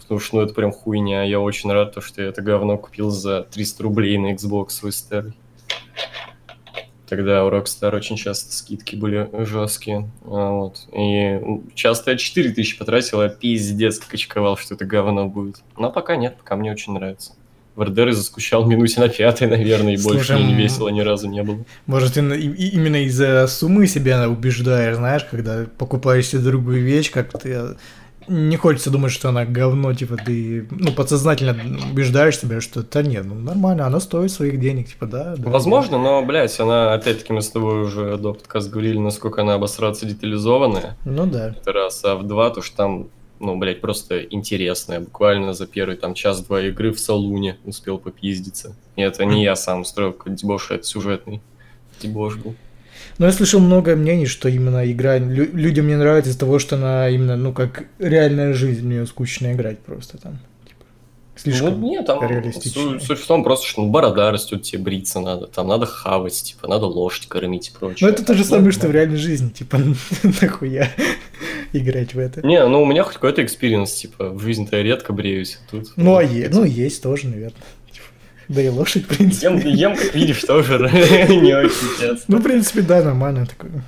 Потому 0.00 0.20
что, 0.20 0.36
ну, 0.36 0.42
это 0.42 0.54
прям 0.54 0.72
хуйня. 0.72 1.22
Я 1.22 1.40
очень 1.40 1.70
рад, 1.70 1.94
то, 1.94 2.00
что 2.00 2.22
я 2.22 2.28
это 2.28 2.42
говно 2.42 2.76
купил 2.78 3.10
за 3.10 3.42
300 3.50 3.82
рублей 3.82 4.18
на 4.18 4.32
Xbox 4.32 4.70
свой 4.70 4.92
старый. 4.92 5.34
Тогда 7.08 7.44
у 7.44 7.50
Rockstar 7.50 7.94
очень 7.96 8.16
часто 8.16 8.52
скидки 8.52 8.94
были 8.94 9.28
жесткие. 9.44 10.08
А, 10.24 10.50
Вот. 10.52 10.86
И 10.92 11.40
часто 11.74 12.12
я 12.12 12.16
4000 12.16 12.78
потратил, 12.78 13.20
а 13.20 13.28
пиздец 13.28 13.98
как 13.98 14.14
очковал, 14.14 14.56
что 14.56 14.74
это 14.74 14.84
говно 14.84 15.26
будет. 15.26 15.56
Но 15.76 15.90
пока 15.90 16.14
нет, 16.14 16.36
пока 16.38 16.54
мне 16.54 16.70
очень 16.70 16.92
нравится. 16.92 17.32
В 17.80 17.82
РДР 17.82 18.08
я 18.08 18.12
заскучал 18.12 18.66
минуте 18.66 19.00
на 19.00 19.08
пятой, 19.08 19.48
наверное, 19.48 19.94
и 19.94 19.96
больше 19.96 20.26
Слушай, 20.26 20.42
мне 20.42 20.52
не 20.52 20.54
весело 20.54 20.90
ни 20.90 21.00
разу 21.00 21.30
не 21.30 21.42
было. 21.42 21.64
Может, 21.86 22.12
ты 22.12 22.20
именно 22.20 23.04
из-за 23.04 23.46
суммы 23.46 23.86
себя 23.86 24.28
убеждаешь, 24.28 24.96
знаешь, 24.96 25.24
когда 25.30 25.64
покупаешь 25.78 26.26
себе 26.26 26.42
другую 26.42 26.84
вещь, 26.84 27.10
как 27.10 27.32
ты 27.40 27.76
не 28.28 28.56
хочется 28.58 28.90
думать, 28.90 29.12
что 29.12 29.30
она 29.30 29.46
говно, 29.46 29.94
типа 29.94 30.18
ты, 30.18 30.68
ну, 30.70 30.92
подсознательно 30.92 31.56
убеждаешь 31.90 32.38
себя, 32.38 32.60
что 32.60 32.82
да 32.82 33.00
нет, 33.00 33.24
ну 33.24 33.34
нормально, 33.34 33.86
она 33.86 33.98
стоит 33.98 34.30
своих 34.30 34.60
денег, 34.60 34.88
типа 34.90 35.06
да. 35.06 35.34
да 35.38 35.50
Возможно, 35.50 35.96
но, 35.96 36.22
блядь, 36.22 36.60
она, 36.60 36.92
опять-таки, 36.92 37.32
мы 37.32 37.40
с 37.40 37.48
тобой 37.48 37.80
уже 37.80 38.18
до 38.18 38.34
подкаста 38.34 38.70
говорили, 38.70 38.98
насколько 38.98 39.40
она 39.40 39.54
обосраться 39.54 40.04
детализованная. 40.04 40.98
да. 41.04 41.10
Ну 41.10 41.26
да. 41.26 41.48
Это 41.48 41.72
раз, 41.72 42.04
а 42.04 42.16
в 42.16 42.26
два, 42.26 42.50
то 42.50 42.60
что 42.60 42.76
там, 42.76 43.08
ну, 43.40 43.56
блядь, 43.56 43.80
просто 43.80 44.22
интересная. 44.22 45.00
Буквально 45.00 45.54
за 45.54 45.66
первый 45.66 45.96
там 45.96 46.14
час-два 46.14 46.60
игры 46.62 46.92
в 46.92 47.00
салуне 47.00 47.56
успел 47.64 47.98
попиздиться. 47.98 48.76
И 48.96 49.02
это 49.02 49.24
не 49.24 49.42
я 49.42 49.56
сам 49.56 49.80
устроил 49.80 50.12
какой-то 50.12 50.38
дебош, 50.38 50.70
это 50.70 50.84
сюжетный 50.84 51.40
дебош 52.00 52.36
был. 52.36 52.54
Но 53.18 53.26
я 53.26 53.32
слышал 53.32 53.60
много 53.60 53.96
мнений, 53.96 54.26
что 54.26 54.48
именно 54.48 54.90
игра 54.90 55.18
лю- 55.18 55.50
людям 55.54 55.88
не 55.88 55.96
нравится 55.96 56.30
из-за 56.30 56.40
того, 56.40 56.58
что 56.58 56.76
она 56.76 57.08
именно, 57.08 57.36
ну, 57.36 57.52
как 57.52 57.84
реальная 57.98 58.52
жизнь, 58.52 58.82
в 58.82 58.84
нее 58.84 59.06
скучно 59.06 59.52
играть 59.52 59.78
просто 59.80 60.18
там. 60.18 60.38
Слишком 61.42 61.80
Ну, 61.80 61.88
нет, 61.90 62.06
там 62.06 62.22
реалистично. 62.28 63.00
суть, 63.00 63.18
в 63.20 63.26
том 63.26 63.42
просто, 63.44 63.66
что 63.66 63.82
ну, 63.82 63.88
борода 63.90 64.30
растет, 64.30 64.62
тебе 64.62 64.82
бриться 64.82 65.20
надо, 65.20 65.46
там 65.46 65.68
надо 65.68 65.86
хавать, 65.86 66.34
типа, 66.42 66.68
надо 66.68 66.86
лошадь 66.86 67.26
кормить 67.28 67.68
и 67.68 67.72
прочее. 67.78 68.06
Ну, 68.08 68.12
это 68.12 68.24
то 68.24 68.34
же 68.34 68.40
Ну, 68.40 68.46
самое, 68.46 68.72
что 68.72 68.82
да. 68.82 68.88
в 68.88 68.90
реальной 68.92 69.16
жизни, 69.16 69.48
типа, 69.48 69.78
нахуя 70.42 70.90
играть 71.72 72.14
в 72.14 72.18
это. 72.18 72.46
Не, 72.46 72.66
ну 72.66 72.82
у 72.82 72.86
меня 72.86 73.04
хоть 73.04 73.14
какой-то 73.14 73.42
experience, 73.44 73.92
типа, 73.92 74.30
в 74.30 74.40
жизни-то 74.42 74.76
я 74.76 74.82
редко 74.82 75.12
бреюсь, 75.12 75.58
а 75.66 75.70
тут... 75.70 75.92
Ну, 75.96 76.16
а 76.16 76.22
е- 76.22 76.50
ну, 76.52 76.64
есть 76.64 77.02
тоже, 77.02 77.26
наверное. 77.28 77.54
Типа, 77.90 78.04
Да 78.48 78.62
и 78.62 78.68
лошадь, 78.68 79.04
в 79.04 79.16
принципе. 79.16 79.46
Ем, 79.46 79.58
ем, 79.66 79.96
как 79.96 80.14
видишь, 80.14 80.42
тоже 80.44 80.78
не 81.28 81.56
очень 81.56 82.00
часто. 82.00 82.24
Ну, 82.28 82.38
в 82.38 82.42
принципе, 82.42 82.82
да, 82.82 83.02
нормально 83.02 83.46
такое. 83.46 83.82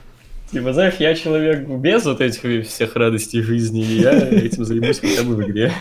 Типа, 0.50 0.74
знаешь, 0.74 0.94
я 0.98 1.14
человек 1.14 1.66
без 1.66 2.04
вот 2.04 2.20
этих 2.20 2.66
всех 2.68 2.94
радостей 2.96 3.40
жизни, 3.40 3.82
и 3.82 4.00
я 4.02 4.12
этим 4.12 4.66
займусь 4.66 4.98
хотя 5.00 5.22
бы 5.22 5.34
в 5.36 5.42
игре. 5.48 5.72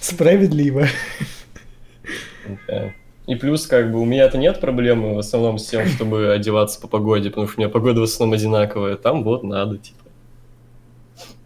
Справедливо. 0.00 0.86
Да. 2.68 2.92
И 3.26 3.34
плюс, 3.34 3.66
как 3.66 3.90
бы, 3.90 4.00
у 4.00 4.04
меня-то 4.04 4.38
нет 4.38 4.60
проблемы 4.60 5.14
в 5.14 5.18
основном 5.18 5.58
с 5.58 5.66
тем, 5.66 5.86
чтобы 5.86 6.32
одеваться 6.32 6.80
по 6.80 6.86
погоде, 6.86 7.30
потому 7.30 7.48
что 7.48 7.58
у 7.58 7.60
меня 7.60 7.68
погода 7.68 8.00
в 8.00 8.04
основном 8.04 8.38
одинаковая. 8.38 8.96
Там 8.96 9.24
вот 9.24 9.42
надо, 9.42 9.78
типа. 9.78 10.04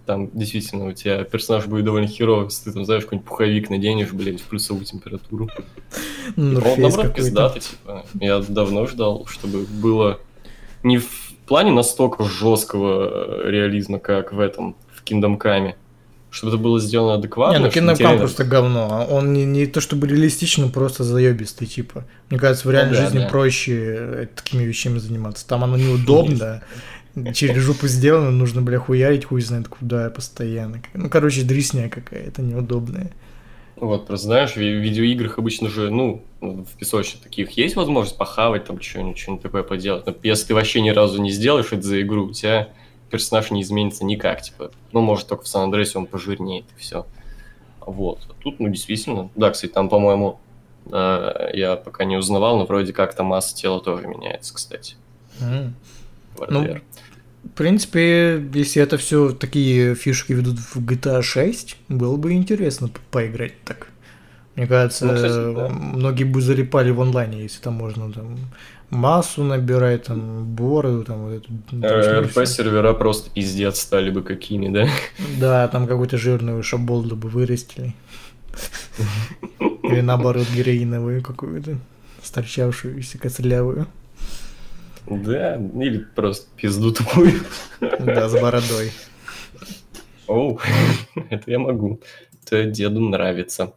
Там 0.05 0.29
действительно 0.33 0.89
у 0.89 0.93
тебя 0.93 1.25
персонаж 1.25 1.67
будет 1.67 1.85
довольно 1.85 2.09
херовый, 2.09 2.47
если 2.47 2.65
ты 2.65 2.73
там, 2.73 2.85
знаешь, 2.85 3.05
какой-нибудь 3.05 3.29
пуховик 3.29 3.71
наденешь, 3.71 4.13
блядь, 4.13 4.41
в 4.41 4.45
плюсовую 4.45 4.85
температуру. 4.85 5.49
Ну, 6.37 6.61
фейс 6.61 6.79
наоборот, 6.79 7.15
пиздато, 7.15 7.61
типа. 7.61 8.05
Я 8.15 8.41
давно 8.41 8.87
ждал, 8.87 9.25
чтобы 9.27 9.65
было 9.67 10.21
не 10.83 10.99
в 10.99 11.33
плане 11.47 11.73
настолько 11.73 12.25
жесткого 12.25 13.45
э, 13.47 13.51
реализма, 13.51 13.99
как 13.99 14.33
в 14.33 14.41
этом, 14.41 14.77
в 14.93 15.03
Kingdom 15.05 15.39
Come. 15.39 15.75
Чтобы 16.31 16.55
это 16.55 16.63
было 16.63 16.79
сделано 16.79 17.15
адекватно. 17.15 17.59
Не, 17.59 17.81
ну 17.81 17.95
реально- 17.97 18.19
просто 18.19 18.45
говно. 18.45 18.89
а 18.91 19.05
Он 19.07 19.33
не, 19.33 19.45
не 19.45 19.67
то 19.67 19.81
чтобы 19.81 20.07
реалистичный, 20.07 20.67
но 20.67 20.71
просто 20.71 21.03
заебистый, 21.03 21.67
типа. 21.67 22.05
Мне 22.31 22.39
кажется, 22.39 22.69
в 22.69 22.71
реальной 22.71 22.95
да, 22.95 23.03
жизни 23.03 23.19
да. 23.19 23.29
проще 23.29 23.73
э, 23.77 24.27
такими 24.35 24.63
вещами 24.63 24.99
заниматься. 24.99 25.47
Там 25.47 25.65
оно 25.65 25.77
неудобно, 25.77 26.63
через 27.35 27.63
жопу 27.63 27.89
сделано, 27.89 28.31
нужно, 28.31 28.63
бля, 28.63 28.79
хуярить 28.79 29.25
хуй 29.25 29.41
знает 29.43 29.69
куда 29.69 30.09
постоянно. 30.11 30.81
Ну, 30.95 31.09
короче, 31.11 31.43
дресня 31.43 31.89
какая-то 31.89 32.43
неудобная. 32.43 33.11
Вот, 33.77 34.07
просто 34.07 34.27
знаешь, 34.27 34.53
в 34.53 34.57
ви- 34.57 34.79
видеоиграх 34.79 35.39
обычно 35.39 35.69
же, 35.69 35.91
ну, 35.91 36.23
в 36.41 36.77
песочных 36.79 37.23
таких 37.23 37.51
есть 37.53 37.77
возможность 37.77 38.17
похавать, 38.19 38.67
там, 38.67 38.81
что-нибудь, 38.81 39.19
что-нибудь 39.19 39.43
такое 39.43 39.63
поделать. 39.63 40.07
Но 40.07 40.15
если 40.23 40.49
ты 40.49 40.55
вообще 40.55 40.81
ни 40.83 40.91
разу 40.91 41.21
не 41.21 41.31
сделаешь 41.31 41.73
это 41.73 41.83
за 41.83 42.03
игру, 42.03 42.27
у 42.27 42.33
тебя 42.33 42.69
персонаж 43.11 43.51
не 43.51 43.63
изменится 43.63 44.05
никак, 44.05 44.43
типа. 44.43 44.71
Ну, 44.93 45.01
может, 45.01 45.29
только 45.29 45.45
в 45.45 45.49
Сан-Андреасе 45.49 45.99
он 45.99 46.07
пожирнеет, 46.07 46.65
и 46.77 46.81
все. 46.81 47.07
Вот. 47.81 48.21
А 48.29 48.33
тут, 48.43 48.61
ну, 48.61 48.69
действительно. 48.69 49.31
Да, 49.35 49.51
кстати, 49.51 49.73
там, 49.73 49.89
по-моему, 49.89 50.39
э, 50.91 51.51
я 51.55 51.77
пока 51.77 52.05
не 52.05 52.17
узнавал, 52.17 52.59
но 52.59 52.67
вроде 52.67 52.93
как 52.93 53.15
там 53.15 53.27
масса 53.27 53.55
тела 53.55 53.81
тоже 53.81 54.07
меняется, 54.07 54.55
кстати. 54.55 54.97
В 55.39 55.73
Ну. 56.49 56.79
В 57.43 57.49
принципе, 57.57 58.43
если 58.53 58.83
это 58.83 58.99
все 58.99 59.31
такие 59.33 59.95
фишки 59.95 60.33
ведут 60.33 60.59
в 60.59 60.77
GTA 60.77 61.23
6, 61.23 61.77
было 61.89 62.17
бы 62.17 62.33
интересно 62.33 62.91
поиграть 63.11 63.63
так. 63.65 63.89
Мне 64.57 64.67
кажется, 64.67 65.07
Ну, 65.07 65.15
кстати, 65.15 65.55
да. 65.55 65.69
многие 65.71 66.25
бы 66.25 66.43
залипали 66.43 66.91
в 66.91 67.01
онлайне, 67.01 67.43
если 67.43 67.63
там 67.63 67.75
можно 67.75 68.13
там 68.13 68.37
массу 68.91 69.45
набирать, 69.45 70.05
там 70.05 70.45
бороду, 70.45 71.05
там 71.05 71.25
вот 71.25 71.33
эту. 71.33 71.53
Э, 71.83 72.01
всё. 72.03 72.21
РП-сервера 72.23 72.93
просто 72.93 73.31
пиздец 73.31 73.81
стали 73.81 74.11
бы 74.11 74.23
какими, 74.23 74.69
да? 74.69 74.89
Да, 75.39 75.69
там 75.69 75.87
какую-то 75.87 76.19
жирную 76.19 76.63
шаболду 76.63 77.17
бы 77.17 77.29
вырастили. 77.29 77.95
Или 79.85 80.01
наоборот, 80.01 80.47
героиновую 80.55 81.23
какую-то, 81.23 81.79
сторчавшуюся, 82.23 83.19
костлявую. 83.19 83.87
Да, 85.07 85.57
или 85.57 86.07
просто 86.15 86.47
пизду 86.57 86.93
тупую. 86.93 87.33
Да, 87.81 88.29
с 88.29 88.33
бородой. 88.41 88.93
Оу, 90.27 90.61
это 91.31 91.51
я 91.51 91.59
могу. 91.59 92.01
Это 92.45 92.65
деду 92.65 93.01
нравится. 93.01 93.73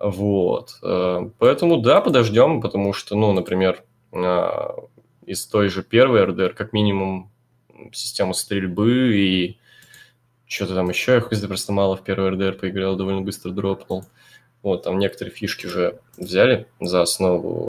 Вот. 0.00 0.78
э, 0.82 1.30
Поэтому 1.38 1.78
да, 1.78 2.00
подождем, 2.00 2.60
потому 2.60 2.92
что, 2.92 3.14
ну, 3.14 3.32
например, 3.32 3.84
из 4.12 5.46
той 5.46 5.68
же 5.68 5.82
первой 5.82 6.24
РДР, 6.24 6.54
как 6.54 6.72
минимум, 6.72 7.30
система 7.92 8.32
стрельбы 8.34 9.16
и 9.16 9.58
что-то 10.46 10.74
там 10.74 10.90
еще, 10.90 11.12
я 11.12 11.20
знает, 11.20 11.48
просто 11.48 11.72
мало 11.72 11.96
в 11.96 12.04
первый 12.04 12.30
РДР 12.30 12.54
поиграл, 12.54 12.96
довольно 12.96 13.22
быстро 13.22 13.50
дропнул. 13.50 14.04
Вот, 14.62 14.84
там 14.84 14.98
некоторые 14.98 15.34
фишки 15.34 15.66
же 15.66 15.98
взяли 16.16 16.68
за 16.80 17.02
основу 17.02 17.68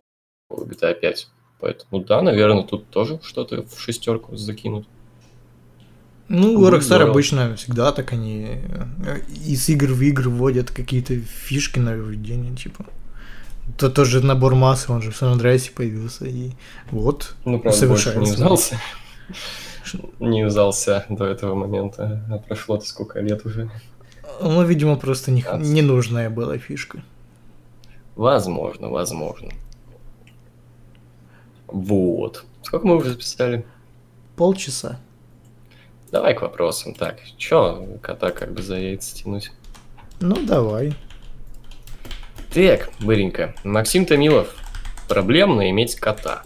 GTA 0.52 0.94
5. 0.94 1.30
Поэтому 1.60 2.04
да, 2.04 2.22
наверное, 2.22 2.64
тут 2.64 2.90
тоже 2.90 3.20
что-то 3.24 3.64
в 3.64 3.80
шестерку 3.80 4.36
закинут. 4.36 4.86
Ну, 6.28 6.58
Будет 6.58 6.74
Rockstar 6.74 6.82
здорово. 6.82 7.12
обычно 7.12 7.56
всегда 7.56 7.92
так 7.92 8.12
они 8.14 8.48
э, 9.06 9.20
из 9.46 9.68
игр 9.70 9.88
в 9.88 10.02
игры 10.02 10.30
вводят 10.30 10.72
какие-то 10.72 11.20
фишки 11.20 11.80
нововведения, 11.80 12.56
типа. 12.56 12.86
То 13.78 13.90
тоже 13.90 14.24
набор 14.24 14.56
массы, 14.56 14.92
он 14.92 15.02
же 15.02 15.12
в 15.12 15.16
Сан 15.16 15.34
Андреасе 15.34 15.72
появился, 15.72 16.26
и 16.26 16.52
вот, 16.92 17.36
Ну, 17.46 17.60
правда, 17.60 17.88
больше 17.88 18.16
не 18.18 18.32
взялся. 18.32 18.80
Не 20.20 20.46
взялся 20.46 21.06
до 21.10 21.26
этого 21.26 21.56
момента. 21.56 22.26
А 22.30 22.38
прошло-то 22.38 22.86
сколько 22.86 23.20
лет 23.20 23.46
уже. 23.46 23.70
Ну, 24.42 24.64
видимо, 24.64 24.96
просто 24.96 25.32
не, 25.32 25.46
ненужная 25.60 26.30
была 26.30 26.58
фишка. 26.58 27.04
Возможно, 28.16 28.90
возможно. 28.90 29.52
Вот. 31.68 32.46
Сколько 32.62 32.88
мы 32.88 32.96
уже 32.98 33.12
записали? 33.12 33.66
Полчаса. 34.36 35.00
Давай 36.12 36.36
к 36.36 36.42
вопросам. 36.42 36.94
Так, 36.94 37.18
чё 37.38 37.98
кота 38.02 38.32
как 38.32 38.54
бы 38.54 38.62
за 38.62 38.78
яйца 38.78 39.16
тянуть? 39.16 39.52
Ну, 40.20 40.36
давай. 40.46 40.96
Так, 42.54 42.90
быренько. 43.00 43.56
Максим 43.64 44.06
Томилов. 44.06 44.48
Проблемно 45.08 45.70
иметь 45.72 45.96
кота. 45.96 46.44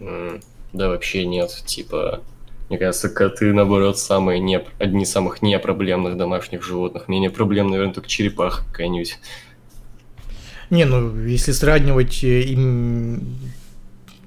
Да 0.00 0.88
вообще 0.88 1.26
нет. 1.26 1.50
Типа, 1.66 2.20
мне 2.68 2.78
кажется, 2.78 3.08
коты, 3.08 3.52
наоборот, 3.52 3.98
самые 3.98 4.40
не... 4.40 4.62
одни 4.78 5.04
из 5.04 5.10
самых 5.10 5.42
непроблемных 5.42 6.16
домашних 6.16 6.62
животных. 6.62 7.08
Менее 7.08 7.30
проблем, 7.30 7.68
наверное, 7.70 7.94
только 7.94 8.08
черепаха 8.08 8.64
какая-нибудь. 8.66 9.18
Не, 10.70 10.84
ну, 10.84 11.18
если 11.24 11.52
сравнивать 11.52 12.22
э, 12.22 12.42
им 12.42 13.22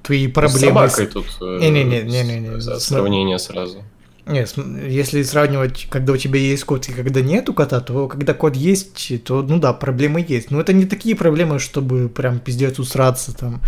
твои 0.02 0.26
проблемы... 0.26 0.58
с- 0.58 0.94
собакой 0.94 1.06
тут 1.06 1.26
э, 1.40 1.58
Не-не-не, 1.60 2.02
не-не-не. 2.02 2.60
с- 2.60 2.64
См- 2.64 2.80
сравнение 2.80 3.38
сразу. 3.38 3.84
Нет, 4.24 4.54
если 4.56 5.22
сравнивать, 5.22 5.88
когда 5.90 6.12
у 6.12 6.16
тебя 6.16 6.38
есть 6.38 6.62
кот 6.64 6.88
и 6.88 6.92
когда 6.92 7.20
нету 7.20 7.52
кота, 7.52 7.80
то 7.80 8.06
когда 8.06 8.34
кот 8.34 8.54
есть, 8.54 9.24
то, 9.24 9.42
ну 9.42 9.58
да, 9.58 9.72
проблемы 9.72 10.24
есть. 10.26 10.50
Но 10.50 10.60
это 10.60 10.72
не 10.72 10.86
такие 10.86 11.16
проблемы, 11.16 11.58
чтобы 11.58 12.08
прям 12.08 12.38
пиздец 12.38 12.78
усраться, 12.78 13.36
там, 13.36 13.60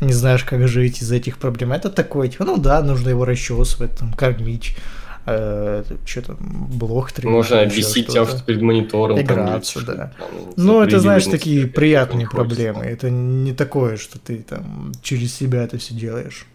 не 0.00 0.12
знаешь, 0.12 0.44
как 0.44 0.68
жить 0.68 1.02
из 1.02 1.10
этих 1.10 1.38
проблем. 1.38 1.72
Это 1.72 1.90
такое, 1.90 2.28
типа, 2.28 2.44
ну 2.44 2.56
да, 2.58 2.80
нужно 2.82 3.08
его 3.08 3.24
расчесывать, 3.24 3.96
там, 3.98 4.12
кормить, 4.12 4.76
что 5.24 6.22
там, 6.24 6.36
блох 6.38 7.10
требует. 7.10 7.34
Можно 7.34 7.62
обвисить 7.62 8.06
тем, 8.06 8.24
что-то. 8.24 8.38
что 8.38 8.46
перед 8.46 8.62
монитором. 8.62 9.16
там, 9.16 9.24
Играться, 9.24 9.80
или 9.80 9.86
да. 9.86 9.92
что-то 9.92 10.14
там, 10.30 10.54
Ну, 10.56 10.80
это, 10.80 11.00
знаешь, 11.00 11.24
такие 11.24 11.66
приятные 11.66 12.28
проблемы. 12.28 12.84
Это 12.84 13.10
не 13.10 13.52
такое, 13.52 13.96
что 13.96 14.20
ты 14.20 14.44
там 14.48 14.92
через 15.02 15.34
себя 15.34 15.64
это 15.64 15.76
все 15.78 15.94
делаешь. 15.94 16.46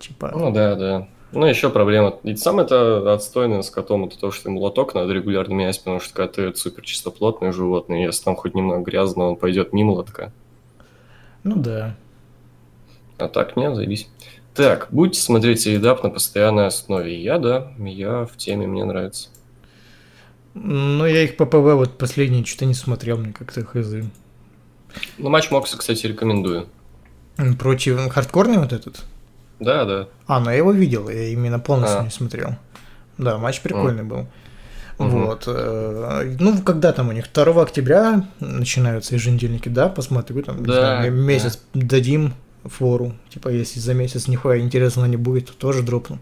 Типа, 0.00 0.32
Ну 0.34 0.50
да, 0.50 0.74
да. 0.74 1.08
Ну, 1.32 1.46
еще 1.46 1.70
проблема. 1.70 2.18
И 2.24 2.34
самое 2.34 2.66
это 2.66 3.12
отстойное 3.12 3.62
с 3.62 3.70
котом, 3.70 4.06
это 4.06 4.18
то, 4.18 4.32
что 4.32 4.48
ему 4.48 4.60
лоток 4.60 4.94
надо 4.94 5.12
регулярно 5.12 5.52
менять, 5.52 5.78
потому 5.78 6.00
что 6.00 6.12
коты 6.12 6.42
это 6.42 6.58
супер 6.58 6.82
чистоплотные 6.82 7.52
животные. 7.52 8.04
Если 8.04 8.24
там 8.24 8.34
хоть 8.34 8.54
немного 8.54 8.82
грязно, 8.82 9.24
он 9.24 9.36
пойдет 9.36 9.72
мимо 9.72 9.92
лотка. 9.92 10.32
ну 11.44 11.56
да. 11.56 11.96
А 13.18 13.28
так 13.28 13.56
нет, 13.56 13.74
заебись. 13.74 14.08
Так, 14.54 14.88
будете 14.90 15.20
смотреть 15.20 15.60
середап 15.60 16.02
на 16.02 16.10
постоянной 16.10 16.66
основе. 16.66 17.22
Я, 17.22 17.38
да, 17.38 17.72
я 17.78 18.24
в 18.24 18.36
теме, 18.36 18.66
мне 18.66 18.84
нравится. 18.84 19.28
Ну, 20.54 21.06
я 21.06 21.22
их 21.22 21.36
ППВ 21.36 21.74
вот 21.74 21.96
последние 21.96 22.44
что-то 22.44 22.66
не 22.66 22.74
смотрел, 22.74 23.18
мне 23.18 23.32
как-то 23.32 23.64
хз. 23.64 24.08
Ну, 25.18 25.28
матч 25.28 25.50
Мокса, 25.52 25.78
кстати, 25.78 26.06
рекомендую. 26.06 26.66
Против 27.58 28.10
хардкорный 28.10 28.58
вот 28.58 28.72
этот? 28.72 29.04
Да, 29.60 29.84
да. 29.84 30.08
А, 30.26 30.40
ну 30.40 30.50
я 30.50 30.56
его 30.56 30.72
видел, 30.72 31.08
я 31.08 31.28
именно 31.28 31.58
полностью 31.58 32.00
А. 32.00 32.04
не 32.04 32.10
смотрел. 32.10 32.56
Да, 33.18 33.38
матч 33.38 33.60
прикольный 33.60 34.02
был. 34.04 34.26
Мгм. 34.98 35.26
Вот. 35.26 35.44
э, 35.46 36.36
Ну, 36.38 36.60
когда 36.62 36.92
там 36.92 37.08
у 37.08 37.12
них? 37.12 37.26
2 37.32 37.62
октября 37.62 38.26
начинаются 38.40 39.14
еженедельники, 39.14 39.68
да? 39.68 39.88
Посмотрю, 39.88 40.42
там, 40.42 40.62
Да, 40.64 40.72
знаю, 40.72 41.12
месяц 41.12 41.60
дадим 41.74 42.34
фору. 42.64 43.12
Типа, 43.30 43.48
если 43.48 43.80
за 43.80 43.94
месяц 43.94 44.28
нихуя 44.28 44.58
интересного 44.58 45.06
не 45.06 45.16
будет, 45.16 45.46
то 45.46 45.52
тоже 45.54 45.82
дропну. 45.82 46.18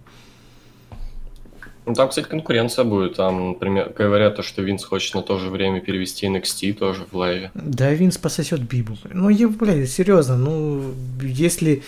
Ну, 1.86 1.94
там, 1.94 2.08
кстати, 2.10 2.26
конкуренция 2.28 2.84
будет. 2.84 3.16
Там, 3.16 3.48
например, 3.50 3.92
говорят, 3.96 4.36
то, 4.36 4.42
что 4.42 4.62
Винс 4.62 4.84
хочет 4.84 5.14
на 5.14 5.22
то 5.22 5.38
же 5.38 5.48
время 5.48 5.80
перевести 5.80 6.26
NXT 6.26 6.74
тоже 6.74 7.04
в 7.10 7.16
лайве. 7.16 7.50
Да, 7.54 7.90
Винс 7.94 8.18
пососет 8.18 8.60
Бибу. 8.60 8.96
Ну, 9.10 9.28
я, 9.30 9.48
блядь, 9.48 9.88
серьезно, 9.90 10.36
ну, 10.36 10.92
если 11.22 11.82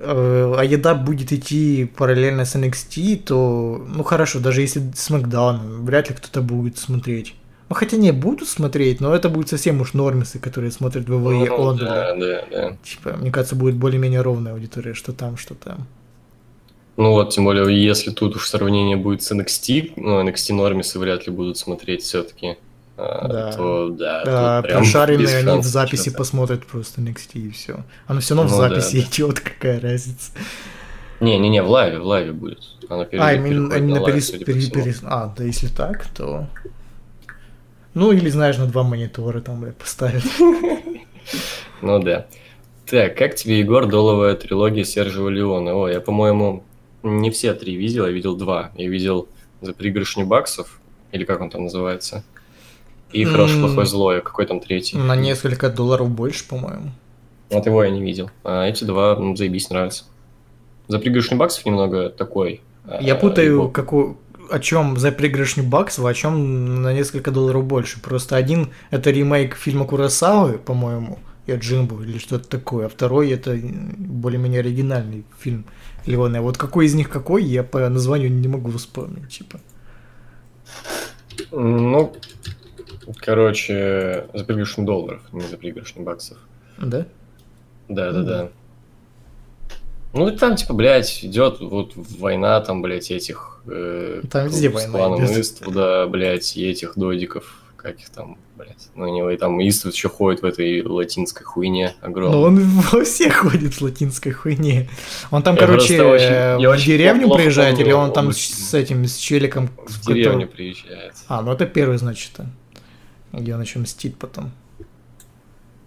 э, 0.00 0.54
Аеда 0.58 0.94
будет 0.94 1.32
идти 1.32 1.84
параллельно 1.96 2.44
с 2.44 2.56
NXT, 2.56 3.22
то, 3.24 3.84
ну, 3.88 4.02
хорошо, 4.02 4.40
даже 4.40 4.62
если 4.62 4.82
Смакдаун, 4.94 5.84
вряд 5.84 6.08
ли 6.10 6.16
кто-то 6.16 6.40
будет 6.42 6.78
смотреть. 6.78 7.34
Ну, 7.68 7.76
хотя 7.76 7.96
не, 7.96 8.10
будут 8.12 8.48
смотреть, 8.48 9.00
но 9.00 9.14
это 9.14 9.28
будет 9.28 9.48
совсем 9.48 9.80
уж 9.80 9.94
нормисы, 9.94 10.40
которые 10.40 10.72
смотрят 10.72 11.06
WWE 11.08 11.46
Ну, 11.46 11.68
онли. 11.68 11.84
да, 11.84 12.16
да, 12.16 12.44
да. 12.50 12.76
Типа, 12.82 13.16
мне 13.16 13.30
кажется, 13.30 13.54
будет 13.54 13.76
более-менее 13.76 14.22
ровная 14.22 14.52
аудитория, 14.54 14.94
что 14.94 15.12
там, 15.12 15.36
что 15.36 15.54
там. 15.54 15.86
Ну 16.96 17.12
вот, 17.12 17.30
тем 17.30 17.44
более, 17.44 17.82
если 17.82 18.10
тут 18.10 18.36
уж 18.36 18.48
сравнение 18.48 18.96
будет 18.96 19.22
с 19.22 19.32
NXT, 19.32 19.92
ну, 19.96 20.20
NXT 20.26 20.52
нормисы 20.54 20.98
вряд 20.98 21.26
ли 21.26 21.32
будут 21.32 21.56
смотреть 21.58 22.02
все-таки. 22.02 22.56
Да. 23.28 23.52
То, 23.52 23.88
да, 23.90 24.24
Да, 24.24 24.62
прям 24.62 24.78
прошаренные 24.82 25.38
они 25.38 25.58
в 25.60 25.64
записи 25.64 26.02
что-то. 26.02 26.18
посмотрят 26.18 26.66
просто 26.66 27.00
NXT 27.00 27.28
и 27.34 27.50
все. 27.50 27.84
Оно 28.06 28.20
все 28.20 28.34
равно 28.34 28.48
в 28.48 28.52
Ну 28.52 28.58
да, 28.62 28.68
записи 28.68 29.00
да. 29.00 29.06
идет, 29.08 29.40
какая 29.40 29.80
разница. 29.80 30.32
Не-не-не, 31.20 31.62
в 31.62 31.68
лайве, 31.70 31.98
в 31.98 32.04
лайве 32.06 32.32
будет. 32.32 32.60
Она 32.88 33.06
А, 33.12 33.34
именно, 33.34 33.68
на 33.78 34.00
лайв, 34.00 34.14
перес- 34.16 34.38
пере- 34.44 34.60
всему. 34.60 34.74
перес- 34.84 35.00
А, 35.04 35.32
да 35.36 35.44
если 35.44 35.68
так, 35.68 36.06
то... 36.16 36.46
Ну, 37.94 38.12
или, 38.12 38.28
знаешь, 38.30 38.56
на 38.56 38.66
два 38.66 38.82
монитора 38.84 39.40
там, 39.40 39.60
блядь, 39.60 39.76
поставят. 39.76 40.22
Ну 41.82 41.98
да. 42.02 42.26
Так, 42.86 43.16
как 43.16 43.34
тебе, 43.36 43.60
Егор, 43.60 43.86
долларовая 43.86 44.34
трилогия 44.34 44.84
Серджо 44.84 45.26
Леоне? 45.28 45.74
О, 45.74 45.88
я, 45.88 46.00
по-моему, 46.00 46.64
не 47.02 47.30
все 47.30 47.54
три 47.54 47.76
видел, 47.76 48.06
я 48.06 48.12
видел 48.12 48.36
два. 48.36 48.70
Я 48.74 48.88
видел 48.88 49.28
за 49.60 49.72
пригоршню 49.72 50.26
баксов, 50.26 50.80
или 51.12 51.24
как 51.24 51.40
он 51.40 51.50
там 51.50 51.64
называется, 51.64 52.24
и 53.12 53.24
хороший, 53.24 53.60
плохой, 53.60 53.86
злой, 53.86 54.20
какой 54.22 54.46
там 54.46 54.60
третий. 54.60 54.96
На 54.96 55.16
несколько 55.16 55.68
долларов 55.70 56.08
больше, 56.10 56.46
по-моему. 56.48 56.90
Вот 57.50 57.66
его 57.66 57.82
я 57.84 57.90
не 57.90 58.00
видел. 58.02 58.30
А 58.44 58.64
эти 58.66 58.84
два, 58.84 59.16
ну, 59.16 59.34
заебись, 59.36 59.70
нравятся. 59.70 60.04
За 60.88 60.98
пригоршню 60.98 61.36
баксов 61.36 61.66
немного 61.66 62.08
такой. 62.10 62.60
а, 62.84 62.98
Я 63.02 63.14
путаю, 63.16 63.52
его- 63.52 63.68
какой... 63.68 64.16
о 64.50 64.58
чем 64.60 64.96
за 64.96 65.10
пригоршню 65.12 65.64
баксов, 65.64 66.04
о 66.04 66.14
чем 66.14 66.82
на 66.82 66.92
несколько 66.92 67.30
долларов 67.30 67.64
больше. 67.64 68.00
Просто 68.00 68.36
один 68.36 68.68
это 68.90 69.10
ремейк 69.10 69.56
фильма 69.56 69.84
Курасавы, 69.84 70.58
по-моему, 70.58 71.18
я 71.46 71.56
Джимбу 71.56 72.02
или 72.02 72.18
что-то 72.18 72.48
такое, 72.48 72.86
а 72.86 72.88
второй 72.88 73.30
это 73.30 73.58
более-менее 73.98 74.60
оригинальный 74.60 75.24
фильм 75.40 75.64
Леона. 76.06 76.38
А 76.38 76.42
вот 76.42 76.56
какой 76.56 76.86
из 76.86 76.94
них 76.94 77.08
какой, 77.08 77.42
я 77.44 77.62
по 77.64 77.88
названию 77.88 78.30
не 78.32 78.48
могу 78.48 78.70
вспомнить, 78.70 79.28
типа. 79.28 79.58
Ну, 81.52 82.12
короче, 83.16 84.26
за 84.34 84.44
пригоршню 84.44 84.84
долларов, 84.84 85.20
не 85.32 85.40
за 85.42 85.56
пригоршню 85.56 86.02
баксов. 86.02 86.38
Да? 86.78 87.06
Да, 87.88 88.12
да, 88.12 88.22
да. 88.22 88.48
Ну, 90.12 90.28
и 90.28 90.36
там, 90.36 90.56
типа, 90.56 90.74
блядь, 90.74 91.24
идет 91.24 91.60
вот 91.60 91.92
война, 91.94 92.60
там, 92.60 92.82
блядь, 92.82 93.10
этих... 93.12 93.62
Э, 93.66 94.22
Там 94.30 94.46
везде 94.48 94.68
с 94.70 94.88
война 94.88 95.24
идет. 95.24 95.38
Иствуда, 95.38 96.06
блядь, 96.08 96.56
и 96.56 96.66
этих 96.68 96.94
додиков, 96.96 97.62
как 97.76 98.00
их 98.00 98.10
там, 98.10 98.36
блядь. 98.56 98.88
Ну, 98.96 99.06
не, 99.06 99.32
и 99.32 99.36
там 99.36 99.60
Иствуд 99.60 99.94
еще 99.94 100.08
ходит 100.08 100.42
в 100.42 100.46
этой 100.46 100.82
латинской 100.82 101.44
хуйне 101.44 101.94
огромной. 102.00 102.36
Но 102.36 102.42
он 102.42 102.58
во 102.58 103.04
всех 103.04 103.36
ходит 103.36 103.74
в 103.74 103.82
латинской 103.82 104.32
хуйне. 104.32 104.88
Он 105.30 105.44
там, 105.44 105.54
Я 105.54 105.60
короче, 105.60 106.02
очень- 106.02 106.24
э, 106.26 106.56
я 106.60 106.68
в 106.70 106.72
очень 106.72 106.86
деревню 106.86 107.32
приезжает, 107.32 107.76
помню 107.76 107.86
или 107.86 107.92
он 107.92 108.12
там 108.12 108.28
очень. 108.28 108.52
с 108.52 108.74
этим, 108.74 109.04
с 109.06 109.16
челиком... 109.16 109.68
в 109.86 110.00
который- 110.00 110.14
деревню 110.24 110.48
приезжает. 110.48 111.14
А, 111.28 111.40
ну 111.42 111.52
это 111.52 111.66
первый, 111.66 111.98
значит, 111.98 112.32
а. 112.38 112.46
Где 113.32 113.54
он 113.54 113.60
еще 113.60 113.78
мстит 113.78 114.16
потом. 114.18 114.50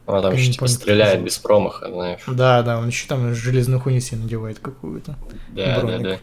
Она 0.05 0.21
там 0.21 0.33
еще, 0.33 0.51
типа, 0.51 0.67
стреляет 0.67 1.23
без 1.23 1.37
промаха, 1.37 1.89
знаешь. 1.89 2.21
Да, 2.27 2.61
да, 2.61 2.77
он 2.79 2.87
еще 2.87 3.07
там 3.07 3.33
железную 3.33 3.79
хуйню 3.79 4.01
себе 4.01 4.21
надевает 4.21 4.59
какую-то. 4.59 5.15
Да, 5.49 5.75
да, 5.75 5.79
Броник. 5.81 6.01
да. 6.03 6.19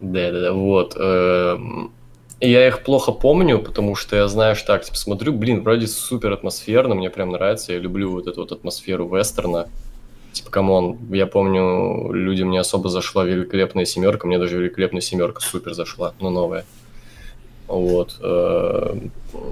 Да, 0.00 0.32
да, 0.32 0.40
да, 0.40 0.52
вот. 0.52 0.96
эм, 0.96 1.92
Я 2.40 2.66
их 2.66 2.82
плохо 2.82 3.12
помню, 3.12 3.58
потому 3.60 3.94
что 3.94 4.16
я 4.16 4.26
знаю, 4.26 4.56
что 4.56 4.68
так, 4.68 4.84
типа, 4.84 4.96
смотрю, 4.96 5.32
блин, 5.34 5.62
вроде 5.62 5.86
супер 5.86 6.32
атмосферно, 6.32 6.94
мне 6.94 7.10
прям 7.10 7.30
нравится, 7.30 7.72
я 7.72 7.78
люблю 7.78 8.10
вот 8.10 8.26
эту 8.26 8.40
вот 8.40 8.50
атмосферу 8.50 9.06
вестерна. 9.08 9.68
Типа, 10.32 10.50
come 10.50 10.76
on, 10.76 10.96
я 11.10 11.26
помню, 11.26 12.12
людям 12.12 12.50
не 12.50 12.58
особо 12.58 12.88
зашла 12.88 13.24
великолепная 13.24 13.84
семерка, 13.84 14.26
мне 14.26 14.38
даже 14.38 14.58
великолепная 14.58 15.00
семерка 15.02 15.40
супер 15.40 15.74
зашла, 15.74 16.14
но 16.18 16.30
новая. 16.30 16.64
Вот. 17.70 18.16
э, 18.20 18.98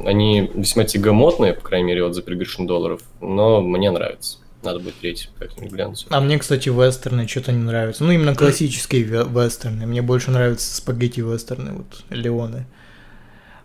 Они 0.04 0.50
весьма 0.54 0.84
тягомотные, 0.84 1.54
по 1.54 1.60
крайней 1.62 1.86
мере, 1.86 2.02
вот 2.04 2.14
за 2.14 2.22
пригоршню 2.22 2.66
долларов, 2.66 3.00
но 3.20 3.60
мне 3.60 3.90
нравится. 3.92 4.38
Надо 4.64 4.80
будет 4.80 4.96
третий 4.96 5.28
как-нибудь 5.38 5.70
глянуть. 5.72 6.06
А 6.10 6.20
мне, 6.20 6.36
кстати, 6.36 6.68
вестерны 6.68 7.28
что-то 7.28 7.52
не 7.52 7.62
нравятся. 7.62 8.02
Ну, 8.02 8.10
именно 8.10 8.34
классические 8.34 9.04
ве- 9.04 9.28
вестерны. 9.44 9.86
Мне 9.86 10.02
больше 10.02 10.32
нравятся 10.32 10.74
спагетти 10.74 11.20
вестерны, 11.20 11.72
вот, 11.74 12.02
Леоне. 12.10 12.66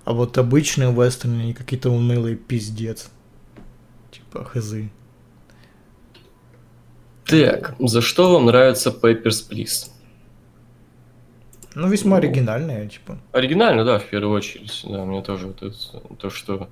А 0.06 0.14
вот 0.14 0.38
обычные 0.38 0.94
вестерны, 0.94 1.42
они 1.42 1.54
какие-то 1.56 1.90
унылые 1.90 2.36
пиздец. 2.36 3.10
Типа, 4.12 4.44
хз. 4.44 4.76
Так, 7.26 7.76
за 7.80 8.02
что 8.02 8.34
вам 8.34 8.46
нравится 8.46 8.90
Papers, 8.92 9.50
Please? 9.50 9.90
Ну, 11.76 11.88
весьма 11.90 12.12
Ну. 12.12 12.16
оригинальные, 12.18 12.88
типа. 12.90 13.18
Оригинально, 13.32 13.84
да, 13.86 14.00
в 14.00 14.06
первую 14.06 14.36
очередь. 14.38 14.82
Да, 14.88 15.06
мне 15.06 15.22
тоже 15.22 15.48
вот 15.48 15.62
это, 15.64 15.76
то, 16.20 16.30
что... 16.30 16.68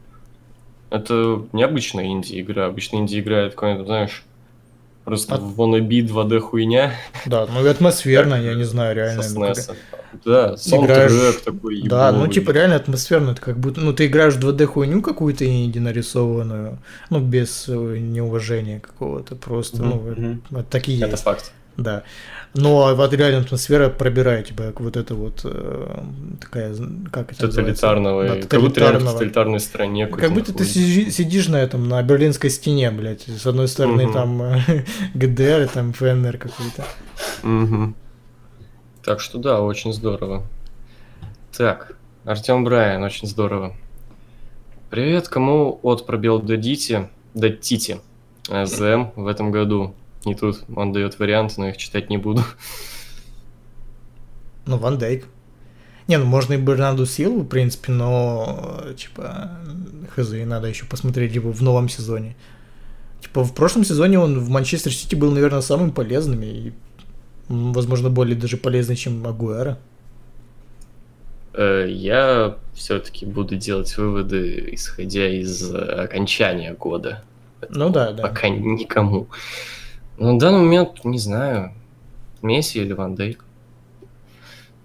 Это 0.90 1.44
необычная 1.54 2.06
инди-игра. 2.08 2.66
Обычно 2.66 2.98
инди-игра 2.98 3.44
это 3.44 3.52
какой-нибудь, 3.56 3.86
знаешь, 3.88 4.24
просто 5.06 5.36
А- 5.36 5.38
wannabe 5.40 6.02
2D 6.02 6.40
хуйня 6.40 6.94
Да, 7.26 7.48
ну 7.52 7.66
и 7.66 7.70
атмосферно, 7.70 8.36
я 8.36 8.54
не 8.56 8.66
знаю, 8.66 8.96
реально. 8.96 9.24
со 9.24 9.34
ну, 9.40 9.46
как- 9.48 9.58
SNES. 9.58 9.76
Да, 10.26 10.56
Играешь- 10.56 10.60
саундтрек 10.60 11.42
такой 11.46 11.82
Да, 11.84 12.12
ну 12.12 12.18
ебовый. 12.18 12.34
типа 12.34 12.52
реально 12.52 12.76
атмосферно, 12.76 13.32
это 13.32 13.40
как 13.42 13.58
будто, 13.58 13.80
ну 13.80 13.94
ты 13.94 14.08
играешь 14.08 14.34
в 14.34 14.40
2D 14.46 14.66
хуйню 14.66 15.02
какую-то 15.02 15.46
инди 15.48 15.80
нарисованную, 15.80 16.80
ну 17.10 17.20
без 17.22 17.70
э, 17.70 17.72
неуважения 17.98 18.82
какого-то, 18.82 19.36
просто, 19.38 19.82
ну 19.82 19.96
Мгм. 19.96 20.42
вот 20.50 20.68
такие 20.68 20.98
Это 21.02 21.12
есть, 21.12 21.24
факт. 21.24 21.54
Да. 21.82 22.04
Но 22.54 22.94
вот 22.96 23.14
реально 23.14 23.40
атмосфера 23.40 23.90
пробирает 23.90 24.48
тебя, 24.48 24.68
как 24.68 24.82
вот 24.82 24.98
это 24.98 25.16
вот 25.16 25.42
э, 25.46 26.04
такая, 26.42 26.76
как 27.10 27.32
это? 27.32 27.48
Тоталитарного. 27.48 28.28
Да, 28.28 28.48
как 28.48 28.60
будто 28.60 28.82
реально 28.82 29.00
в 29.00 29.14
тоталитарного. 29.14 29.14
тоталитарной 29.14 29.60
стране. 29.62 30.08
Как 30.08 30.34
будто 30.34 30.54
ты 30.54 30.66
сидишь 30.66 31.48
на 31.48 31.56
этом, 31.62 31.88
на 31.88 32.02
берлинской 32.04 32.50
стене, 32.50 32.92
блядь. 32.92 33.24
С 33.28 33.48
одной 33.48 33.70
стороны 33.70 34.04
Мгм. 34.04 34.14
там 34.14 34.42
э, 34.42 34.84
ГДР, 35.14 35.70
там 35.74 35.94
ФНР 35.94 36.38
какой-то. 36.38 36.86
Мгм. 37.44 37.96
Так 39.04 39.22
что 39.22 39.38
да, 39.40 39.62
очень 39.62 39.94
здорово. 39.94 40.44
Так, 41.56 41.96
Артем 42.26 42.64
Брайан, 42.64 43.02
очень 43.04 43.28
здорово. 43.28 43.76
Привет, 44.90 45.30
кому 45.30 45.80
от 45.84 46.06
пробел 46.06 46.40
дадите, 46.42 47.10
дадите 47.34 48.02
э, 48.50 48.66
ЗМ 48.66 49.12
в 49.16 49.28
этом 49.28 49.52
году? 49.52 49.96
И 50.26 50.36
тут 50.36 50.64
он 50.76 50.92
дает 50.94 51.18
варианты, 51.20 51.56
но 51.58 51.70
их 51.70 51.78
читать 51.78 52.10
не 52.10 52.18
буду. 52.18 52.44
Ну, 54.66 54.78
Ван 54.78 54.98
Дейк. 54.98 55.26
Не, 56.08 56.18
ну 56.18 56.26
можно 56.26 56.54
и 56.54 56.58
Бернарду 56.58 57.06
Силу, 57.06 57.42
в 57.42 57.48
принципе, 57.48 57.92
но, 57.92 58.82
э, 58.84 58.94
типа, 58.96 59.52
хз, 60.16 60.32
надо 60.46 60.68
еще 60.68 60.86
посмотреть 60.86 61.34
его 61.34 61.52
в 61.52 61.62
новом 61.62 61.90
сезоне. 61.90 62.36
Типа, 63.22 63.44
в 63.44 63.54
прошлом 63.54 63.84
сезоне 63.86 64.20
он 64.20 64.40
в 64.40 64.50
Манчестер 64.50 64.92
Сити 64.92 65.16
был, 65.16 65.32
наверное, 65.32 65.62
самым 65.62 65.92
полезным 65.92 66.42
и, 66.44 66.74
возможно, 67.48 68.10
более 68.10 68.36
даже 68.36 68.58
полезный, 68.58 68.96
чем 68.96 69.26
Агуэра. 69.26 69.78
Э, 71.54 71.88
Я 71.90 72.58
все-таки 72.74 73.26
буду 73.26 73.56
делать 73.56 73.96
выводы, 73.98 74.70
исходя 74.74 75.28
из 75.28 75.72
э, 75.74 75.78
окончания 75.78 76.74
года. 76.74 77.24
Ну 77.70 77.90
да, 77.90 78.12
да. 78.12 78.24
Пока 78.24 78.50
никому. 78.50 79.28
На 80.22 80.38
данный 80.38 80.60
момент, 80.60 81.04
не 81.04 81.18
знаю, 81.18 81.74
Месси 82.44 82.80
или 82.80 82.94
Ван 82.94 83.16
Дейк. 83.16 83.44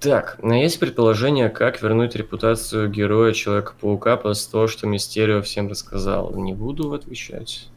Так, 0.00 0.38
но 0.42 0.54
есть 0.54 0.80
предположение, 0.80 1.50
как 1.50 1.82
вернуть 1.82 2.16
репутацию 2.16 2.88
героя 2.88 3.34
Человека-паука 3.34 4.16
после 4.16 4.50
того, 4.50 4.66
что 4.66 4.86
Мистерио 4.86 5.42
всем 5.42 5.68
рассказал. 5.68 6.34
Не 6.36 6.54
буду 6.54 6.90
отвечать. 6.94 7.68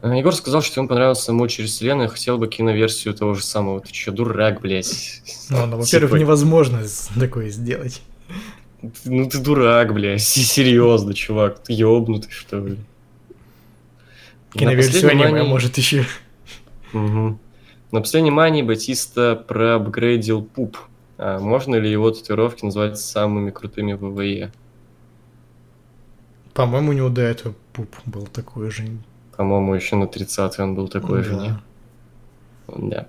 А, 0.00 0.16
Егор 0.16 0.34
сказал, 0.34 0.62
что 0.62 0.80
ему 0.80 0.88
понравился 0.88 1.24
саму 1.24 1.46
через 1.48 1.72
вселенную, 1.72 2.08
хотел 2.08 2.38
бы 2.38 2.48
киноверсию 2.48 3.12
того 3.12 3.34
же 3.34 3.44
самого. 3.44 3.82
Ты 3.82 3.92
че, 3.92 4.10
дурак, 4.10 4.62
блядь? 4.62 5.20
Ну, 5.50 5.66
ну, 5.66 5.76
во-первых, 5.76 6.12
Типа, 6.12 6.18
невозможно 6.18 6.80
такое 7.20 7.50
сделать. 7.50 8.00
Ну 9.04 9.28
ты 9.28 9.38
дурак, 9.38 9.92
блядь, 9.92 10.22
серьезно, 10.22 11.12
чувак, 11.12 11.58
ты 11.58 11.74
ёбнутый, 11.74 12.30
что 12.30 12.58
ли? 12.58 12.78
На 14.54 14.58
Киноверсию 14.60 15.10
аниме, 15.10 15.40
ани- 15.40 15.48
может, 15.48 15.78
еще. 15.78 16.04
На 16.92 18.00
последнем 18.00 18.34
мании 18.34 18.62
Батиста 18.62 19.34
проапгрейдил 19.36 20.42
пуп. 20.42 20.76
А 21.18 21.38
можно 21.38 21.76
ли 21.76 21.90
его 21.90 22.10
татуировки 22.10 22.64
назвать 22.64 22.98
самыми 22.98 23.50
крутыми 23.50 23.92
в 23.92 24.00
ВВЕ? 24.14 24.50
По-моему, 26.54 26.90
у 26.90 26.92
него 26.92 27.08
до 27.08 27.22
этого 27.22 27.54
пуп 27.72 27.94
был 28.04 28.26
такой 28.26 28.70
же. 28.70 28.84
По-моему, 29.36 29.74
еще 29.74 29.96
на 29.96 30.06
30 30.06 30.58
он 30.58 30.74
был 30.74 30.88
такой 30.88 31.22
же, 31.22 31.30
Да. 31.36 31.60
не? 32.76 32.90
Да. 32.90 33.06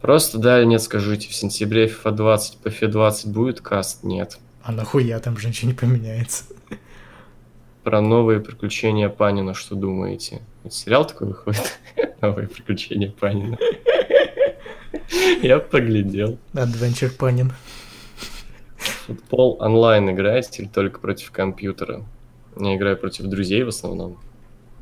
Просто 0.00 0.38
да 0.38 0.58
или 0.60 0.66
нет, 0.66 0.82
скажите, 0.82 1.28
в 1.28 1.34
сентябре 1.34 1.86
FIFA 1.86 2.10
20 2.12 2.58
по 2.58 2.68
FIFA 2.68 2.86
20 2.88 3.26
будет 3.32 3.60
каст? 3.60 4.02
Нет. 4.04 4.38
А 4.62 4.72
нахуя 4.72 5.18
там 5.20 5.36
же 5.38 5.48
ничего 5.48 5.70
не 5.70 5.76
поменяется. 5.76 6.44
Про 7.86 8.00
новые 8.00 8.40
приключения 8.40 9.08
Панина 9.08 9.54
что 9.54 9.76
думаете? 9.76 10.42
Это 10.64 10.74
сериал 10.74 11.06
такой 11.06 11.28
выходит? 11.28 11.78
Новые 12.20 12.48
приключения 12.48 13.12
Панина. 13.12 13.56
Я 15.42 15.60
поглядел. 15.60 16.36
Adventure 16.52 17.16
Панин. 17.16 17.52
Футбол 19.06 19.58
онлайн 19.60 20.10
играете 20.10 20.64
или 20.64 20.68
только 20.68 20.98
против 20.98 21.30
компьютера? 21.30 22.04
Я 22.58 22.74
играю 22.74 22.96
против 22.96 23.26
друзей 23.26 23.62
в 23.62 23.68
основном. 23.68 24.18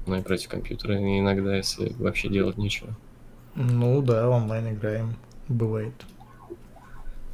Ну 0.07 0.17
и 0.17 0.23
против 0.23 0.49
компьютера 0.49 0.99
и 0.99 1.19
иногда, 1.19 1.55
если 1.55 1.93
вообще 1.99 2.31
делать 2.31 2.57
нечего. 2.57 2.97
Ну 3.55 4.01
да, 4.01 4.31
онлайн 4.31 4.73
играем. 4.73 5.17
Бывает. 5.49 5.93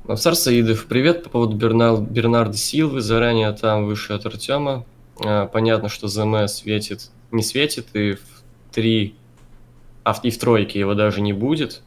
Навсар 0.09 0.35
Саидов, 0.35 0.87
привет 0.87 1.23
по 1.23 1.31
поводу 1.31 1.57
Бернал- 1.57 2.03
Бернарда 2.05 2.57
Силвы, 2.57 3.03
заранее 3.03 3.53
там 3.53 3.85
выше 3.87 4.15
от 4.15 4.27
Артема. 4.27 4.85
А, 5.25 5.47
понятно, 5.47 5.89
что 5.89 6.09
ЗМ 6.09 6.47
светит, 6.47 7.11
не 7.31 7.43
светит, 7.43 7.89
и 7.95 8.15
в 8.15 8.21
три, 8.73 9.15
а 10.05 10.13
в, 10.15 10.25
и 10.25 10.31
в 10.31 10.39
тройке 10.39 10.79
его 10.79 10.95
даже 10.95 11.21
не 11.21 11.33
будет. 11.33 11.83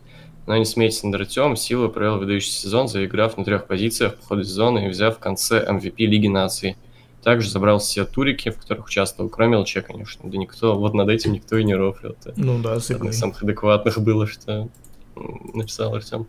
Но 0.46 0.58
не 0.58 0.66
смейтесь 0.66 1.04
над 1.04 1.16
Артемом, 1.22 1.56
Силва 1.56 1.88
провел 1.88 2.20
выдающий 2.20 2.52
сезон, 2.52 2.90
заиграв 2.90 3.38
на 3.38 3.46
трех 3.46 3.66
позициях 3.66 4.16
по 4.16 4.26
ходу 4.26 4.44
сезона 4.44 4.80
и 4.80 4.90
взяв 4.90 5.16
в 5.16 5.20
конце 5.20 5.66
MVP 5.66 5.94
Лиги 6.06 6.28
Наций. 6.28 6.76
Также 7.24 7.50
забрал 7.50 7.80
все 7.80 8.04
турики, 8.04 8.50
в 8.50 8.58
которых 8.58 8.88
участвовал, 8.88 9.30
кроме 9.30 9.56
ЛЧ, 9.58 9.78
конечно. 9.88 10.30
Да 10.30 10.38
никто, 10.38 10.78
вот 10.78 10.94
над 10.94 11.08
этим 11.08 11.32
никто 11.32 11.56
и 11.56 11.64
не 11.64 11.74
рофлил. 11.74 12.18
Ну 12.36 12.60
да, 12.60 12.72
Одно 12.74 12.76
из 12.76 12.86
согласен. 12.86 13.20
самых 13.20 13.42
адекватных 13.44 14.02
было, 14.02 14.28
что 14.28 14.68
написал 15.54 15.96
Артем. 15.96 16.28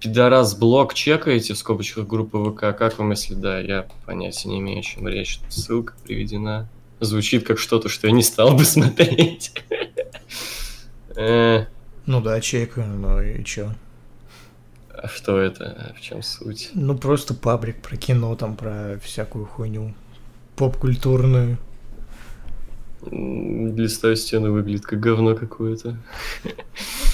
Пидорас 0.00 0.54
блог 0.54 0.94
чекаете 0.94 1.54
в 1.54 1.58
скобочках 1.58 2.06
группы 2.06 2.38
ВК? 2.38 2.76
Как 2.76 2.98
вам, 2.98 3.10
если 3.10 3.34
да? 3.34 3.58
Я 3.60 3.86
понятия 4.06 4.48
не 4.48 4.58
имею, 4.60 4.80
о 4.80 4.82
чем 4.82 5.08
речь. 5.08 5.40
Ссылка 5.48 5.94
приведена. 6.04 6.68
Звучит 7.00 7.46
как 7.46 7.58
что-то, 7.58 7.88
что 7.88 8.06
я 8.06 8.12
не 8.12 8.22
стал 8.22 8.54
бы 8.56 8.64
смотреть. 8.64 9.52
Э, 11.16 11.66
Ну 12.06 12.20
да, 12.20 12.40
чекаю, 12.40 12.88
ну 12.88 13.20
и 13.20 13.44
чё? 13.44 13.72
А 14.90 15.08
что 15.08 15.38
это? 15.38 15.94
В 15.98 16.00
чем 16.00 16.22
суть? 16.22 16.70
Ну 16.74 16.96
просто 16.96 17.34
паблик 17.34 17.82
про 17.82 17.96
кино, 17.96 18.34
там 18.36 18.56
про 18.56 18.98
всякую 19.02 19.44
хуйню 19.46 19.94
поп-культурную. 20.56 21.58
Листаю 23.10 24.16
стены 24.16 24.50
выглядит 24.50 24.86
как 24.86 25.00
говно 25.00 25.34
какое-то. 25.34 25.96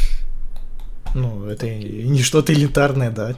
Ну, 1.14 1.46
это 1.46 1.68
не 1.68 2.22
что-то 2.22 2.52
элитарное, 2.52 3.10
да. 3.10 3.34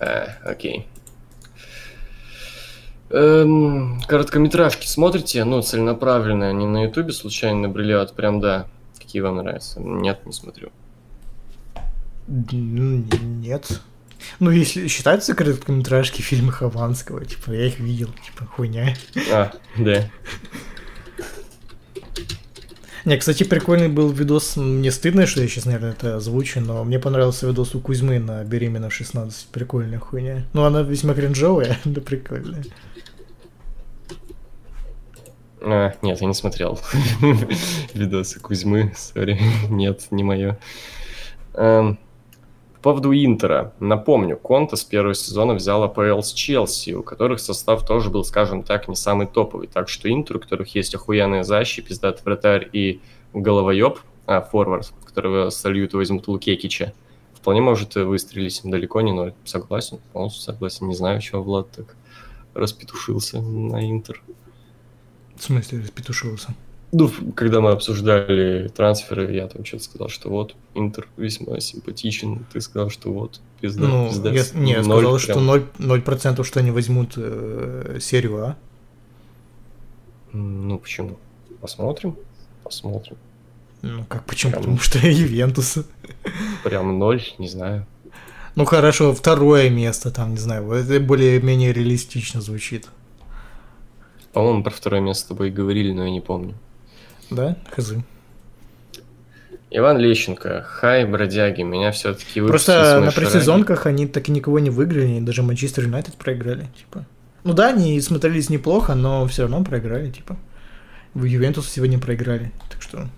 А, 0.00 0.28
окей. 0.44 0.86
Эм, 3.10 4.00
короткометражки 4.08 4.86
смотрите? 4.86 5.44
Ну, 5.44 5.62
целенаправленно, 5.62 6.48
они 6.48 6.66
на 6.66 6.84
ютубе 6.84 7.12
случайно 7.12 7.60
набрели, 7.68 7.92
а 7.92 8.06
прям 8.06 8.40
да. 8.40 8.66
Какие 8.98 9.22
вам 9.22 9.36
нравятся? 9.36 9.80
Нет, 9.80 10.24
не 10.26 10.32
смотрю. 10.32 10.70
Н- 12.28 13.06
Нет. 13.40 13.80
Ну, 14.40 14.50
если 14.50 14.88
считаются 14.88 15.34
короткометражки 15.34 16.22
фильмы 16.22 16.50
Хованского, 16.50 17.24
типа, 17.24 17.52
я 17.52 17.66
их 17.66 17.78
видел, 17.78 18.08
типа, 18.24 18.46
хуйня. 18.46 18.94
А, 19.30 19.52
да. 19.76 20.10
Не, 23.04 23.18
кстати, 23.18 23.44
прикольный 23.44 23.88
был 23.88 24.10
видос, 24.10 24.56
мне 24.56 24.90
стыдно, 24.90 25.26
что 25.26 25.42
я 25.42 25.48
сейчас, 25.48 25.66
наверное, 25.66 25.92
это 25.92 26.16
озвучу, 26.16 26.60
но 26.60 26.84
мне 26.84 26.98
понравился 26.98 27.46
видос 27.46 27.74
у 27.74 27.80
Кузьмы 27.80 28.18
на 28.18 28.42
«Беременна 28.44 28.88
в 28.88 28.98
16», 28.98 29.48
прикольная 29.52 29.98
хуйня. 29.98 30.46
Ну, 30.54 30.64
она 30.64 30.80
весьма 30.80 31.12
кринжовая, 31.12 31.78
да 31.84 32.00
прикольная. 32.00 32.64
А, 35.60 35.92
нет, 36.00 36.20
я 36.20 36.26
не 36.26 36.34
смотрел 36.34 36.80
видосы 37.94 38.40
Кузьмы, 38.40 38.94
сори, 38.96 39.38
нет, 39.68 40.06
не 40.10 40.24
мое. 40.24 40.58
Эм, 41.52 41.98
поводу 42.84 43.14
Интера. 43.14 43.72
Напомню, 43.80 44.36
Конта 44.36 44.76
с 44.76 44.84
первого 44.84 45.14
сезона 45.14 45.54
взял 45.54 45.82
АПЛ 45.84 46.20
с 46.20 46.34
Челси, 46.34 46.90
у 46.90 47.02
которых 47.02 47.40
состав 47.40 47.86
тоже 47.86 48.10
был, 48.10 48.24
скажем 48.24 48.62
так, 48.62 48.88
не 48.88 48.94
самый 48.94 49.26
топовый. 49.26 49.68
Так 49.68 49.88
что 49.88 50.12
Интер, 50.12 50.36
у 50.36 50.40
которых 50.40 50.74
есть 50.74 50.94
охуенная 50.94 51.44
защита, 51.44 51.88
пиздатый 51.88 52.22
вратарь 52.24 52.68
и 52.74 53.00
головоеб, 53.32 54.00
а, 54.26 54.42
форвард, 54.42 54.92
которого 55.06 55.48
сольют 55.48 55.94
возьмут 55.94 56.28
Лукекича, 56.28 56.92
вполне 57.32 57.62
может 57.62 57.94
выстрелить 57.94 58.60
далеко 58.64 59.00
не 59.00 59.12
ноль. 59.12 59.32
Согласен, 59.46 59.98
полностью 60.12 60.42
согласен. 60.42 60.86
Не 60.86 60.94
знаю, 60.94 61.22
чего 61.22 61.42
Влад 61.42 61.70
так 61.70 61.96
распетушился 62.52 63.40
на 63.40 63.90
Интер. 63.90 64.22
В 65.36 65.42
смысле, 65.42 65.80
распетушился? 65.80 66.54
Ну, 66.96 67.10
когда 67.34 67.60
мы 67.60 67.72
обсуждали 67.72 68.68
трансферы, 68.68 69.34
я 69.34 69.48
там 69.48 69.64
что-то 69.64 69.82
сказал, 69.82 70.08
что 70.08 70.30
вот, 70.30 70.54
Интер 70.74 71.08
весьма 71.16 71.58
симпатичен, 71.58 72.46
ты 72.52 72.60
сказал, 72.60 72.88
что 72.88 73.12
вот, 73.12 73.40
пизда, 73.60 73.88
ну, 73.88 74.08
пиздец. 74.10 74.52
я, 74.54 74.60
не, 74.60 74.72
я 74.74 74.84
сказал, 74.84 75.18
прям. 75.18 75.18
что 75.18 75.40
0%, 75.40 76.04
0% 76.04 76.44
что 76.44 76.60
они 76.60 76.70
возьмут 76.70 77.14
э, 77.16 77.98
серию 78.00 78.44
А. 78.44 78.56
Ну, 80.32 80.78
почему? 80.78 81.18
Посмотрим, 81.60 82.16
посмотрим. 82.62 83.16
Ну, 83.82 84.04
как 84.04 84.24
почему? 84.24 84.52
Прям- 84.52 84.62
Потому 84.62 84.78
что 84.78 84.98
Ювентус. 85.08 85.78
Прям 86.62 86.96
ноль, 86.96 87.24
не 87.38 87.48
знаю. 87.48 87.86
Ну, 88.54 88.64
хорошо, 88.66 89.12
второе 89.14 89.68
место, 89.68 90.12
там, 90.12 90.30
не 90.34 90.38
знаю, 90.38 90.70
это 90.70 91.00
более-менее 91.00 91.72
реалистично 91.72 92.40
звучит. 92.40 92.86
По-моему, 94.32 94.62
про 94.62 94.70
второе 94.70 95.00
место 95.00 95.24
с 95.24 95.26
тобой 95.26 95.50
говорили, 95.50 95.90
но 95.90 96.04
я 96.04 96.10
не 96.12 96.20
помню. 96.20 96.54
Да? 97.34 97.56
Хз. 97.70 97.94
Иван 99.70 99.98
Лещенко, 99.98 100.64
хай, 100.66 101.04
бродяги, 101.04 101.62
меня 101.62 101.90
все-таки 101.90 102.40
Просто 102.40 103.00
на 103.00 103.10
предсезонках 103.10 103.86
они 103.86 104.06
так 104.06 104.28
и 104.28 104.32
никого 104.32 104.60
не 104.60 104.70
выиграли, 104.70 105.18
даже 105.18 105.42
Манчестер 105.42 105.84
Юнайтед 105.84 106.14
проиграли, 106.14 106.68
типа. 106.78 107.04
Ну 107.42 107.54
да, 107.54 107.70
они 107.70 108.00
смотрелись 108.00 108.50
неплохо, 108.50 108.94
но 108.94 109.26
все 109.26 109.42
равно 109.42 109.64
проиграли, 109.64 110.10
типа. 110.10 110.36
В 111.12 111.24
Ювентус 111.24 111.68
сегодня 111.68 111.98
проиграли, 111.98 112.52
так 112.70 112.82
что... 112.82 113.08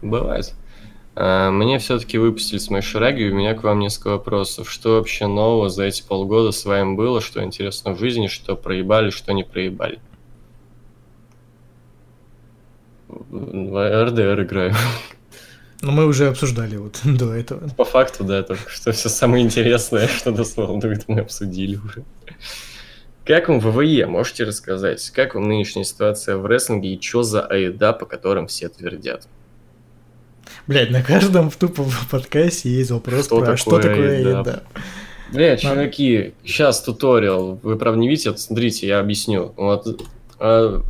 Бывает. 0.00 0.54
А, 1.14 1.50
Мне 1.50 1.78
все-таки 1.78 2.18
выпустили 2.18 2.58
с 2.58 2.70
моей 2.70 2.82
шараги, 2.82 3.24
у 3.24 3.34
меня 3.34 3.54
к 3.54 3.62
вам 3.62 3.78
несколько 3.78 4.08
вопросов. 4.08 4.70
Что 4.70 4.96
вообще 4.96 5.26
нового 5.26 5.70
за 5.70 5.84
эти 5.84 6.02
полгода 6.02 6.52
с 6.52 6.64
вами 6.64 6.94
было, 6.94 7.20
что 7.20 7.42
интересно 7.42 7.92
в 7.92 7.98
жизни, 7.98 8.26
что 8.26 8.56
проебали, 8.56 9.10
что 9.10 9.32
не 9.32 9.42
проебали? 9.42 9.98
В 13.08 14.04
РДР 14.06 14.42
играю. 14.42 14.74
Ну, 15.82 15.92
мы 15.92 16.06
уже 16.06 16.28
обсуждали 16.28 16.76
вот 16.76 17.00
до 17.04 17.32
этого. 17.34 17.68
По 17.76 17.84
факту, 17.84 18.24
да, 18.24 18.42
только 18.42 18.70
что 18.70 18.92
все 18.92 19.08
самое 19.08 19.44
интересное, 19.44 20.08
что 20.16 20.30
нас 20.30 20.56
волнует, 20.56 21.04
мы 21.08 21.20
обсудили 21.20 21.76
уже. 21.76 22.04
Как 23.24 23.48
вам 23.48 23.58
ВВЕ, 23.58 24.06
можете 24.06 24.44
рассказать? 24.44 25.10
Как 25.10 25.34
вам 25.34 25.48
нынешняя 25.48 25.84
ситуация 25.84 26.36
в 26.36 26.46
рестлинге 26.46 26.94
и 26.94 27.00
что 27.00 27.24
за 27.24 27.44
аеда, 27.44 27.92
по 27.92 28.06
которым 28.06 28.46
все 28.46 28.68
твердят? 28.68 29.26
Блять, 30.66 30.90
на 30.90 31.02
каждом 31.02 31.50
тупо 31.50 31.84
подкасте 32.10 32.70
есть 32.70 32.90
вопрос 32.90 33.26
Что 33.26 33.38
про 33.40 33.44
такое 33.44 33.56
что 33.56 33.80
такое 33.80 34.20
еда? 34.20 34.40
еда. 34.40 34.62
Бля, 35.32 35.56
чуваки, 35.56 36.34
сейчас 36.44 36.80
туториал. 36.82 37.58
Вы, 37.62 37.76
правда, 37.76 37.98
не 37.98 38.08
видите? 38.08 38.30
Вот 38.30 38.40
смотрите, 38.40 38.86
я 38.86 39.00
объясню. 39.00 39.52
Вот, 39.56 40.06
а, 40.38 40.82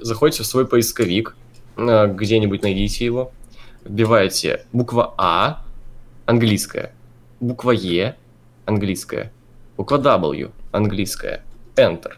заходите 0.00 0.44
в 0.44 0.46
свой 0.46 0.68
поисковик, 0.68 1.34
где-нибудь 1.76 2.62
найдите 2.62 3.04
его, 3.04 3.32
вбиваете 3.84 4.64
буква 4.72 5.14
А, 5.16 5.64
английская, 6.26 6.92
буква 7.40 7.72
Е, 7.72 8.16
английская, 8.66 9.32
буква 9.76 9.98
W, 9.98 10.50
английская, 10.72 11.42
Enter. 11.76 12.12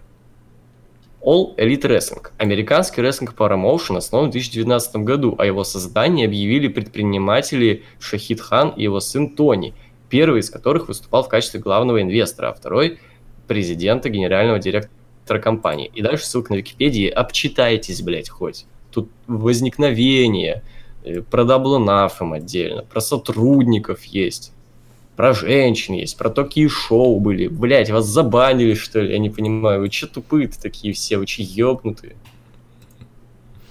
All 1.25 1.57
Elite 1.57 1.85
Wrestling. 1.85 2.27
Американский 2.37 3.01
рестлинг 3.01 3.35
промоушен 3.35 3.97
основан 3.97 4.29
в 4.29 4.33
2019 4.33 4.97
году, 4.97 5.35
а 5.39 5.47
его 5.47 5.65
создании 5.65 6.27
объявили 6.27 6.69
предприниматели 6.69 7.83
Шахид 7.99 8.43
Хан 8.43 8.71
и 8.71 8.83
его 8.83 9.01
сын 9.01 9.35
Тони, 9.35 9.75
первый 10.11 10.41
из 10.41 10.51
которых 10.51 10.89
выступал 10.89 11.23
в 11.23 11.29
качестве 11.29 11.61
главного 11.61 12.03
инвестора, 12.03 12.51
а 12.51 12.55
второй– 12.55 12.99
президента, 13.49 14.11
генерального 14.11 14.59
директора 14.59 15.41
компании. 15.41 15.91
И 15.95 16.03
дальше 16.03 16.27
ссылка 16.27 16.53
на 16.53 16.57
Википедии. 16.57 17.09
Обчитайтесь, 17.09 18.03
блядь, 18.03 18.29
хоть. 18.29 18.67
Тут 18.95 19.11
возникновение, 19.27 20.63
э, 21.05 21.21
про 21.23 21.45
Double 21.45 21.80
or 21.80 21.92
Nothing 21.92 22.33
отдельно, 22.33 22.83
про 22.83 23.01
сотрудников 23.01 24.05
есть, 24.05 24.53
про 25.17 25.33
женщин 25.35 25.95
есть, 25.95 26.17
про 26.17 26.31
такие 26.31 26.69
шоу 26.69 27.21
были. 27.21 27.49
Блять, 27.49 27.91
вас 27.91 28.07
забанили, 28.07 28.75
что 28.75 29.01
ли? 29.01 29.13
Я 29.13 29.19
не 29.19 29.31
понимаю. 29.31 29.81
Вы 29.81 29.89
че 29.89 30.07
тупые-то 30.07 30.61
такие 30.61 30.95
все? 30.95 31.19
Вы 31.19 31.27
че 31.27 31.43
ёбнутые? 31.43 32.17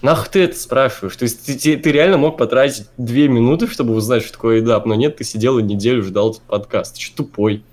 Нах 0.02 0.28
ты 0.28 0.42
это 0.44 0.58
спрашиваешь? 0.58 1.16
То 1.16 1.24
есть 1.24 1.46
ты, 1.46 1.58
ты- 1.58 1.78
ты 1.78 1.92
реально 1.92 2.18
мог 2.18 2.38
потратить 2.38 2.88
две 2.98 3.30
минуты, 3.30 3.68
чтобы 3.68 3.96
узнать, 3.96 4.24
что 4.24 4.34
такое 4.34 4.58
AEW, 4.58 4.86
но 4.86 4.96
нет, 4.96 5.16
ты 5.18 5.24
сидел 5.24 5.60
неделю 5.60 6.04
ждал 6.04 6.32
этот 6.32 6.44
подкаст. 6.44 6.96
Ты 6.96 7.00
че 7.00 7.14
тупой? 7.16 7.64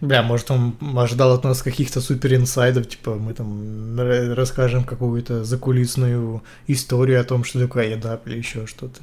Бля, 0.00 0.22
может 0.22 0.50
он 0.50 0.76
ожидал 0.96 1.32
от 1.32 1.44
нас 1.44 1.62
каких-то 1.62 2.00
супер 2.00 2.34
инсайдов, 2.34 2.88
типа 2.88 3.16
мы 3.16 3.34
там 3.34 3.98
расскажем 4.34 4.84
какую-то 4.84 5.44
закулисную 5.44 6.42
историю 6.66 7.20
о 7.20 7.24
том, 7.24 7.42
что 7.44 7.58
такое 7.58 7.90
еда 7.96 8.20
или 8.26 8.36
еще 8.38 8.66
что-то. 8.66 9.00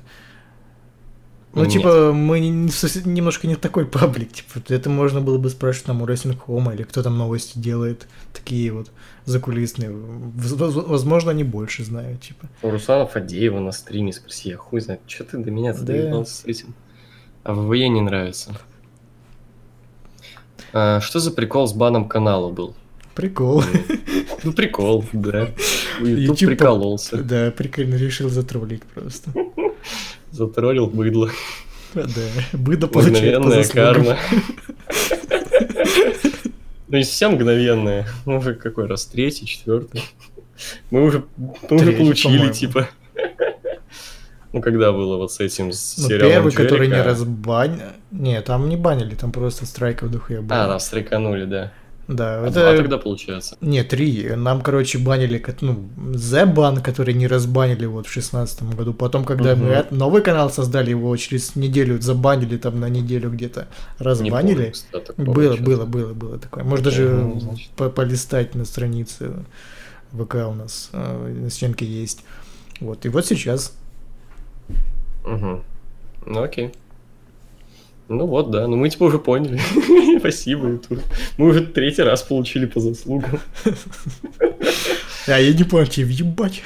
Ну, 1.53 1.63
Нет. 1.63 1.71
типа, 1.71 2.11
мы 2.11 2.41
не- 2.41 2.49
не 2.49 2.69
совсем- 2.69 3.13
немножко 3.13 3.47
не 3.47 3.55
такой 3.55 3.85
паблик, 3.85 4.33
типа, 4.33 4.59
это 4.73 4.89
можно 4.89 5.21
было 5.21 5.37
бы 5.37 5.49
спрашивать 5.49 5.85
там 5.85 6.01
у 6.01 6.05
Wrestling 6.05 6.37
Home 6.47 6.73
или 6.75 6.83
кто 6.83 7.01
там 7.01 7.17
новости 7.17 7.57
делает, 7.57 8.07
такие 8.33 8.73
вот 8.73 8.91
закулисные. 9.23 9.89
Воз- 9.91 10.51
воз- 10.51 10.85
Возможно, 10.87 11.31
они 11.31 11.45
больше 11.45 11.85
знают, 11.85 12.19
типа. 12.21 12.49
У 12.61 12.69
Руслана 12.71 13.05
Фадеева 13.07 13.59
на 13.61 13.71
стриме 13.71 14.11
спроси, 14.11 14.49
я 14.49 14.57
хуй 14.57 14.81
знает, 14.81 14.99
что 15.07 15.23
ты 15.23 15.37
до 15.37 15.49
меня 15.49 15.73
Да. 15.73 15.79
доебался 15.81 16.41
с 16.41 16.45
этим? 16.45 16.73
А 17.45 17.53
ВВЕ 17.53 17.87
не 17.87 18.01
нравится. 18.01 18.57
А, 20.73 20.99
что 21.01 21.19
за 21.19 21.31
прикол 21.31 21.67
с 21.67 21.73
баном 21.73 22.07
канала 22.07 22.49
был? 22.49 22.75
Прикол. 23.13 23.63
Ну, 24.43 24.53
прикол, 24.53 25.05
да. 25.13 25.49
YouTube 25.99 26.19
YouTube 26.19 26.49
прикололся. 26.49 27.17
Да, 27.17 27.51
прикольно, 27.51 27.95
решил 27.95 28.29
затроллить 28.29 28.83
просто. 28.83 29.31
Затроллил 30.31 30.87
быдло. 30.87 31.31
Да, 31.93 32.05
быдо 32.51 32.87
получает 32.87 33.37
по 33.37 33.43
Мгновенная 33.47 33.63
карма. 33.63 34.17
Ну, 36.87 36.97
не 36.97 37.03
совсем 37.03 37.33
мгновенная. 37.33 38.05
Ну, 38.25 38.37
уже 38.37 38.53
какой 38.53 38.87
раз? 38.87 39.05
Третий, 39.05 39.45
четвертый. 39.45 40.03
Мы 40.91 41.03
уже, 41.03 41.23
мы 41.37 41.77
уже 41.77 41.91
получили, 41.93 42.51
типа. 42.51 42.89
Ну, 44.55 44.61
когда 44.61 44.93
было 44.93 45.17
вот 45.17 45.33
с 45.33 45.41
этим 45.41 45.73
с 45.73 45.95
Ну, 45.97 46.07
сериалом 46.07 46.31
первый, 46.31 46.51
который 46.53 46.87
не 46.87 46.93
Джерика? 46.93 47.09
разбанили. 47.09 47.83
Не, 48.11 48.41
там 48.41 48.69
не 48.69 48.77
банили, 48.77 49.13
там 49.13 49.33
просто 49.33 49.65
страйков 49.65 50.09
дохуя 50.11 50.41
было. 50.41 50.63
А, 50.63 50.67
там 50.69 50.79
стреканули, 50.79 51.43
да. 51.43 51.73
Да, 52.07 52.39
А 52.41 52.47
это... 52.47 52.61
два 52.61 52.75
тогда 52.77 52.97
получается. 52.97 53.57
Не, 53.59 53.83
три. 53.83 54.29
Нам, 54.33 54.61
короче, 54.61 54.97
банили, 54.97 55.43
ну, 55.59 55.89
The 55.97 56.45
Ban, 56.53 56.79
который 56.81 57.13
не 57.15 57.27
разбанили 57.27 57.85
вот 57.85 58.07
в 58.07 58.11
шестнадцатом 58.11 58.69
году. 58.71 58.93
Потом, 58.93 59.25
когда 59.25 59.55
Мгм. 59.57 59.65
мы 59.65 59.85
новый 59.91 60.21
канал 60.21 60.49
создали, 60.49 60.91
его 60.91 61.17
через 61.17 61.57
неделю 61.57 61.99
забанили, 62.01 62.55
там 62.55 62.79
на 62.79 62.87
неделю 62.87 63.31
где-то 63.31 63.67
Не 63.99 64.05
разбанили. 64.05 64.55
помню, 64.55 64.71
кстати, 64.71 65.11
Было, 65.17 65.57
было, 65.57 65.85
было, 65.85 66.13
было 66.13 66.37
такое. 66.39 66.63
Может 66.63 66.85
даже 66.85 67.33
по- 67.75 67.89
полистать 67.89 68.55
на 68.55 68.63
странице 68.63 69.33
ВК 70.13 70.35
у 70.47 70.53
нас 70.53 70.91
э, 70.93 71.33
на 71.41 71.49
стенке 71.49 71.85
есть. 71.85 72.23
Вот. 72.79 73.05
И 73.05 73.09
вот 73.09 73.25
сейчас. 73.25 73.73
Мгм. 75.25 75.63
Ну 76.25 76.43
окей. 76.43 76.71
Ну 78.07 78.27
вот, 78.27 78.51
да. 78.51 78.67
Ну 78.67 78.77
мы 78.77 78.89
типа 78.89 79.05
уже 79.05 79.19
поняли. 79.19 79.59
Спасибо, 80.19 80.67
Ютуб. 80.67 80.99
Мы 81.37 81.47
уже 81.47 81.65
третий 81.65 82.03
раз 82.03 82.21
получили 82.21 82.65
по 82.65 82.79
заслугам. 82.79 83.39
А 85.27 85.39
я 85.39 85.53
не 85.53 85.63
понял, 85.63 85.87
тебе 85.87 86.05
въебать. 86.05 86.61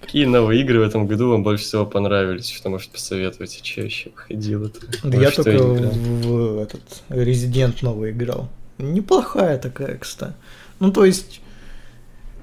Какие 0.00 0.24
новые 0.24 0.62
игры 0.62 0.78
в 0.78 0.82
этом 0.82 1.06
году 1.06 1.28
вам 1.28 1.42
больше 1.42 1.64
всего 1.64 1.84
понравились? 1.84 2.48
Что 2.50 2.70
может 2.70 2.88
посоветовать? 2.90 3.60
Что 3.62 3.82
еще 3.82 4.08
выходило? 4.08 4.70
Да 5.02 5.18
я 5.18 5.30
только 5.30 5.58
в, 5.58 6.54
в 6.56 6.62
этот 6.62 7.02
Резидент 7.10 7.82
новый 7.82 8.12
играл. 8.12 8.48
Неплохая 8.78 9.58
такая, 9.58 9.98
кстати. 9.98 10.32
Ну, 10.80 10.92
то 10.92 11.04
есть, 11.04 11.42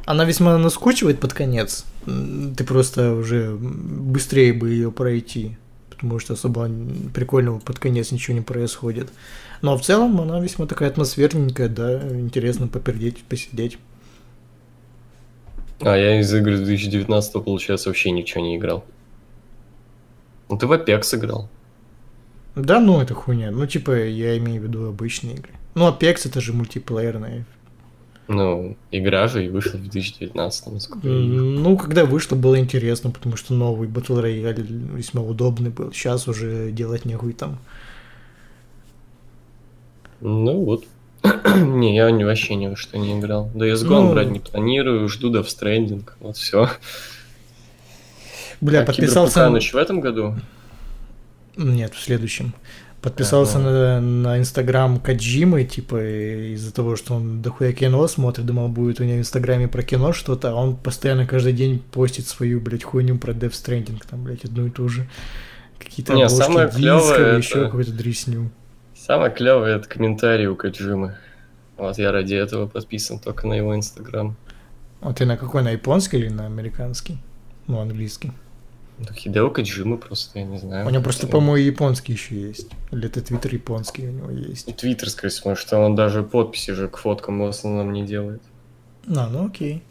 она 0.05 0.25
весьма 0.25 0.57
наскучивает 0.57 1.19
под 1.19 1.33
конец. 1.33 1.85
Ты 2.05 2.63
просто 2.63 3.13
уже 3.13 3.55
быстрее 3.55 4.53
бы 4.53 4.69
ее 4.69 4.91
пройти. 4.91 5.57
Потому 5.89 6.17
что 6.19 6.33
особо 6.33 6.69
прикольного 7.13 7.59
под 7.59 7.77
конец 7.77 8.11
ничего 8.11 8.35
не 8.35 8.41
происходит. 8.41 9.09
Но 9.61 9.77
в 9.77 9.81
целом 9.81 10.19
она 10.19 10.39
весьма 10.39 10.65
такая 10.65 10.89
атмосферненькая, 10.89 11.69
да, 11.69 12.01
интересно 12.19 12.67
попердеть, 12.67 13.23
посидеть. 13.23 13.77
А 15.79 15.95
я 15.95 16.19
из 16.19 16.33
игр 16.33 16.55
2019 16.55 17.33
получается 17.43 17.89
вообще 17.89 18.11
ничего 18.11 18.43
не 18.43 18.57
играл. 18.57 18.83
Ну 20.49 20.57
ты 20.57 20.65
в 20.65 20.73
Apex 20.73 21.15
играл. 21.15 21.49
Да, 22.55 22.79
ну 22.79 22.99
это 22.99 23.13
хуйня. 23.13 23.51
Ну, 23.51 23.65
типа, 23.65 24.05
я 24.05 24.37
имею 24.37 24.61
в 24.61 24.65
виду 24.65 24.87
обычные 24.87 25.35
игры. 25.35 25.53
Ну, 25.73 25.87
Apex 25.87 26.27
это 26.27 26.41
же 26.41 26.51
мультиплеерная. 26.51 27.45
Ну, 28.27 28.77
игра 28.91 29.27
же 29.27 29.45
и 29.45 29.49
вышла 29.49 29.77
в 29.77 29.81
2019, 29.81 30.67
насколько 30.67 31.07
я 31.07 31.13
видел. 31.13 31.43
Ну, 31.43 31.77
когда 31.77 32.05
вышло, 32.05 32.35
было 32.35 32.57
интересно, 32.57 33.11
потому 33.11 33.35
что 33.35 33.53
новый 33.53 33.89
Battle 33.89 34.23
Royale 34.23 34.95
весьма 34.95 35.21
удобный 35.21 35.69
был. 35.69 35.91
Сейчас 35.91 36.27
уже 36.27 36.71
делать 36.71 37.03
нехуй 37.05 37.33
там. 37.33 37.59
Ну 40.21 40.63
вот. 40.63 40.85
не, 41.55 41.95
я 41.95 42.09
вообще 42.25 42.55
ни 42.55 42.67
во 42.67 42.75
что 42.75 42.97
не 42.97 43.19
играл. 43.19 43.49
Да 43.53 43.65
я 43.65 43.75
Ну. 43.75 44.11
брать 44.11 44.29
не 44.29 44.39
планирую, 44.39 45.07
жду 45.09 45.31
Death 45.31 45.47
Stranding. 45.47 46.09
Вот 46.19 46.37
все. 46.37 46.69
Бля, 48.61 48.83
подписался... 48.83 49.47
еще 49.55 49.73
в 49.73 49.77
этом 49.77 49.99
году? 49.99 50.35
Нет, 51.57 51.93
в 51.93 52.01
следующем. 52.01 52.53
Подписался 53.01 53.57
на, 53.57 53.99
на 53.99 54.37
инстаграм 54.37 54.99
Каджимы, 54.99 55.63
типа, 55.63 56.53
из-за 56.53 56.71
того, 56.71 56.95
что 56.95 57.15
он 57.15 57.41
дохуя 57.41 57.73
кино 57.73 58.07
смотрит, 58.07 58.45
думал, 58.45 58.67
будет 58.67 58.99
у 58.99 59.03
него 59.03 59.17
в 59.17 59.21
инстаграме 59.21 59.67
про 59.67 59.81
кино 59.81 60.13
что-то, 60.13 60.51
а 60.51 60.53
он 60.53 60.75
постоянно 60.75 61.25
каждый 61.25 61.53
день 61.53 61.79
постит 61.79 62.27
свою, 62.27 62.61
блядь, 62.61 62.83
хуйню 62.83 63.17
про 63.17 63.33
Death 63.33 63.53
Stranding, 63.53 64.03
там, 64.07 64.23
блядь, 64.23 64.45
одну 64.45 64.67
и 64.67 64.69
ту 64.69 64.87
же. 64.87 65.09
Какие-то 65.79 66.13
Не, 66.13 66.29
самое 66.29 66.67
дисков, 66.69 67.09
это- 67.17 67.37
еще 67.37 67.65
какую-то 67.65 67.91
дресню. 67.91 68.51
Самое 68.95 69.31
клевое 69.31 69.77
это 69.77 69.89
комментарии 69.89 70.45
у 70.45 70.55
Каджимы. 70.55 71.17
Вот 71.77 71.97
я 71.97 72.11
ради 72.11 72.35
этого 72.35 72.67
подписан 72.67 73.17
только 73.17 73.47
на 73.47 73.53
его 73.53 73.75
инстаграм. 73.75 74.35
А 75.01 75.11
ты 75.13 75.25
на 75.25 75.37
какой, 75.37 75.63
на 75.63 75.71
японский 75.71 76.17
или 76.19 76.29
на 76.29 76.45
американский? 76.45 77.17
Ну, 77.65 77.79
английский. 77.79 78.31
Ну, 79.07 79.15
Хидео 79.15 79.49
Кадзима 79.49 79.97
просто, 79.97 80.39
я 80.39 80.45
не 80.45 80.59
знаю. 80.59 80.87
У 80.87 80.89
него 80.89 81.03
просто, 81.03 81.27
по-моему, 81.27 81.65
японский 81.65 82.13
еще 82.13 82.39
есть. 82.39 82.67
Или 82.91 83.07
это 83.07 83.21
твиттер 83.21 83.53
японский 83.53 84.07
у 84.07 84.11
него 84.11 84.29
есть. 84.31 84.75
Твиттер, 84.75 85.09
скорее 85.09 85.31
всего, 85.31 85.51
потому 85.51 85.55
что 85.55 85.77
он 85.79 85.95
даже 85.95 86.23
подписи 86.23 86.71
же 86.73 86.87
к 86.87 86.97
фоткам 86.97 87.39
в 87.39 87.45
основном 87.45 87.93
не 87.93 88.05
делает. 88.05 88.41
А, 89.07 89.27
ну 89.27 89.47
окей. 89.47 89.81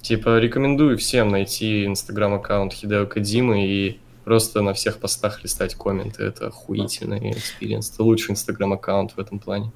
Типа, 0.00 0.38
рекомендую 0.38 0.96
всем 0.96 1.28
найти 1.28 1.84
инстаграм-аккаунт 1.86 2.72
Хидео 2.72 3.06
Кадзимы 3.06 3.66
и 3.66 3.98
просто 4.24 4.62
на 4.62 4.72
всех 4.74 4.98
постах 4.98 5.42
листать 5.42 5.74
комменты. 5.74 6.22
Это 6.22 6.46
охуительный 6.46 7.32
experience. 7.32 7.90
Это 7.90 8.04
лучший 8.04 8.32
инстаграм-аккаунт 8.32 9.12
в 9.12 9.18
этом 9.18 9.38
плане. 9.38 9.72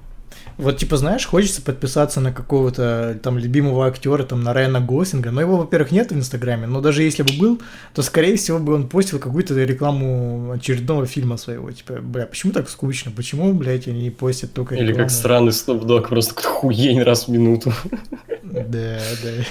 Вот, 0.57 0.77
типа, 0.77 0.97
знаешь, 0.97 1.25
хочется 1.25 1.61
подписаться 1.61 2.21
на 2.21 2.31
какого-то 2.31 3.19
там 3.21 3.37
любимого 3.37 3.87
актера, 3.87 4.23
там, 4.23 4.41
на 4.41 4.53
Райана 4.53 4.79
Гослинга. 4.79 5.31
Но 5.31 5.41
его, 5.41 5.57
во-первых, 5.57 5.91
нет 5.91 6.11
в 6.11 6.15
Инстаграме, 6.15 6.67
но 6.67 6.81
даже 6.81 7.03
если 7.03 7.23
бы 7.23 7.33
был, 7.37 7.61
то, 7.93 8.01
скорее 8.01 8.37
всего, 8.37 8.59
бы 8.59 8.73
он 8.73 8.87
постил 8.87 9.19
какую-то 9.19 9.53
рекламу 9.55 10.51
очередного 10.51 11.05
фильма 11.05 11.37
своего. 11.37 11.71
Типа, 11.71 11.95
бля, 12.01 12.25
почему 12.25 12.53
так 12.53 12.69
скучно? 12.69 13.11
Почему, 13.15 13.53
блядь, 13.53 13.87
они 13.87 14.09
постят 14.09 14.53
только 14.53 14.75
Или 14.75 14.87
рекламу? 14.87 14.99
как 14.99 15.11
странный 15.11 15.51
Snoop 15.51 15.83
Dogg, 15.83 16.07
просто 16.07 16.41
хуень 16.41 17.01
раз 17.01 17.27
в 17.27 17.31
минуту. 17.31 17.73
Да, 18.43 18.99
да. 19.23 19.45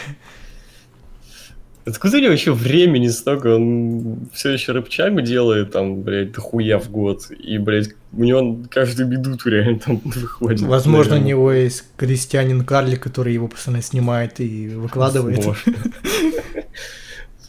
Откуда 1.87 2.17
у 2.17 2.21
него 2.21 2.33
еще 2.33 2.53
времени 2.53 3.09
столько? 3.09 3.57
Он 3.57 4.29
все 4.33 4.51
еще 4.51 4.73
рыбчами 4.73 5.21
делает, 5.21 5.73
там, 5.73 6.03
блядь, 6.03 6.33
дохуя 6.33 6.79
в 6.79 6.91
год. 6.91 7.31
И, 7.31 7.59
блядь, 7.59 7.91
у 8.13 8.25
него 8.25 8.65
каждую 8.71 9.09
минуту 9.09 9.51
реально 9.51 9.79
там 9.79 9.97
выходит. 10.05 10.63
Возможно, 10.63 11.17
у 11.17 11.19
наверное. 11.19 11.29
него 11.29 11.53
есть 11.53 11.85
крестьянин 11.97 12.65
Карли, 12.65 12.97
который 12.97 13.35
его 13.35 13.49
постоянно 13.49 13.83
снимает 13.83 14.41
и 14.41 14.69
выкладывает. 14.69 15.43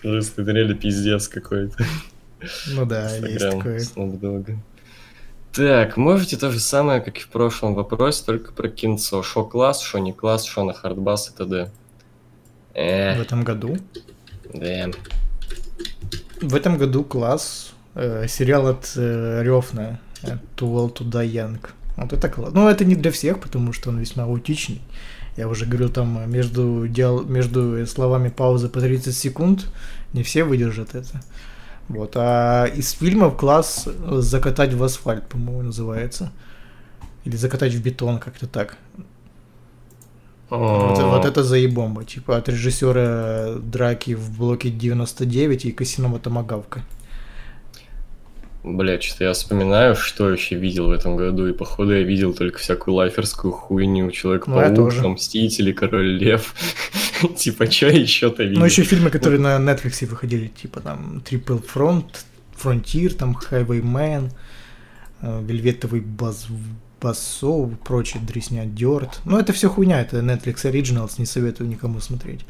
Слушай, 0.02 0.32
это 0.38 0.52
реально 0.52 0.76
пиздец 0.76 1.30
какой-то. 1.30 1.78
Ну 2.74 2.86
да, 2.86 3.16
есть 3.16 3.40
такое. 3.40 3.80
Dogg. 3.80 4.58
Так, 5.54 5.96
можете 5.96 6.36
то 6.36 6.52
же 6.52 6.60
самое, 6.60 7.00
как 7.00 7.18
и 7.18 7.22
в 7.22 7.30
прошлом 7.30 7.74
вопросе, 7.74 8.26
только 8.26 8.52
про 8.52 8.68
кинцо. 8.68 9.24
Шо 9.24 9.46
класс, 9.46 9.82
шо 9.82 10.00
не 10.00 10.12
класс, 10.12 10.44
шо 10.44 10.66
на 10.66 10.74
хардбас 10.74 11.30
и 11.30 11.38
т.д. 11.38 11.72
В 12.74 13.22
этом 13.22 13.46
году. 13.46 13.78
Да. 14.54 14.92
В 16.42 16.56
этом 16.56 16.78
году 16.78 17.04
класс 17.04 17.74
э, 17.96 18.28
сериал 18.28 18.68
от 18.68 18.94
э, 18.96 19.42
Рёфна 19.44 20.00
э, 20.22 20.38
Too 20.58 20.68
Well 20.68 20.94
to 20.94 21.10
Die 21.10 21.32
Young. 21.32 21.60
Вот 21.98 22.14
это 22.14 22.30
класс. 22.30 22.52
Ну, 22.54 22.68
это 22.68 22.84
не 22.86 22.96
для 22.96 23.12
всех, 23.12 23.40
потому 23.40 23.74
что 23.74 23.90
он 23.90 24.00
весьма 24.00 24.24
аутичный. 24.24 24.82
Я 25.38 25.48
уже 25.48 25.66
говорил, 25.66 25.90
там 25.90 26.18
э, 26.20 26.28
между, 26.28 26.88
диал... 26.88 27.24
между 27.24 27.78
э, 27.78 27.86
словами 27.86 28.30
паузы 28.30 28.70
по 28.70 28.80
30 28.80 29.16
секунд 29.16 29.68
не 30.14 30.24
все 30.24 30.44
выдержат 30.44 30.96
это. 30.96 31.22
Вот. 31.88 32.14
А 32.16 32.66
из 32.66 32.92
фильмов 32.92 33.38
класс 33.38 33.88
«Закатать 34.08 34.74
в 34.74 34.84
асфальт», 34.84 35.28
по-моему, 35.28 35.64
называется. 35.64 36.32
Или 37.26 37.36
«Закатать 37.36 37.74
в 37.74 37.82
бетон», 37.82 38.20
как-то 38.20 38.48
так. 38.48 38.78
Вот, 40.50 41.00
вот 41.00 41.26
это 41.26 41.44
заебомба, 41.44 42.04
типа 42.04 42.38
от 42.38 42.50
режиссера 42.50 43.56
драки 43.60 44.14
в 44.14 44.38
блоке 44.38 44.70
99 44.70 45.66
и 45.66 45.72
Касинова 45.72 46.20
Томагавка. 46.20 46.84
Бля, 48.66 49.00
что-то 49.00 49.26
я 49.26 49.34
вспоминаю, 49.34 49.96
что 49.96 50.32
еще 50.32 50.56
видел 50.56 50.88
в 50.88 50.92
этом 50.92 51.16
году, 51.18 51.48
и 51.48 51.54
походу 51.54 51.94
я 51.94 52.02
видел 52.02 52.34
только 52.34 52.58
всякую 52.58 52.96
лайферскую 52.96 53.52
хуйню. 53.52 54.06
Ну, 54.06 54.12
Человек-паук, 54.12 54.94
там, 54.94 55.12
Мстители, 55.12 55.72
Король 55.72 56.18
Лев. 56.18 56.56
Типа, 57.38 57.70
что 57.70 57.88
еще-то 57.88 58.44
видел? 58.44 58.60
Ну, 58.60 58.66
еще 58.66 58.82
фильмы, 58.82 59.12
которые 59.12 59.40
на 59.40 59.58
Netflix 59.58 60.06
выходили, 60.08 60.48
типа 60.48 60.80
там 60.80 61.22
Triple 61.24 61.64
Front, 61.64 62.06
Frontier, 62.62 63.14
там 63.14 63.38
Highwayman, 63.38 64.32
Вельветовый 65.22 66.02
баз... 66.02 66.48
басо, 67.06 67.70
прочее, 67.84 68.22
дресня, 68.24 68.66
Дёрт. 68.66 69.22
Ну, 69.26 69.38
это 69.38 69.54
все 69.54 69.70
хуйня, 69.70 70.02
это 70.02 70.18
Netflix 70.22 70.66
Originals, 70.66 71.12
не 71.20 71.26
советую 71.26 71.70
никому 71.70 72.00
смотреть. 72.00 72.42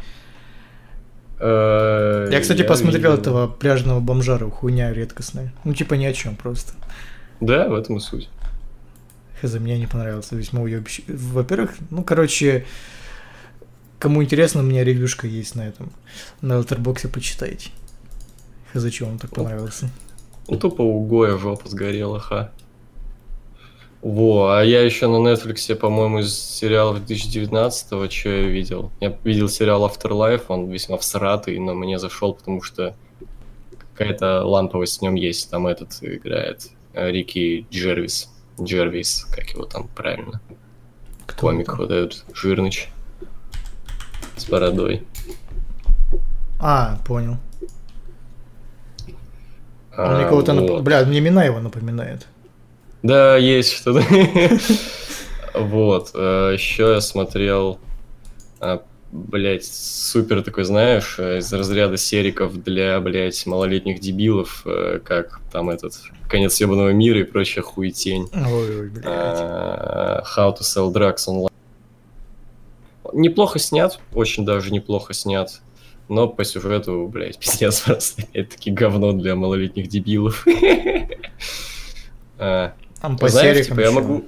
Э, 1.40 2.30
Я, 2.32 2.40
кстати, 2.40 2.64
посмотрел 2.64 3.12
видел. 3.12 3.22
этого 3.22 3.48
пляжного 3.48 4.00
бомжара, 4.00 4.50
хуйня 4.50 4.94
редкостная. 4.94 5.54
Ну, 5.66 5.74
типа 5.74 5.96
ни 5.96 6.06
о 6.06 6.14
чем 6.14 6.38
просто. 6.38 6.74
Да, 7.42 7.68
в 7.68 7.74
этом 7.74 7.98
и 7.98 8.00
суть. 8.00 8.30
Хз, 9.42 9.56
мне 9.56 9.78
не 9.78 9.88
понравился, 9.88 10.38
весьма 10.38 10.62
уебище. 10.62 11.04
Во-первых, 11.10 11.72
ну, 11.90 12.04
короче, 12.06 12.66
кому 14.00 14.24
интересно, 14.24 14.62
у 14.62 14.64
меня 14.64 14.86
ревьюшка 14.86 15.28
есть 15.28 15.56
на 15.56 15.68
этом. 15.68 15.92
На 16.40 16.54
Letterboxd 16.54 17.10
почитайте. 17.10 17.72
Хз, 18.74 18.90
что 18.94 19.06
вам 19.06 19.20
так 19.20 19.32
понравился. 19.32 19.90
Ну, 20.48 20.58
тупо 20.58 20.82
у 20.84 21.06
Гоя 21.06 21.38
жопа 21.38 21.68
сгорела, 21.68 22.22
ха. 22.22 22.52
Во, 24.06 24.52
а 24.52 24.64
я 24.64 24.84
еще 24.84 25.08
на 25.08 25.16
Netflix, 25.16 25.74
по-моему, 25.74 26.20
из 26.20 26.32
сериалов 26.38 27.00
2019-го, 27.00 28.08
что 28.08 28.30
я 28.30 28.44
видел? 28.44 28.92
Я 29.00 29.18
видел 29.24 29.50
сериал 29.50 29.84
Afterlife, 29.88 30.44
он 30.50 30.70
весьма 30.70 31.00
всратый, 31.00 31.58
но 31.58 31.74
мне 31.74 31.98
зашел, 31.98 32.36
потому 32.36 32.62
что 32.62 32.96
какая-то 33.96 34.46
ламповость 34.46 35.00
в 35.00 35.02
нем 35.02 35.16
есть. 35.16 35.50
Там 35.50 35.66
этот 35.66 35.98
играет 36.02 36.70
э, 36.94 37.10
Рики 37.10 37.66
Джервис. 37.72 38.30
Джервис, 38.62 39.26
как 39.36 39.50
его 39.50 39.66
там 39.66 39.88
правильно. 39.88 40.40
Кто 41.26 41.48
Комик 41.48 41.70
это? 41.70 41.78
вот 41.78 41.90
этот 41.90 42.26
жирныч. 42.32 42.90
С 44.38 44.46
бородой. 44.48 45.02
А, 46.60 47.00
понял. 47.08 47.38
Он 49.98 49.98
А, 49.98 50.16
мне 50.20 50.30
кого-то... 50.30 50.52
нап- 50.52 50.68
вот. 50.70 50.84
Бля, 50.84 51.04
мне 51.06 51.18
имена 51.18 51.44
его 51.44 51.60
напоминает. 51.60 52.28
Да, 53.06 53.38
есть 53.38 53.72
что-то. 53.74 54.04
Вот. 55.54 56.10
Еще 56.14 56.96
я 56.96 57.00
смотрел, 57.00 57.80
блять, 59.16 59.66
супер 59.66 60.44
такой, 60.44 60.66
знаешь, 60.66 61.16
э, 61.18 61.40
из 61.40 61.52
разряда 61.54 61.98
сериков 61.98 62.62
для, 62.62 63.00
блять, 63.00 63.46
малолетних 63.46 64.00
дебилов, 64.00 64.64
э, 64.66 65.00
как 65.04 65.40
там 65.52 65.70
этот 65.70 65.94
«Конец 66.28 66.60
ебаного 66.60 66.90
мира» 66.90 67.20
и 67.20 67.24
прочая 67.24 67.64
хуетень. 67.64 68.30
Ой, 68.34 68.80
ой, 68.80 68.90
блядь. 68.90 69.06
А, 69.06 70.24
How 70.36 70.54
to 70.58 70.62
Sell 70.62 70.92
Drugs 70.92 71.28
Online. 71.28 71.52
Неплохо 73.14 73.60
снят, 73.60 74.00
очень 74.14 74.46
даже 74.46 74.72
неплохо 74.72 75.14
снят. 75.14 75.62
Но 76.08 76.28
по 76.28 76.44
сюжету, 76.44 77.08
блядь, 77.08 77.40
пиздец 77.40 77.82
просто. 77.82 78.24
Опять-таки 78.24 78.72
говно 78.72 79.14
для 79.14 79.36
малолетних 79.36 79.88
дебилов. 79.88 80.46
А, 82.38 82.74
Там 83.02 83.18
по 83.18 83.30
знаешь, 83.30 83.68
типа, 83.68 83.82
я 83.82 83.92
могу... 83.92 84.26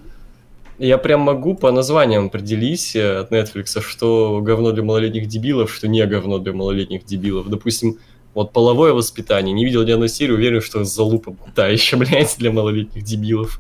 Я 0.80 1.00
прям 1.00 1.22
могу 1.22 1.56
по 1.56 1.72
названиям 1.72 2.28
определить 2.28 2.96
э, 2.96 3.20
от 3.22 3.32
Netflix, 3.32 3.82
что 3.82 4.42
говно 4.44 4.72
для 4.72 4.84
малолетних 4.84 5.28
дебилов, 5.28 5.74
что 5.74 5.88
не 5.88 6.06
говно 6.06 6.38
для 6.38 6.54
малолетних 6.54 7.04
дебилов. 7.04 7.50
Допустим, 7.50 7.98
вот 8.36 8.54
половое 8.54 8.94
воспитание. 8.94 9.54
Не 9.54 9.66
видел 9.66 9.84
ни 9.84 9.90
одной 9.90 10.10
серии, 10.10 10.34
уверен, 10.34 10.62
что 10.62 10.84
залупа 10.84 11.36
та 11.56 11.68
еще, 11.68 11.98
блядь, 11.98 12.36
для 12.38 12.52
малолетних 12.52 13.04
дебилов. 13.04 13.60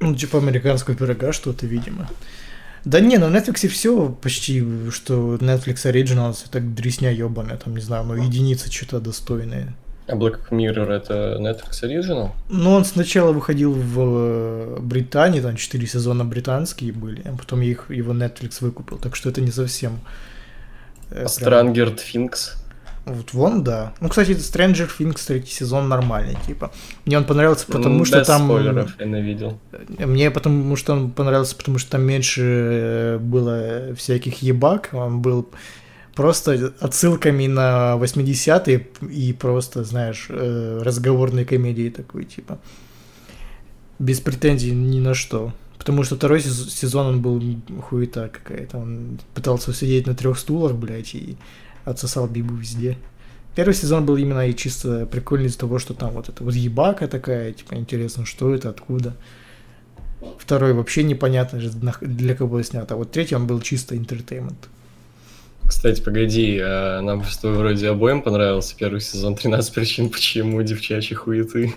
Ну, 0.00 0.14
типа 0.14 0.38
американского 0.38 0.96
пирога 0.96 1.32
что-то, 1.32 1.66
видимо. 1.66 2.08
Да 2.86 3.00
не, 3.00 3.18
на 3.18 3.26
Netflix 3.26 3.68
все 3.68 4.08
почти, 4.08 4.62
что 4.90 5.36
Netflix 5.36 5.84
Originals, 5.84 6.46
это 6.46 6.60
дресня 6.60 7.10
ебаная, 7.10 7.56
там, 7.56 7.74
не 7.74 7.82
знаю, 7.82 8.04
ну, 8.04 8.14
единицы 8.14 8.70
что-то 8.70 9.00
достойные. 9.00 9.74
А 10.06 10.12
Black 10.16 10.50
Mirror 10.50 10.90
это 10.92 11.38
Netflix 11.40 11.82
Original? 11.82 12.30
Ну, 12.50 12.72
он 12.72 12.84
сначала 12.84 13.32
выходил 13.32 13.72
в 13.72 13.98
э, 14.00 14.76
Британии, 14.80 15.40
там 15.40 15.56
четыре 15.56 15.86
сезона 15.86 16.24
британские 16.24 16.92
были, 16.92 17.22
а 17.24 17.34
потом 17.36 17.62
их, 17.62 17.90
его 17.90 18.12
Netflix 18.12 18.58
выкупил, 18.60 18.98
так 18.98 19.16
что 19.16 19.30
это 19.30 19.40
не 19.40 19.50
совсем... 19.50 20.00
э, 21.10 21.26
прям- 21.40 21.72
Stranger 21.72 21.96
Things. 21.96 22.56
Вот 23.06 23.32
вон, 23.34 23.62
да. 23.64 23.92
Ну, 24.00 24.08
кстати, 24.08 24.30
Stranger 24.32 24.88
Things 24.98 25.20
третий 25.26 25.52
сезон 25.52 25.88
нормальный, 25.88 26.36
типа. 26.46 26.70
Мне 27.04 27.18
он 27.18 27.24
понравился, 27.24 27.66
потому 27.66 27.98
М, 27.98 28.04
что 28.06 28.18
без 28.20 28.26
там... 28.26 28.44
спойлеров 28.46 28.98
я 28.98 29.06
ненавидел. 29.06 29.58
Мне 29.98 30.30
потому 30.30 30.74
что 30.76 30.92
он 30.94 31.10
понравился, 31.10 31.54
потому 31.56 31.78
что 31.78 31.92
там 31.92 32.02
меньше 32.02 32.42
э, 32.42 33.18
было 33.18 33.94
всяких 33.94 34.40
ебак, 34.42 34.90
он 34.92 35.20
был 35.20 35.48
просто 36.14 36.72
отсылками 36.80 37.46
на 37.46 37.96
80-е 38.00 38.86
и 39.10 39.32
просто, 39.32 39.84
знаешь, 39.84 40.26
э, 40.28 40.80
разговорной 40.82 41.44
комедии 41.44 41.90
такой, 41.90 42.24
типа. 42.24 42.58
Без 43.98 44.20
претензий 44.20 44.72
ни 44.72 45.00
на 45.00 45.14
что. 45.14 45.52
Потому 45.78 46.02
что 46.04 46.16
второй 46.16 46.40
сез- 46.40 46.70
сезон 46.70 47.06
он 47.06 47.20
был 47.22 47.42
хуета 47.82 48.30
какая-то. 48.32 48.78
Он 48.78 49.18
пытался 49.34 49.72
сидеть 49.72 50.06
на 50.06 50.14
трех 50.14 50.38
стулах, 50.38 50.74
блядь, 50.74 51.14
и 51.14 51.36
отсосал 51.84 52.26
бибу 52.26 52.54
везде. 52.54 52.96
Первый 53.54 53.74
сезон 53.74 54.04
был 54.04 54.16
именно 54.16 54.48
и 54.48 54.54
чисто 54.54 55.06
прикольный 55.06 55.46
из-за 55.46 55.58
того, 55.58 55.78
что 55.78 55.94
там 55.94 56.12
вот 56.12 56.28
это 56.28 56.42
вот 56.42 56.54
ебака 56.54 57.06
такая, 57.06 57.52
типа, 57.52 57.74
интересно, 57.74 58.24
что 58.24 58.54
это, 58.54 58.70
откуда. 58.70 59.14
Второй 60.38 60.72
вообще 60.72 61.02
непонятно, 61.02 61.60
для 62.00 62.34
кого 62.34 62.62
снят. 62.62 62.90
А 62.90 62.96
вот 62.96 63.12
третий 63.12 63.36
он 63.36 63.46
был 63.46 63.60
чисто 63.60 63.96
интертеймент. 63.96 64.68
Кстати, 65.66 66.00
погоди, 66.00 66.58
а 66.62 67.00
нам 67.00 67.24
с 67.24 67.36
тобой 67.38 67.56
вроде 67.58 67.88
обоим 67.88 68.22
понравился 68.22 68.74
первый 68.76 69.00
сезон 69.00 69.34
13 69.34 69.72
причин, 69.74 70.10
почему 70.10 70.62
девчачьи 70.62 71.14
хуеты. 71.16 71.72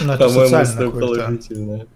Ну, 0.00 0.16
По-моему, 0.16 0.28
с 0.30 0.50
социально 0.50 0.72
тобой 0.72 1.00
какой-то. 1.00 1.24
положительно. 1.24 1.86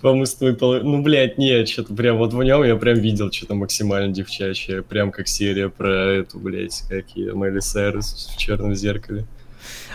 По-моему, 0.00 0.26
с 0.26 0.34
тобой 0.34 0.54
поло- 0.56 0.80
Ну, 0.82 1.02
блядь, 1.02 1.38
нет, 1.38 1.68
что-то 1.68 1.94
прям 1.94 2.16
вот 2.16 2.32
в 2.34 2.42
нем 2.42 2.64
я 2.64 2.74
прям 2.76 2.98
видел 2.98 3.30
что-то 3.30 3.54
максимально 3.54 4.12
девчачье. 4.12 4.82
Прям 4.82 5.12
как 5.12 5.28
серия 5.28 5.68
про 5.68 5.88
эту, 6.12 6.38
блядь, 6.38 6.82
как 6.88 7.08
ее, 7.10 7.34
Майли 7.34 7.60
Сайрус 7.60 8.30
в 8.34 8.38
черном 8.38 8.74
зеркале. 8.74 9.24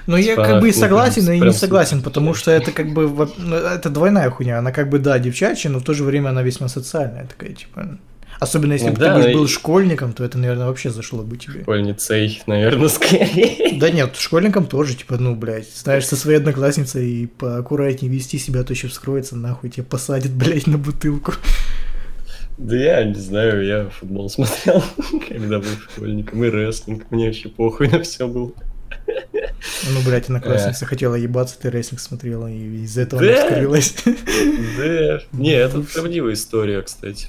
Ну, 0.06 0.16
я 0.16 0.32
Типа, 0.32 0.46
как 0.46 0.62
бы 0.62 0.70
и 0.70 0.72
ну, 0.72 0.78
согласен, 0.80 1.26
но 1.26 1.34
и 1.34 1.40
не 1.42 1.52
согласен, 1.52 2.02
потому 2.02 2.34
что 2.34 2.52
это 2.52 2.72
как 2.72 2.94
бы 2.94 3.10
ну, 3.38 3.56
это 3.56 3.90
двойная 3.90 4.30
хуйня. 4.30 4.60
Она 4.60 4.72
как 4.72 4.90
бы, 4.90 5.00
да, 5.00 5.20
девчачья, 5.20 5.70
но 5.70 5.80
в 5.80 5.84
то 5.84 5.94
же 5.94 6.06
время 6.06 6.30
она 6.30 6.42
весьма 6.44 6.70
социальная 6.70 7.26
такая, 7.28 7.54
типа. 7.54 7.98
Особенно 8.40 8.74
если 8.74 8.88
Ну 8.88 8.94
бы 8.94 9.00
да, 9.00 9.22
ты 9.22 9.32
и- 9.32 9.34
был 9.34 9.48
школьником, 9.48 10.14
то 10.14 10.24
это, 10.24 10.38
наверное, 10.38 10.68
вообще 10.68 10.90
зашло 10.92 11.24
бы 11.24 11.38
тебе. 11.38 11.62
Школьницей, 11.62 12.42
наверное, 12.46 12.88
скорее. 12.90 13.80
Да 13.80 13.90
нет, 13.90 14.16
школьникам 14.16 14.66
тоже, 14.68 14.96
типа, 14.96 15.18
ну, 15.18 15.36
блядь, 15.36 15.68
знаешь, 15.76 16.06
со 16.06 16.16
своей 16.16 16.38
одноклассницей 16.38 17.08
и 17.10 17.26
поаккуратнее 17.26 18.12
вести 18.12 18.38
себя, 18.38 18.64
то 18.64 18.74
еще 18.74 18.88
вскроется, 18.90 19.36
нахуй, 19.36 19.70
тебя 19.72 19.86
посадят, 19.86 20.32
блядь, 20.34 20.68
на 20.68 20.78
бутылку. 20.78 21.34
Да 22.60 22.76
я 22.76 23.04
не 23.04 23.14
знаю, 23.16 23.66
я 23.66 23.90
футбол 23.90 24.30
смотрел, 24.30 24.84
когда 25.30 25.60
был 25.60 25.66
школьником, 25.92 26.44
и 26.44 26.50
рестлинг, 26.50 27.10
мне 27.12 27.28
вообще 27.28 27.50
похуй 27.50 27.88
на 27.90 28.02
все 28.04 28.28
было. 28.28 28.52
Ну, 29.08 30.02
блядь, 30.06 30.26
одноклассница 30.26 30.86
хотела 30.86 31.16
ебаться, 31.16 31.56
ты 31.60 31.70
рестлинг 31.70 32.00
смотрел, 32.00 32.48
и 32.48 32.84
из-за 32.84 33.02
этого 33.02 33.22
Да. 33.22 33.28
она 33.42 33.50
вскрылась. 33.50 33.96
Да, 34.06 35.20
не, 35.34 35.52
это 35.52 35.82
правдивая 35.82 36.34
история, 36.34 36.82
кстати. 36.82 37.28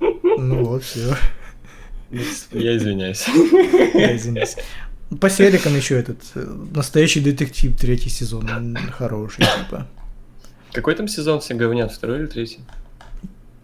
Ну 0.00 0.64
вот, 0.64 0.84
все. 0.84 1.14
Я 2.52 2.76
извиняюсь. 2.76 3.26
Я 3.94 4.16
извиняюсь. 4.16 4.56
По 5.20 5.30
серикам 5.30 5.74
еще 5.74 5.98
этот 5.98 6.18
э, 6.34 6.44
настоящий 6.74 7.20
детектив 7.20 7.74
третий 7.78 8.10
сезон 8.10 8.48
он 8.50 8.76
хороший, 8.92 9.44
типа. 9.44 9.86
Какой 10.72 10.94
там 10.94 11.08
сезон 11.08 11.40
все 11.40 11.54
говнят, 11.54 11.92
второй 11.92 12.20
или 12.20 12.26
третий? 12.26 12.60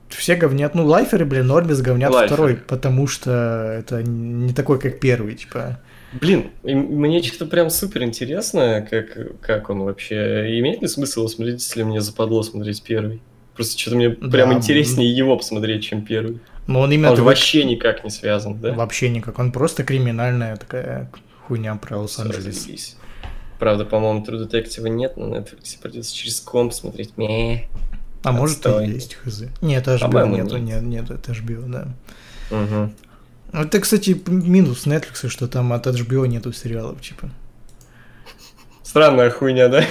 Все 0.08 0.36
говнят. 0.36 0.74
Ну, 0.74 0.86
лайферы, 0.86 1.26
блин, 1.26 1.46
Нормис 1.46 1.80
говнят 1.80 2.10
Лайферы. 2.10 2.34
второй, 2.34 2.56
потому 2.56 3.06
что 3.06 3.30
это 3.78 4.02
не 4.02 4.54
такой, 4.54 4.78
как 4.80 5.00
первый, 5.00 5.34
типа. 5.34 5.80
Блин, 6.12 6.50
мне 6.62 7.22
что-то 7.22 7.46
прям 7.46 7.70
супер 7.70 8.04
интересно, 8.04 8.86
как, 8.88 9.40
как 9.40 9.68
он 9.70 9.80
вообще... 9.80 10.58
Имеет 10.60 10.80
ли 10.80 10.88
смысл 10.88 11.26
смотреть, 11.26 11.60
если 11.60 11.82
мне 11.82 12.00
западло 12.00 12.42
смотреть 12.42 12.82
первый? 12.82 13.20
Просто 13.54 13.78
что-то 13.78 13.96
мне 13.96 14.10
прям 14.10 14.50
Да, 14.50 14.56
интереснее 14.56 15.14
его 15.16 15.36
посмотреть, 15.36 15.84
чем 15.84 16.04
первый. 16.04 16.40
Но 16.66 16.80
он 16.80 16.90
именно 16.92 17.10
Он 17.10 17.14
же 17.16 17.20
такой- 17.20 17.32
вообще 17.32 17.64
никак 17.64 18.02
не 18.04 18.10
связан, 18.10 18.58
да? 18.58 18.72
вообще 18.72 19.08
никак. 19.10 19.38
Он 19.38 19.52
просто 19.52 19.84
криминальная 19.84 20.56
такая 20.56 21.10
хуйня 21.46 21.74
про 21.76 21.98
Лос-Анджелес. 21.98 22.96
Правда, 23.58 23.84
по-моему, 23.84 24.24
True 24.24 24.48
Detective 24.50 24.88
нет, 24.88 25.16
на 25.16 25.24
Netflix 25.26 25.78
придется 25.80 26.14
через 26.14 26.40
комп 26.40 26.72
смотреть. 26.72 27.12
Мeh. 27.16 27.60
А 28.24 28.32
может 28.32 28.64
и 28.64 28.68
Отстой. 28.68 28.88
есть, 28.88 29.14
хз. 29.14 29.44
Нет, 29.60 29.86
HBO 29.86 30.28
нету, 30.28 30.56
нет. 30.56 30.82
нет, 30.82 31.10
это 31.10 31.32
HBO, 31.32 31.64
да. 31.68 31.88
Ну, 32.50 32.90
Это, 33.52 33.78
кстати, 33.78 34.20
минус 34.26 34.86
Netflix, 34.86 35.28
что 35.28 35.46
там 35.46 35.72
от 35.72 35.86
HBO 35.86 36.26
нету 36.26 36.52
сериалов, 36.52 37.00
типа. 37.02 37.30
Странная 38.82 39.30
хуйня, 39.30 39.68
да? 39.68 39.84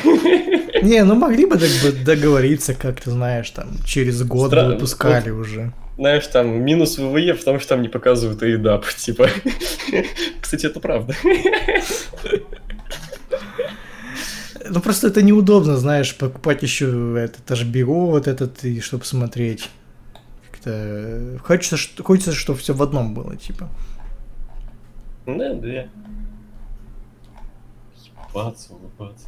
Не, 0.89 1.03
ну 1.03 1.15
могли 1.15 1.45
бы 1.45 1.57
дог- 1.57 1.81
бы 1.83 1.91
договориться 2.03 2.73
как-то, 2.73 3.11
знаешь, 3.11 3.49
там, 3.49 3.77
через 3.85 4.23
год 4.23 4.49
Странно. 4.51 4.73
выпускали 4.73 5.29
уже. 5.29 5.71
Знаешь, 5.97 6.25
там 6.27 6.63
минус 6.63 6.97
ВВЕ, 6.97 7.35
потому 7.35 7.59
что 7.59 7.69
там 7.69 7.81
не 7.81 7.87
показывают 7.89 8.41
AEDAP, 8.41 8.83
типа. 8.97 9.27
Кстати, 10.41 10.65
это 10.65 10.79
правда. 10.79 11.15
Ну 14.69 14.79
просто 14.79 15.07
это 15.07 15.21
неудобно, 15.21 15.75
знаешь, 15.77 16.15
покупать 16.15 16.63
еще 16.63 17.19
этот 17.19 17.49
HBO, 17.51 18.07
вот 18.11 18.27
этот, 18.27 18.63
и 18.63 18.79
чтобы 18.79 19.03
смотреть. 19.05 19.69
Как-то 20.51 20.71
э, 20.73 21.37
хочется, 21.43 21.77
хочется, 22.01 22.31
чтобы 22.33 22.59
все 22.59 22.73
в 22.73 22.81
одном 22.81 23.13
было, 23.13 23.35
типа. 23.35 23.69
Да, 25.25 25.53
да. 25.53 25.87
Ебаться, 28.33 28.73
улыбаться. 28.73 29.27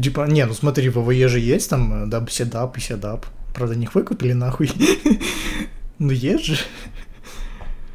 Типа, 0.00 0.26
не, 0.26 0.44
ну 0.44 0.54
смотри, 0.54 0.88
в 0.88 0.98
ВВЕ 0.98 1.28
же 1.28 1.38
есть 1.38 1.70
там 1.70 2.04
э, 2.04 2.06
даб, 2.06 2.30
седап 2.30 2.76
и 2.76 2.80
седап. 2.80 3.26
Правда, 3.54 3.76
не 3.76 3.84
их 3.84 3.94
выкупили 3.94 4.32
нахуй. 4.32 4.70
Ну 6.00 6.10
есть 6.10 6.44
же. 6.44 6.56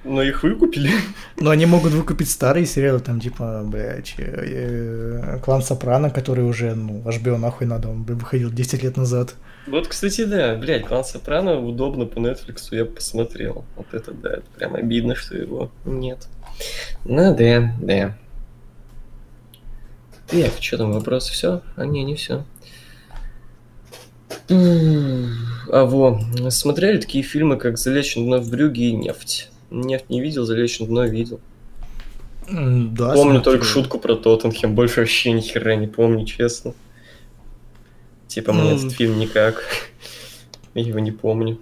Но 0.06 0.24
их 0.24 0.44
выкупили. 0.44 0.90
Но 1.38 1.50
они 1.50 1.66
могут 1.66 1.92
выкупить 1.92 2.32
старые 2.32 2.66
сериалы, 2.66 3.02
там, 3.02 3.20
типа, 3.20 3.64
блядь, 3.66 4.16
э, 4.18 4.24
э, 4.24 5.40
Клан 5.44 5.62
Сопрано, 5.62 6.10
который 6.10 6.46
уже, 6.46 6.74
ну, 6.76 7.02
HBO 7.02 7.38
нахуй 7.38 7.68
надо, 7.68 7.90
он 7.90 8.04
выходил 8.04 8.50
10 8.50 8.84
лет 8.84 8.96
назад. 8.96 9.36
Вот, 9.68 9.90
кстати, 9.90 10.24
да, 10.24 10.56
блядь, 10.56 10.86
Клан 10.86 11.04
Сопрано 11.04 11.60
удобно 11.60 12.06
по 12.06 12.20
Netflix, 12.20 12.70
я 12.72 12.86
посмотрел. 12.86 13.66
Вот 13.76 13.94
это 13.94 14.12
да, 14.14 14.36
это 14.36 14.46
прям 14.58 14.76
обидно, 14.76 15.16
что 15.16 15.36
его 15.36 15.72
нет. 15.84 16.28
Ну 17.04 17.36
да, 17.36 17.74
да. 17.82 18.18
Так, 20.32 20.52
что 20.60 20.78
там, 20.78 20.92
вопросы 20.92 21.32
все? 21.34 21.62
А 21.76 21.86
не, 21.86 22.04
не 22.04 22.16
все. 22.16 22.46
А 24.50 25.86
во, 25.86 26.20
смотрели 26.50 27.00
такие 27.00 27.24
фильмы, 27.24 27.58
как 27.58 27.78
«Залечен 27.78 28.26
дно 28.26 28.40
в 28.40 28.50
брюге» 28.50 28.90
и 28.90 28.94
«Нефть». 28.94 29.50
«Нефть» 29.70 30.10
не 30.10 30.22
видел, 30.22 30.46
«Залечен 30.46 30.88
дно» 30.88 31.06
видел. 31.06 31.40
Да, 32.48 33.14
помню 33.14 33.34
смотрел. 33.34 33.42
только 33.44 33.66
шутку 33.66 34.00
про 34.00 34.16
Тоттенхэм, 34.16 34.74
больше 34.74 35.02
вообще 35.02 35.32
ни 35.34 35.42
хера 35.42 35.76
не 35.76 35.86
помню, 35.86 36.26
честно. 36.26 36.74
Типа, 38.28 38.54
мне 38.54 38.76
этот 38.76 38.92
фильм 38.94 39.20
никак. 39.20 39.64
Я 40.74 40.84
его 40.84 41.00
не 41.00 41.12
помню. 41.12 41.60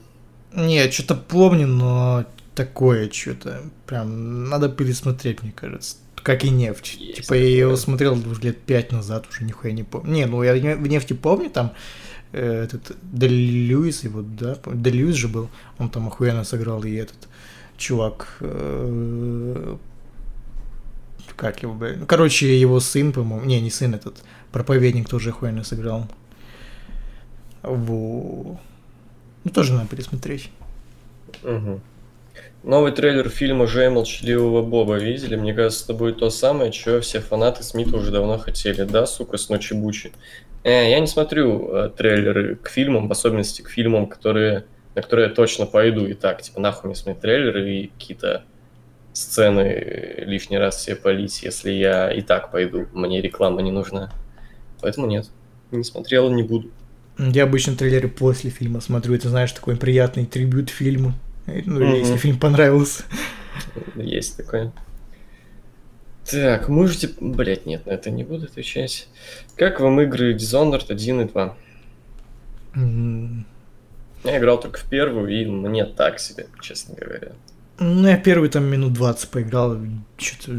Не, 0.53 0.89
что-то 0.89 1.15
помню, 1.15 1.68
но 1.68 2.26
такое 2.55 3.09
что-то. 3.11 3.63
Прям 3.86 4.49
надо 4.49 4.70
пересмотреть, 4.70 5.43
мне 5.43 5.51
кажется. 5.51 5.97
Как 6.28 6.43
и 6.43 6.49
нефть. 6.49 6.97
Есть 6.99 7.21
типа 7.21 7.36
я 7.36 7.47
его 7.47 7.78
смотрел 7.78 8.15
уже 8.15 8.41
лет 8.41 8.57
пять 8.57 8.91
назад, 8.91 9.25
уже 9.30 9.45
нихуя 9.45 9.71
не 9.71 9.84
помню. 9.84 10.11
Не, 10.11 10.25
ну 10.25 10.43
я 10.43 10.75
в 10.75 10.86
нефти 10.86 11.13
помню, 11.13 11.49
там 11.49 11.71
э, 12.34 12.63
этот 12.63 12.97
Дели 13.01 13.34
Льюис, 13.34 14.03
его, 14.03 14.21
да, 14.23 14.57
Дели 14.73 14.97
Льюис 14.97 15.15
же 15.15 15.30
был, 15.30 15.49
он 15.78 15.89
там 15.89 16.09
охуенно 16.09 16.43
сыграл, 16.43 16.84
и 16.84 16.93
этот 16.95 17.30
чувак, 17.78 18.39
э, 18.41 19.78
как 21.38 21.63
его, 21.63 21.73
блядь, 21.73 21.99
ну, 21.99 22.05
короче, 22.05 22.59
его 22.59 22.82
сын, 22.82 23.13
по-моему, 23.13 23.45
не, 23.45 23.61
не 23.61 23.71
сын 23.71 23.95
этот, 23.95 24.17
проповедник 24.51 25.07
тоже 25.07 25.30
охуенно 25.30 25.63
сыграл. 25.63 26.09
Во. 27.63 28.59
Ну, 29.45 29.51
тоже 29.51 29.71
надо 29.71 29.88
пересмотреть. 29.88 30.49
Мгм. 31.41 31.80
Новый 32.68 32.91
трейлер 32.91 33.30
фильма 33.30 33.65
«Жей 33.65 33.88
молчаливого 33.88 34.61
Боба» 34.61 34.95
видели? 34.97 35.38
Мне 35.38 35.53
кажется, 35.53 35.86
это 35.86 35.93
будет 35.93 36.20
то 36.20 36.30
самое, 36.30 36.74
что 36.74 36.99
все 36.99 37.22
фанаты 37.22 37.63
Смита 37.63 37.95
уже 37.95 38.11
давно 38.11 38.38
хотели. 38.38 38.84
Да, 38.84 39.05
сука, 39.05 39.38
с 39.38 39.47
ночи 39.47 39.74
бучи? 39.74 40.11
Э, 40.65 40.89
я 40.89 40.99
не 40.99 41.07
смотрю 41.07 41.74
э, 41.74 41.89
трейлеры 41.95 42.57
к 42.57 42.68
фильмам, 42.68 43.07
в 43.07 43.11
особенности 43.13 43.61
к 43.61 43.70
фильмам, 43.70 44.05
которые, 44.05 44.65
на 44.95 45.01
которые 45.01 45.30
я 45.30 45.34
точно 45.34 45.65
пойду. 45.65 46.07
И 46.07 46.13
так, 46.13 46.41
типа, 46.41 46.59
нахуй 46.59 46.89
мне 46.89 46.95
смотреть 46.95 47.22
трейлеры 47.22 47.74
и 47.74 47.88
какие-то 47.88 48.43
сцены 49.13 50.26
лишний 50.26 50.57
раз 50.57 50.84
себе 50.84 50.97
полить, 50.97 51.41
если 51.43 51.72
я 51.72 52.11
и 52.11 52.22
так 52.22 52.51
пойду. 52.51 52.88
Мне 52.91 53.22
реклама 53.22 53.61
не 53.61 53.72
нужна. 53.72 54.11
Поэтому 54.82 55.07
нет, 55.07 55.30
не 55.72 55.86
смотрел, 55.86 56.30
не 56.30 56.43
буду. 56.43 56.70
Я 57.18 57.43
обычно 57.43 57.78
трейлеры 57.78 58.09
после 58.09 58.49
фильма 58.49 58.82
смотрю. 58.82 59.15
Это, 59.15 59.30
знаешь, 59.30 59.53
такой 59.53 59.78
приятный 59.78 60.26
трибют 60.26 60.70
фильму. 60.70 61.13
Ну, 61.48 61.80
или 61.82 61.98
если 62.00 62.18
фильм 62.18 62.38
понравился. 62.39 63.04
Есть 63.95 64.38
такое. 64.38 64.72
Так, 66.30 66.68
можете... 66.68 67.10
Блять, 67.22 67.66
нет, 67.66 67.86
на 67.86 67.91
это 67.91 68.12
не 68.12 68.24
буду 68.26 68.45
отвечать. 68.45 69.08
Как 69.56 69.80
вам 69.80 70.00
игры 70.02 70.36
Dishonored 70.36 70.86
1 70.89 71.22
и 71.22 71.26
2? 71.26 71.58
М, 72.76 73.45
Я 74.24 74.38
играл 74.38 74.60
только 74.60 74.78
в 74.80 74.84
первую, 74.84 75.30
и 75.30 75.45
мне 75.45 75.86
так 75.86 76.20
себе, 76.20 76.48
честно 76.62 76.95
говоря. 76.95 77.32
Ну, 77.80 78.08
я 78.08 78.18
первый 78.18 78.50
там 78.50 78.66
минут 78.66 78.93
20 78.93 79.30
поиграл. 79.30 79.78
Что-то... 80.18 80.52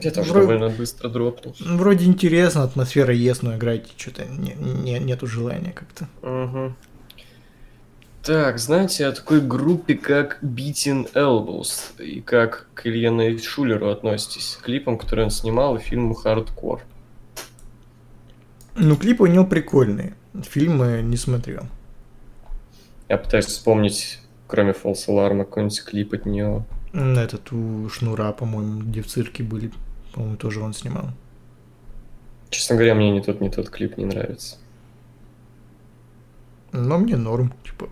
Я 0.00 0.10
тоже 0.10 0.30
Вроде, 0.30 0.46
довольно 0.46 0.68
быстро 0.68 1.08
дропнул. 1.08 1.56
вроде 1.58 2.04
интересно, 2.06 2.62
атмосфера 2.62 3.12
есть, 3.12 3.42
но 3.42 3.56
играть 3.56 3.92
что-то 3.96 4.26
не, 4.26 4.52
не- 4.54 4.98
нету 5.00 5.26
желания 5.26 5.72
как-то. 5.72 6.06
Мгм. 6.22 6.76
Так, 8.24 8.58
знаете 8.58 9.04
о 9.04 9.12
такой 9.12 9.42
группе, 9.42 9.96
как 9.96 10.42
Beating 10.42 11.12
Elbows, 11.12 12.02
и 12.02 12.22
как 12.22 12.68
к 12.72 12.86
Илье 12.86 13.38
Шулеру 13.38 13.90
относитесь? 13.90 14.56
К 14.62 14.64
клипам, 14.64 14.96
которые 14.96 15.26
он 15.26 15.30
снимал, 15.30 15.76
и 15.76 15.80
фильму 15.80 16.16
Hardcore. 16.24 16.80
Ну, 18.76 18.96
клипы 18.96 19.24
у 19.24 19.26
него 19.26 19.44
прикольные. 19.44 20.14
Фильмы 20.42 21.02
не 21.02 21.18
смотрел. 21.18 21.64
Я 23.10 23.18
пытаюсь 23.18 23.44
вспомнить, 23.44 24.20
кроме 24.46 24.70
False 24.70 25.06
Alarm, 25.06 25.40
какой-нибудь 25.40 25.84
клип 25.84 26.14
от 26.14 26.24
него. 26.24 26.64
Этот 26.94 27.52
у 27.52 27.90
Шнура, 27.90 28.32
по-моему, 28.32 28.80
где 28.80 29.02
в 29.02 29.06
цирке 29.06 29.42
были. 29.42 29.70
По-моему, 30.14 30.38
тоже 30.38 30.62
он 30.62 30.72
снимал. 30.72 31.10
Честно 32.48 32.76
говоря, 32.76 32.94
мне 32.94 33.10
ни 33.10 33.20
тот, 33.20 33.42
ни 33.42 33.50
тот 33.50 33.68
клип 33.68 33.98
не 33.98 34.06
нравится. 34.06 34.56
Но 36.72 36.96
мне 36.96 37.18
норм, 37.18 37.52
типа. 37.64 37.90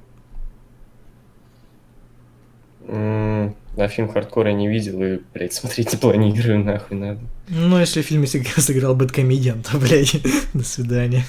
А 2.88 3.88
фильм 3.88 4.08
«Хардкор» 4.08 4.46
я 4.48 4.52
не 4.52 4.68
видел 4.68 5.02
и, 5.02 5.20
блядь, 5.32 5.52
смотреть 5.52 5.92
не 5.92 5.98
планирую, 5.98 6.64
нахуй 6.64 6.96
надо. 6.96 7.20
Ну, 7.48 7.78
если 7.78 8.02
в 8.02 8.06
фильме 8.06 8.26
сыг- 8.26 8.46
сыграл 8.60 8.94
Бэткомедиан, 8.94 9.62
то, 9.62 9.78
блядь, 9.78 10.16
до 10.52 10.64
свидания. 10.64 11.24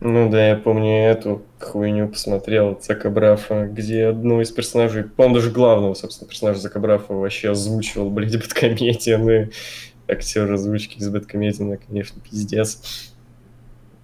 Ну 0.00 0.30
да, 0.30 0.48
я 0.48 0.56
помню 0.56 1.10
эту 1.10 1.42
хуйню 1.58 2.08
посмотрел, 2.08 2.80
Зака 2.82 3.10
Брафа, 3.10 3.66
где 3.66 4.06
одну 4.06 4.40
из 4.40 4.50
персонажей, 4.50 5.04
по-моему, 5.04 5.34
даже 5.34 5.50
главного, 5.50 5.92
собственно, 5.94 6.28
персонажа 6.28 6.60
Зака 6.60 6.80
Брафа 6.80 7.12
вообще 7.12 7.50
озвучивал, 7.50 8.08
блядь, 8.10 8.36
Бэткомедиан, 8.38 9.28
и 9.30 9.50
актер 10.08 10.50
озвучки 10.52 10.98
из 10.98 11.08
Бэткомедиана, 11.10 11.76
конечно, 11.76 12.20
пиздец. 12.20 13.12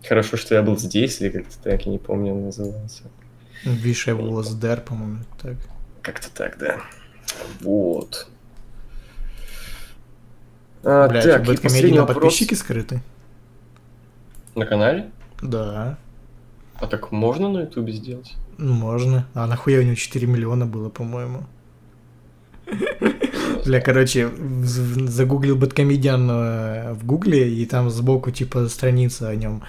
Хорошо, 0.07 0.37
что 0.37 0.55
я 0.55 0.63
был 0.63 0.77
здесь, 0.77 1.21
или 1.21 1.31
как-то 1.31 1.59
так, 1.63 1.87
я 1.87 1.93
не 1.93 1.99
помню, 1.99 2.33
он 2.35 2.45
назывался. 2.45 3.05
Wish 3.65 4.09
I 4.09 4.15
was 4.15 4.59
there, 4.61 4.81
по-моему, 4.83 5.25
так. 5.41 5.57
Как-то 6.07 6.31
так, 6.31 6.57
да. 6.59 6.77
Вот. 7.63 8.29
А, 10.85 11.09
Блядь, 11.09 11.25
так, 11.25 11.49
и 11.49 11.57
последний 11.57 11.99
вопрос 11.99 12.23
подписчики 12.23 12.55
скрыты? 12.55 13.03
на 14.55 14.65
канале. 14.67 15.11
Да, 15.43 15.99
А 16.77 16.87
так 16.87 17.11
можно 17.11 17.49
на 17.49 17.63
ютубе 17.63 17.93
сделать? 17.93 18.37
ну, 18.57 18.73
можно. 18.73 19.27
А 19.35 19.49
нахуя 19.49 19.81
у 19.81 19.83
него 19.83 19.97
4 19.97 20.29
миллиона 20.29 20.65
было, 20.65 20.91
по-моему? 20.91 21.45
Бля, 23.65 23.81
короче, 23.81 24.31
загуглил 24.63 25.57
Бэткомедиан 25.57 26.95
в 26.95 27.05
гугле, 27.05 27.53
и 27.53 27.67
там 27.67 27.91
сбоку, 27.91 28.31
типа, 28.31 28.69
страница 28.69 29.29
о 29.29 29.35
нем. 29.35 29.65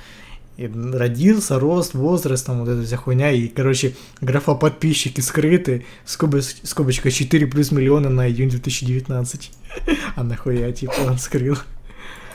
И 0.58 0.68
родился, 0.68 1.60
рост, 1.60 1.93
возраст, 1.93 2.45
там 2.45 2.60
вот 2.62 2.70
эта 2.70 2.84
вся 2.84 2.97
хуйня, 2.97 3.32
и, 3.32 3.47
короче, 3.47 3.93
графа 4.22 4.55
подписчики 4.55 5.22
скрыты, 5.22 5.86
скобоч- 6.05 6.58
скобочка 6.64 7.12
4 7.12 7.45
плюс 7.45 7.72
миллиона 7.72 8.10
на 8.10 8.28
июнь 8.28 8.49
2019. 8.49 9.51
А 10.16 10.24
нахуя, 10.24 10.72
типа, 10.72 10.95
он 11.05 11.20
скрыл. 11.20 11.58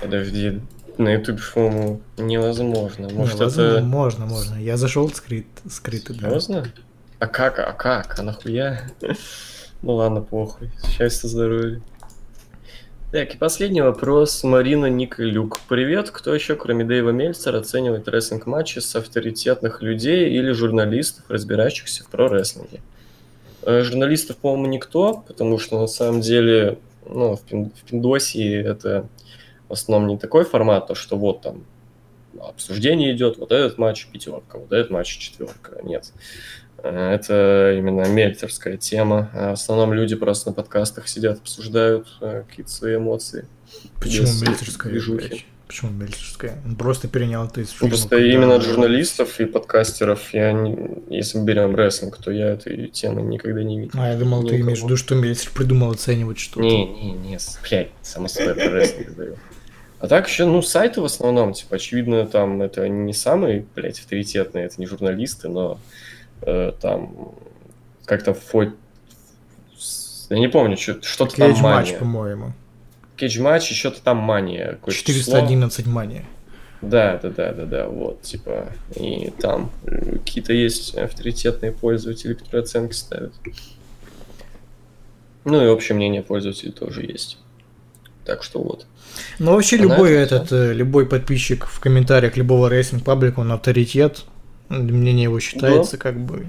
Подожди, 0.00 0.60
на 0.98 1.14
ютубе, 1.14 1.40
по-моему, 1.54 2.00
невозможно. 2.16 3.08
Может, 3.08 3.38
Ну, 3.40 3.44
возможно, 3.44 3.60
это... 3.76 3.82
Можно, 3.84 4.26
можно. 4.26 4.54
Я 4.56 4.76
зашел 4.76 5.10
скрыт, 5.10 5.46
скрытый, 5.68 6.14
да. 6.16 6.28
Серьезно? 6.28 6.66
А 7.18 7.26
как, 7.26 7.58
а 7.58 7.72
как, 7.72 8.18
а 8.18 8.22
нахуя? 8.22 8.82
Ну 9.84 9.94
ладно, 9.94 10.20
похуй. 10.20 10.70
Счастья, 10.96 11.26
здоровья. 11.26 11.80
Так, 13.12 13.34
и 13.34 13.36
последний 13.36 13.82
вопрос. 13.82 14.42
Марина 14.42 14.86
Николюк. 14.86 15.60
Привет. 15.68 16.10
Кто 16.10 16.34
еще, 16.34 16.56
кроме 16.56 16.82
Дэйва 16.82 17.10
Мельцера, 17.10 17.58
оценивает 17.58 18.08
рестлинг-матчи 18.08 18.78
с 18.78 18.96
авторитетных 18.96 19.82
людей 19.82 20.30
или 20.30 20.52
журналистов, 20.52 21.26
разбирающихся 21.28 22.04
в 22.04 22.06
про-рестлинге? 22.06 22.80
Э, 23.64 23.82
Журналистов, 23.82 24.38
по-моему, 24.38 24.66
никто, 24.68 25.22
потому 25.28 25.58
что 25.58 25.78
на 25.78 25.88
самом 25.88 26.22
деле, 26.22 26.78
ну, 27.06 27.36
в, 27.36 27.42
пин- 27.42 27.70
в 27.76 27.82
Пиндосии 27.82 28.58
это 28.58 29.06
в 29.68 29.74
основном 29.74 30.08
не 30.08 30.16
такой 30.16 30.46
формат, 30.46 30.86
то 30.86 30.94
что 30.94 31.18
вот 31.18 31.42
там 31.42 31.64
обсуждение 32.40 33.12
идет, 33.14 33.36
вот 33.36 33.52
этот 33.52 33.76
матч 33.76 34.06
пятерка, 34.06 34.56
вот 34.56 34.72
этот 34.72 34.90
матч 34.90 35.18
четверка. 35.18 35.80
Нет. 35.82 36.10
Э, 36.82 37.14
Это 37.14 37.74
именно 37.78 38.06
мельцерская 38.08 38.76
тема. 38.76 39.30
А 39.34 39.50
В 39.50 39.52
основном 39.54 39.92
люди 39.92 40.16
просто 40.16 40.50
на 40.50 40.54
подкастах 40.54 41.08
сидят, 41.08 41.38
обсуждают 41.38 42.06
э, 42.20 42.42
какие-то 42.48 42.70
свои 42.70 42.96
эмоции. 42.96 43.46
Почему 44.00 44.26
без 44.26 44.42
мельцерская? 44.42 44.92
движухи. 44.92 45.44
Почему 45.66 45.90
мельцерская? 45.92 46.58
Он 46.66 46.76
просто 46.76 47.08
перенял 47.08 47.46
это 47.46 47.62
из 47.62 47.70
фильма. 47.70 47.88
Просто 47.90 48.08
когда- 48.10 48.26
именно 48.26 48.54
от 48.56 48.62
журналистов 48.64 49.40
и 49.40 49.46
подкастеров, 49.46 50.34
я 50.34 50.52
не- 50.52 50.76
если 51.08 51.38
мы 51.38 51.44
берем 51.46 51.74
рестлинг, 51.74 52.18
то 52.18 52.30
я 52.30 52.50
этой 52.50 52.88
темы 52.88 53.22
никогда 53.22 53.62
не 53.62 53.80
видел. 53.80 53.98
А, 53.98 54.10
я 54.12 54.18
думал, 54.18 54.42
Ни 54.42 54.50
ты 54.50 54.60
имеешь 54.60 54.80
в 54.80 54.84
виду, 54.84 54.98
что 54.98 55.14
Мельцер 55.14 55.50
придумал 55.54 55.92
оценивать 55.92 56.38
что-то. 56.38 56.60
Не, 56.60 56.84
не, 56.86 57.12
не, 57.12 57.38
блядь, 57.66 57.88
само 58.02 58.28
собой 58.28 58.54
про 58.54 58.68
рестлинг 58.70 59.14
говорю. 59.14 59.36
А 59.98 60.08
так 60.08 60.28
еще, 60.28 60.44
ну, 60.44 60.60
сайты 60.62 61.00
в 61.00 61.04
основном, 61.06 61.54
типа, 61.54 61.76
очевидно, 61.76 62.26
там 62.26 62.60
это 62.60 62.86
не 62.88 63.14
самые, 63.14 63.64
блядь, 63.74 64.00
авторитетные, 64.00 64.66
это 64.66 64.74
не 64.78 64.86
журналисты, 64.86 65.48
но 65.48 65.78
э, 66.42 66.72
там 66.80 67.34
как-то 68.04 68.34
фо... 68.34 68.64
Я 70.30 70.38
не 70.38 70.48
помню, 70.48 70.76
что- 70.76 71.02
что-то 71.02 71.36
там 71.36 71.52
Кейдж 71.52 71.62
матч, 71.62 71.86
мания. 71.86 71.98
по-моему. 71.98 72.52
Кейдж 73.16 73.40
матч 73.40 73.70
и 73.70 73.74
что-то 73.74 74.02
там 74.02 74.16
мания. 74.18 74.72
какое-то 74.72 74.98
число. 74.98 75.34
411 75.34 75.86
мания. 75.86 76.24
Да, 76.80 77.18
да, 77.22 77.28
да, 77.30 77.52
да, 77.52 77.64
да, 77.64 77.86
вот, 77.88 78.22
типа, 78.22 78.72
и 78.96 79.32
там 79.38 79.70
э, 79.86 80.16
какие-то 80.18 80.52
есть 80.52 80.96
авторитетные 80.96 81.70
пользователи, 81.70 82.34
которые 82.34 82.62
оценки 82.62 82.94
ставят. 82.94 83.32
Ну 85.44 85.62
и 85.64 85.68
общее 85.68 85.94
мнение 85.96 86.22
пользователей 86.22 86.72
тоже 86.72 87.02
есть. 87.02 87.38
Так 88.24 88.42
что 88.42 88.62
вот. 88.62 88.86
Ну, 89.38 89.52
вообще, 89.54 89.76
А 89.76 89.78
на 89.80 89.82
любой 89.82 90.12
этом 90.12 90.38
этот, 90.38 90.52
э, 90.52 90.72
любой 90.72 91.06
подписчик 91.06 91.66
в 91.66 91.80
комментариях 91.80 92.36
любого 92.36 92.68
рестлинг 92.68 93.04
паблика, 93.04 93.40
он 93.40 93.52
авторитет. 93.52 94.24
Мнение 94.78 95.24
его 95.24 95.38
считается, 95.40 95.98
как 95.98 96.18
бы. 96.18 96.46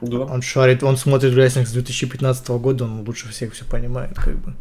Да. 0.00 0.20
Он 0.20 0.40
шарит, 0.42 0.82
он 0.82 0.96
смотрит 0.96 1.34
рестлинг 1.34 1.68
с 1.68 1.72
2015 1.72 2.48
года, 2.48 2.84
он 2.84 3.00
лучше 3.06 3.28
всех 3.28 3.52
все 3.52 3.64
понимает, 3.64 4.16
как 4.16 4.36
бы. 4.38 4.54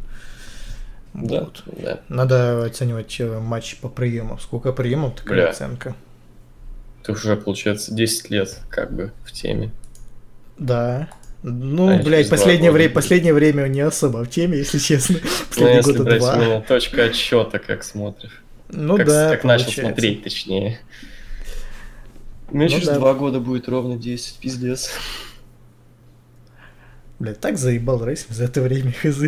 Да, 1.13 1.41
Вот. 1.41 1.63
да. 1.65 2.01
Надо 2.09 2.65
оценивать 2.65 3.15
э, 3.19 3.39
матч 3.39 3.77
по 3.77 3.89
приемам. 3.89 4.39
Сколько 4.39 4.73
приемов, 4.73 5.15
такая 5.15 5.38
Бля. 5.38 5.49
оценка. 5.49 5.95
Ты 7.03 7.13
уже, 7.13 7.36
получается, 7.36 7.93
10 7.95 8.30
лет 8.30 8.59
как 8.69 8.93
бы 8.93 9.11
в 9.23 9.32
теме. 9.32 9.71
Да. 10.57 11.09
Ну, 11.41 11.89
А 11.99 12.03
блядь, 12.03 12.30
последнее, 12.30 12.71
будет. 12.71 12.93
последнее 12.93 13.34
время 13.34 13.67
не 13.69 13.80
особо 13.80 14.25
в 14.25 14.30
теме, 14.30 14.57
если 14.57 14.77
честно. 14.77 15.15
Ну, 15.57 15.67
если 15.67 15.93
года 15.93 16.03
брать 16.03 16.19
два. 16.19 16.61
точка 16.61 17.05
отсчета, 17.05 17.59
как 17.59 17.84
смотришь. 17.84 18.41
Ну 18.69 18.97
как, 18.97 19.07
да, 19.07 19.30
как 19.32 19.43
начал 19.45 19.65
получается. 19.65 19.82
смотреть, 19.93 20.23
точнее. 20.23 20.80
У 22.52 22.56
меня 22.58 22.66
Ну 22.66 22.70
через 22.72 22.88
да. 22.88 22.95
два 23.00 23.14
года 23.14 23.39
будет 23.39 23.68
ровно 23.70 23.95
10, 23.97 24.38
пиздец. 24.39 24.91
Блядь, 27.20 27.39
так 27.39 27.58
заебал 27.58 28.04
рестлинг 28.05 28.32
за 28.32 28.45
это 28.45 28.62
время, 28.62 28.91
хз. 28.93 29.20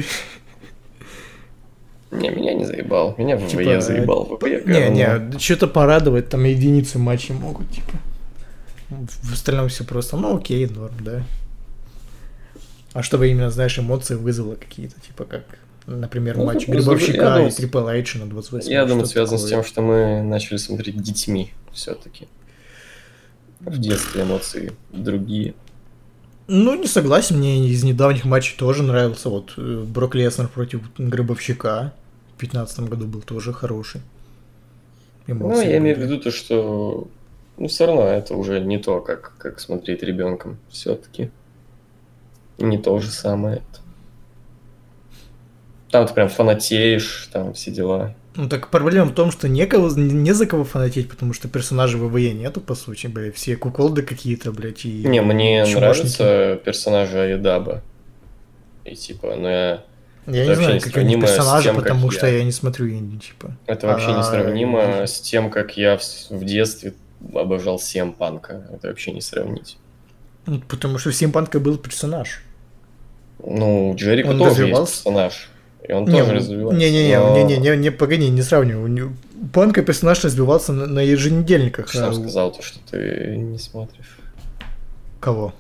Не, 2.12 2.30
меня 2.30 2.54
не 2.54 2.66
заебал. 2.66 3.16
Меня 3.18 3.38
в 3.38 3.48
Типа, 3.48 3.62
ВВЕ 3.62 3.82
заебал. 3.82 4.26
ВВЕ 4.42 4.64
Не, 4.66 5.06
говно. 5.06 5.30
не, 5.34 5.40
что-то 5.40 5.68
порадовать, 5.68 6.28
там 6.30 6.44
единицы 6.44 7.00
матчей 7.00 7.34
могут, 7.36 7.70
типа. 7.72 7.92
В 8.90 9.32
остальном 9.34 9.70
все 9.70 9.86
просто, 9.86 10.18
ну 10.18 10.36
окей, 10.38 10.68
норм, 10.68 10.94
да. 11.00 11.24
А 12.94 13.02
чтобы 13.04 13.30
именно, 13.30 13.50
знаешь, 13.50 13.80
эмоции 13.80 14.16
вызвало 14.16 14.56
какие-то, 14.56 15.00
типа 15.00 15.24
как, 15.24 15.44
например, 15.88 16.36
Ну, 16.38 16.46
матч 16.46 16.68
Гробовщика 16.68 17.39
и 17.40 17.48
Triple 17.48 18.02
H 18.02 18.16
на 18.16 18.26
28 18.30 18.70
Я 18.70 18.86
думаю, 18.86 19.06
связано 19.06 19.38
с 19.38 19.44
такое. 19.44 19.62
тем, 19.62 19.70
что 19.70 19.82
мы 19.82 20.22
начали 20.22 20.58
смотреть 20.58 21.02
детьми 21.02 21.54
все-таки. 21.72 22.28
В 23.66 23.78
детстве 23.78 24.24
эмоции 24.24 24.74
другие. 24.91 25.53
Ну, 26.47 26.76
не 26.76 26.88
согласен, 26.88 27.38
мне 27.38 27.68
из 27.68 27.84
недавних 27.84 28.26
матчей 28.26 28.57
тоже 28.57 28.84
нравился. 28.84 29.30
Вот 29.30 29.53
э, 29.57 29.84
Брок 29.88 30.16
Леснер 30.16 30.47
против 30.47 30.82
Гробовщика 30.97 31.93
в 32.36 32.39
2015 32.39 32.80
году 32.89 33.05
был 33.07 33.22
тоже 33.22 33.53
хороший. 33.53 34.01
Ну, 35.28 35.36
Эмоции 35.36 35.70
я 35.70 35.78
имею 35.78 35.95
в 35.95 35.99
виду 35.99 36.20
то, 36.20 36.32
что 36.32 37.07
ну, 37.57 37.68
все 37.68 37.86
равно 37.86 38.07
это 38.07 38.36
уже 38.36 38.59
не 38.59 38.80
то, 38.80 39.01
как, 39.01 39.34
как 39.38 39.59
смотреть 39.59 40.01
ребенком. 40.01 40.57
Все-таки. 40.70 41.30
Не 42.57 42.78
то 42.78 42.99
же 42.99 43.12
самое. 43.12 43.62
Там 45.91 46.07
ты 46.07 46.14
прям 46.14 46.30
фанатеешь, 46.30 47.30
там 47.32 47.53
все 47.53 47.70
дела. 47.70 48.16
Ну 48.36 48.48
так 48.48 48.70
проблема 48.70 49.08
в 49.10 49.14
том, 49.14 49.32
что 49.32 49.50
некого, 49.50 49.94
не 49.96 50.32
за 50.34 50.46
кого 50.46 50.64
фанатеть, 50.64 51.10
потому 51.10 51.34
что 51.34 51.50
персонажей 51.50 52.00
в 52.00 52.08
ВВЕ 52.08 52.34
нету, 52.34 52.62
по 52.62 52.76
сути, 52.76 53.08
блядь. 53.08 53.36
Все 53.36 53.58
куколды 53.58 54.04
какие-то, 54.04 54.52
блядь, 54.52 54.86
и... 54.86 55.04
Не, 55.04 55.22
мне 55.22 55.66
чмошники. 55.66 55.80
нравятся 55.80 56.62
персонажи 56.64 57.20
Айдаба. 57.20 57.82
И 58.86 58.96
типа, 58.96 59.36
ну 59.36 59.48
я... 59.48 59.84
Я 60.28 60.44
это 60.44 60.50
не 60.50 60.56
знаю, 60.56 60.74
не 60.76 60.80
какие 60.80 61.04
они 61.04 61.20
персонажи, 61.20 61.64
тем, 61.66 61.76
как 61.76 61.84
потому 61.84 62.12
что 62.12 62.28
я. 62.28 62.38
я 62.38 62.44
не 62.44 62.52
смотрю 62.52 62.88
инди, 62.90 63.18
типа. 63.18 63.58
Это 63.66 63.88
вообще 63.88 64.12
А, 64.12 64.20
несравнимо 64.20 65.08
с 65.08 65.20
тем, 65.20 65.50
как 65.50 65.78
я 65.78 65.98
в, 65.98 66.02
в 66.30 66.46
детстве 66.46 66.94
обожал 67.34 67.80
Сем 67.80 68.14
Панка. 68.14 68.68
Это 68.72 68.88
вообще 68.88 69.12
не 69.12 69.22
сравнить. 69.22 69.78
Ну, 70.46 70.60
потому 70.68 70.98
что 70.98 71.12
в 71.12 71.16
Симпанка 71.16 71.60
был 71.60 71.78
персонаж. 71.78 72.42
Ну, 73.44 73.94
Джерика 73.96 74.30
Он 74.30 74.40
тоже 74.40 74.52
развивался? 74.52 74.92
есть 74.92 75.04
персонаж. 75.04 75.50
И 75.92 75.94
он 75.94 76.06
Не, 76.06 76.20
тоже 76.22 76.36
развивается. 76.36 76.80
Не-не-не, 76.80 77.20
но- 77.20 77.36
не, 77.36 77.44
не, 77.44 77.58
не, 77.58 77.76
не, 77.76 77.92
погоди, 77.92 78.30
не 78.30 78.42
сравнивай. 78.42 79.10
Панка 79.52 79.82
персонаж 79.82 80.24
развивался 80.24 80.72
на, 80.72 80.88
на 80.88 81.02
еженедельниках. 81.02 81.92
Ты 81.92 81.98
сам 81.98 82.12
а 82.12 82.14
сказал 82.14 82.54
то, 82.54 82.62
что 82.62 82.80
ты 82.89 83.36
не 83.38 83.58
смотришь. 83.60 84.18
Кого? 85.20 85.54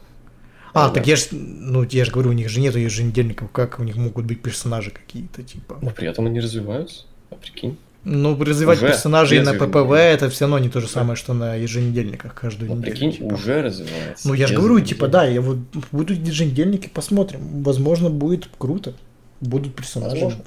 А, 0.73 0.87
Да. 0.87 0.93
так 0.93 1.07
я 1.07 1.17
ж, 1.17 1.27
ну, 1.31 1.83
я 1.83 2.05
же 2.05 2.11
говорю, 2.11 2.29
у 2.29 2.33
них 2.33 2.47
же 2.47 2.61
нету 2.61 2.79
еженедельников, 2.79 3.51
как 3.51 3.79
у 3.79 3.83
них 3.83 3.97
могут 3.97 4.23
быть 4.23 4.41
персонажи 4.41 4.91
какие-то, 4.91 5.43
типа. 5.43 5.79
Но 5.81 5.89
при 5.89 6.07
этом 6.07 6.27
они 6.27 6.39
развиваются. 6.39 7.03
А 7.29 7.35
прикинь. 7.35 7.77
Ну, 8.05 8.41
развивать 8.41 8.77
Уже 8.77 8.87
персонажей 8.87 9.41
на 9.41 9.53
ППВ 9.53 9.91
это 9.91 10.29
все 10.29 10.45
равно 10.45 10.59
не 10.59 10.69
то 10.69 10.79
же 10.79 10.87
самое, 10.87 11.17
что 11.17 11.33
на 11.33 11.55
еженедельниках 11.55 12.33
каждую 12.33 12.71
Ну, 12.71 12.77
неделю. 12.77 12.91
прикинь, 12.93 13.11
типа. 13.11 13.33
уже 13.33 13.61
развивается. 13.61 14.27
Ну, 14.29 14.33
я 14.33 14.47
же 14.47 14.55
говорю, 14.55 14.79
типа, 14.79 15.09
да, 15.09 15.25
я 15.25 15.41
вот 15.41 15.57
будут 15.91 16.25
еженедельники, 16.25 16.87
посмотрим. 16.87 17.63
Возможно, 17.63 18.09
будет 18.09 18.47
круто. 18.57 18.93
Будут 19.41 19.75
персонажи. 19.75 20.23
Возможно. 20.23 20.43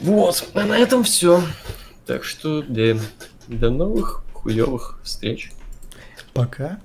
Вот, 0.00 0.48
а 0.54 0.64
на 0.64 0.76
этом 0.76 1.04
все. 1.04 1.42
Так 2.04 2.24
что, 2.24 2.62
да, 2.62 2.98
до 3.48 3.70
новых 3.70 4.22
хуевых 4.32 5.00
встреч. 5.02 5.52
Пока. 6.34 6.80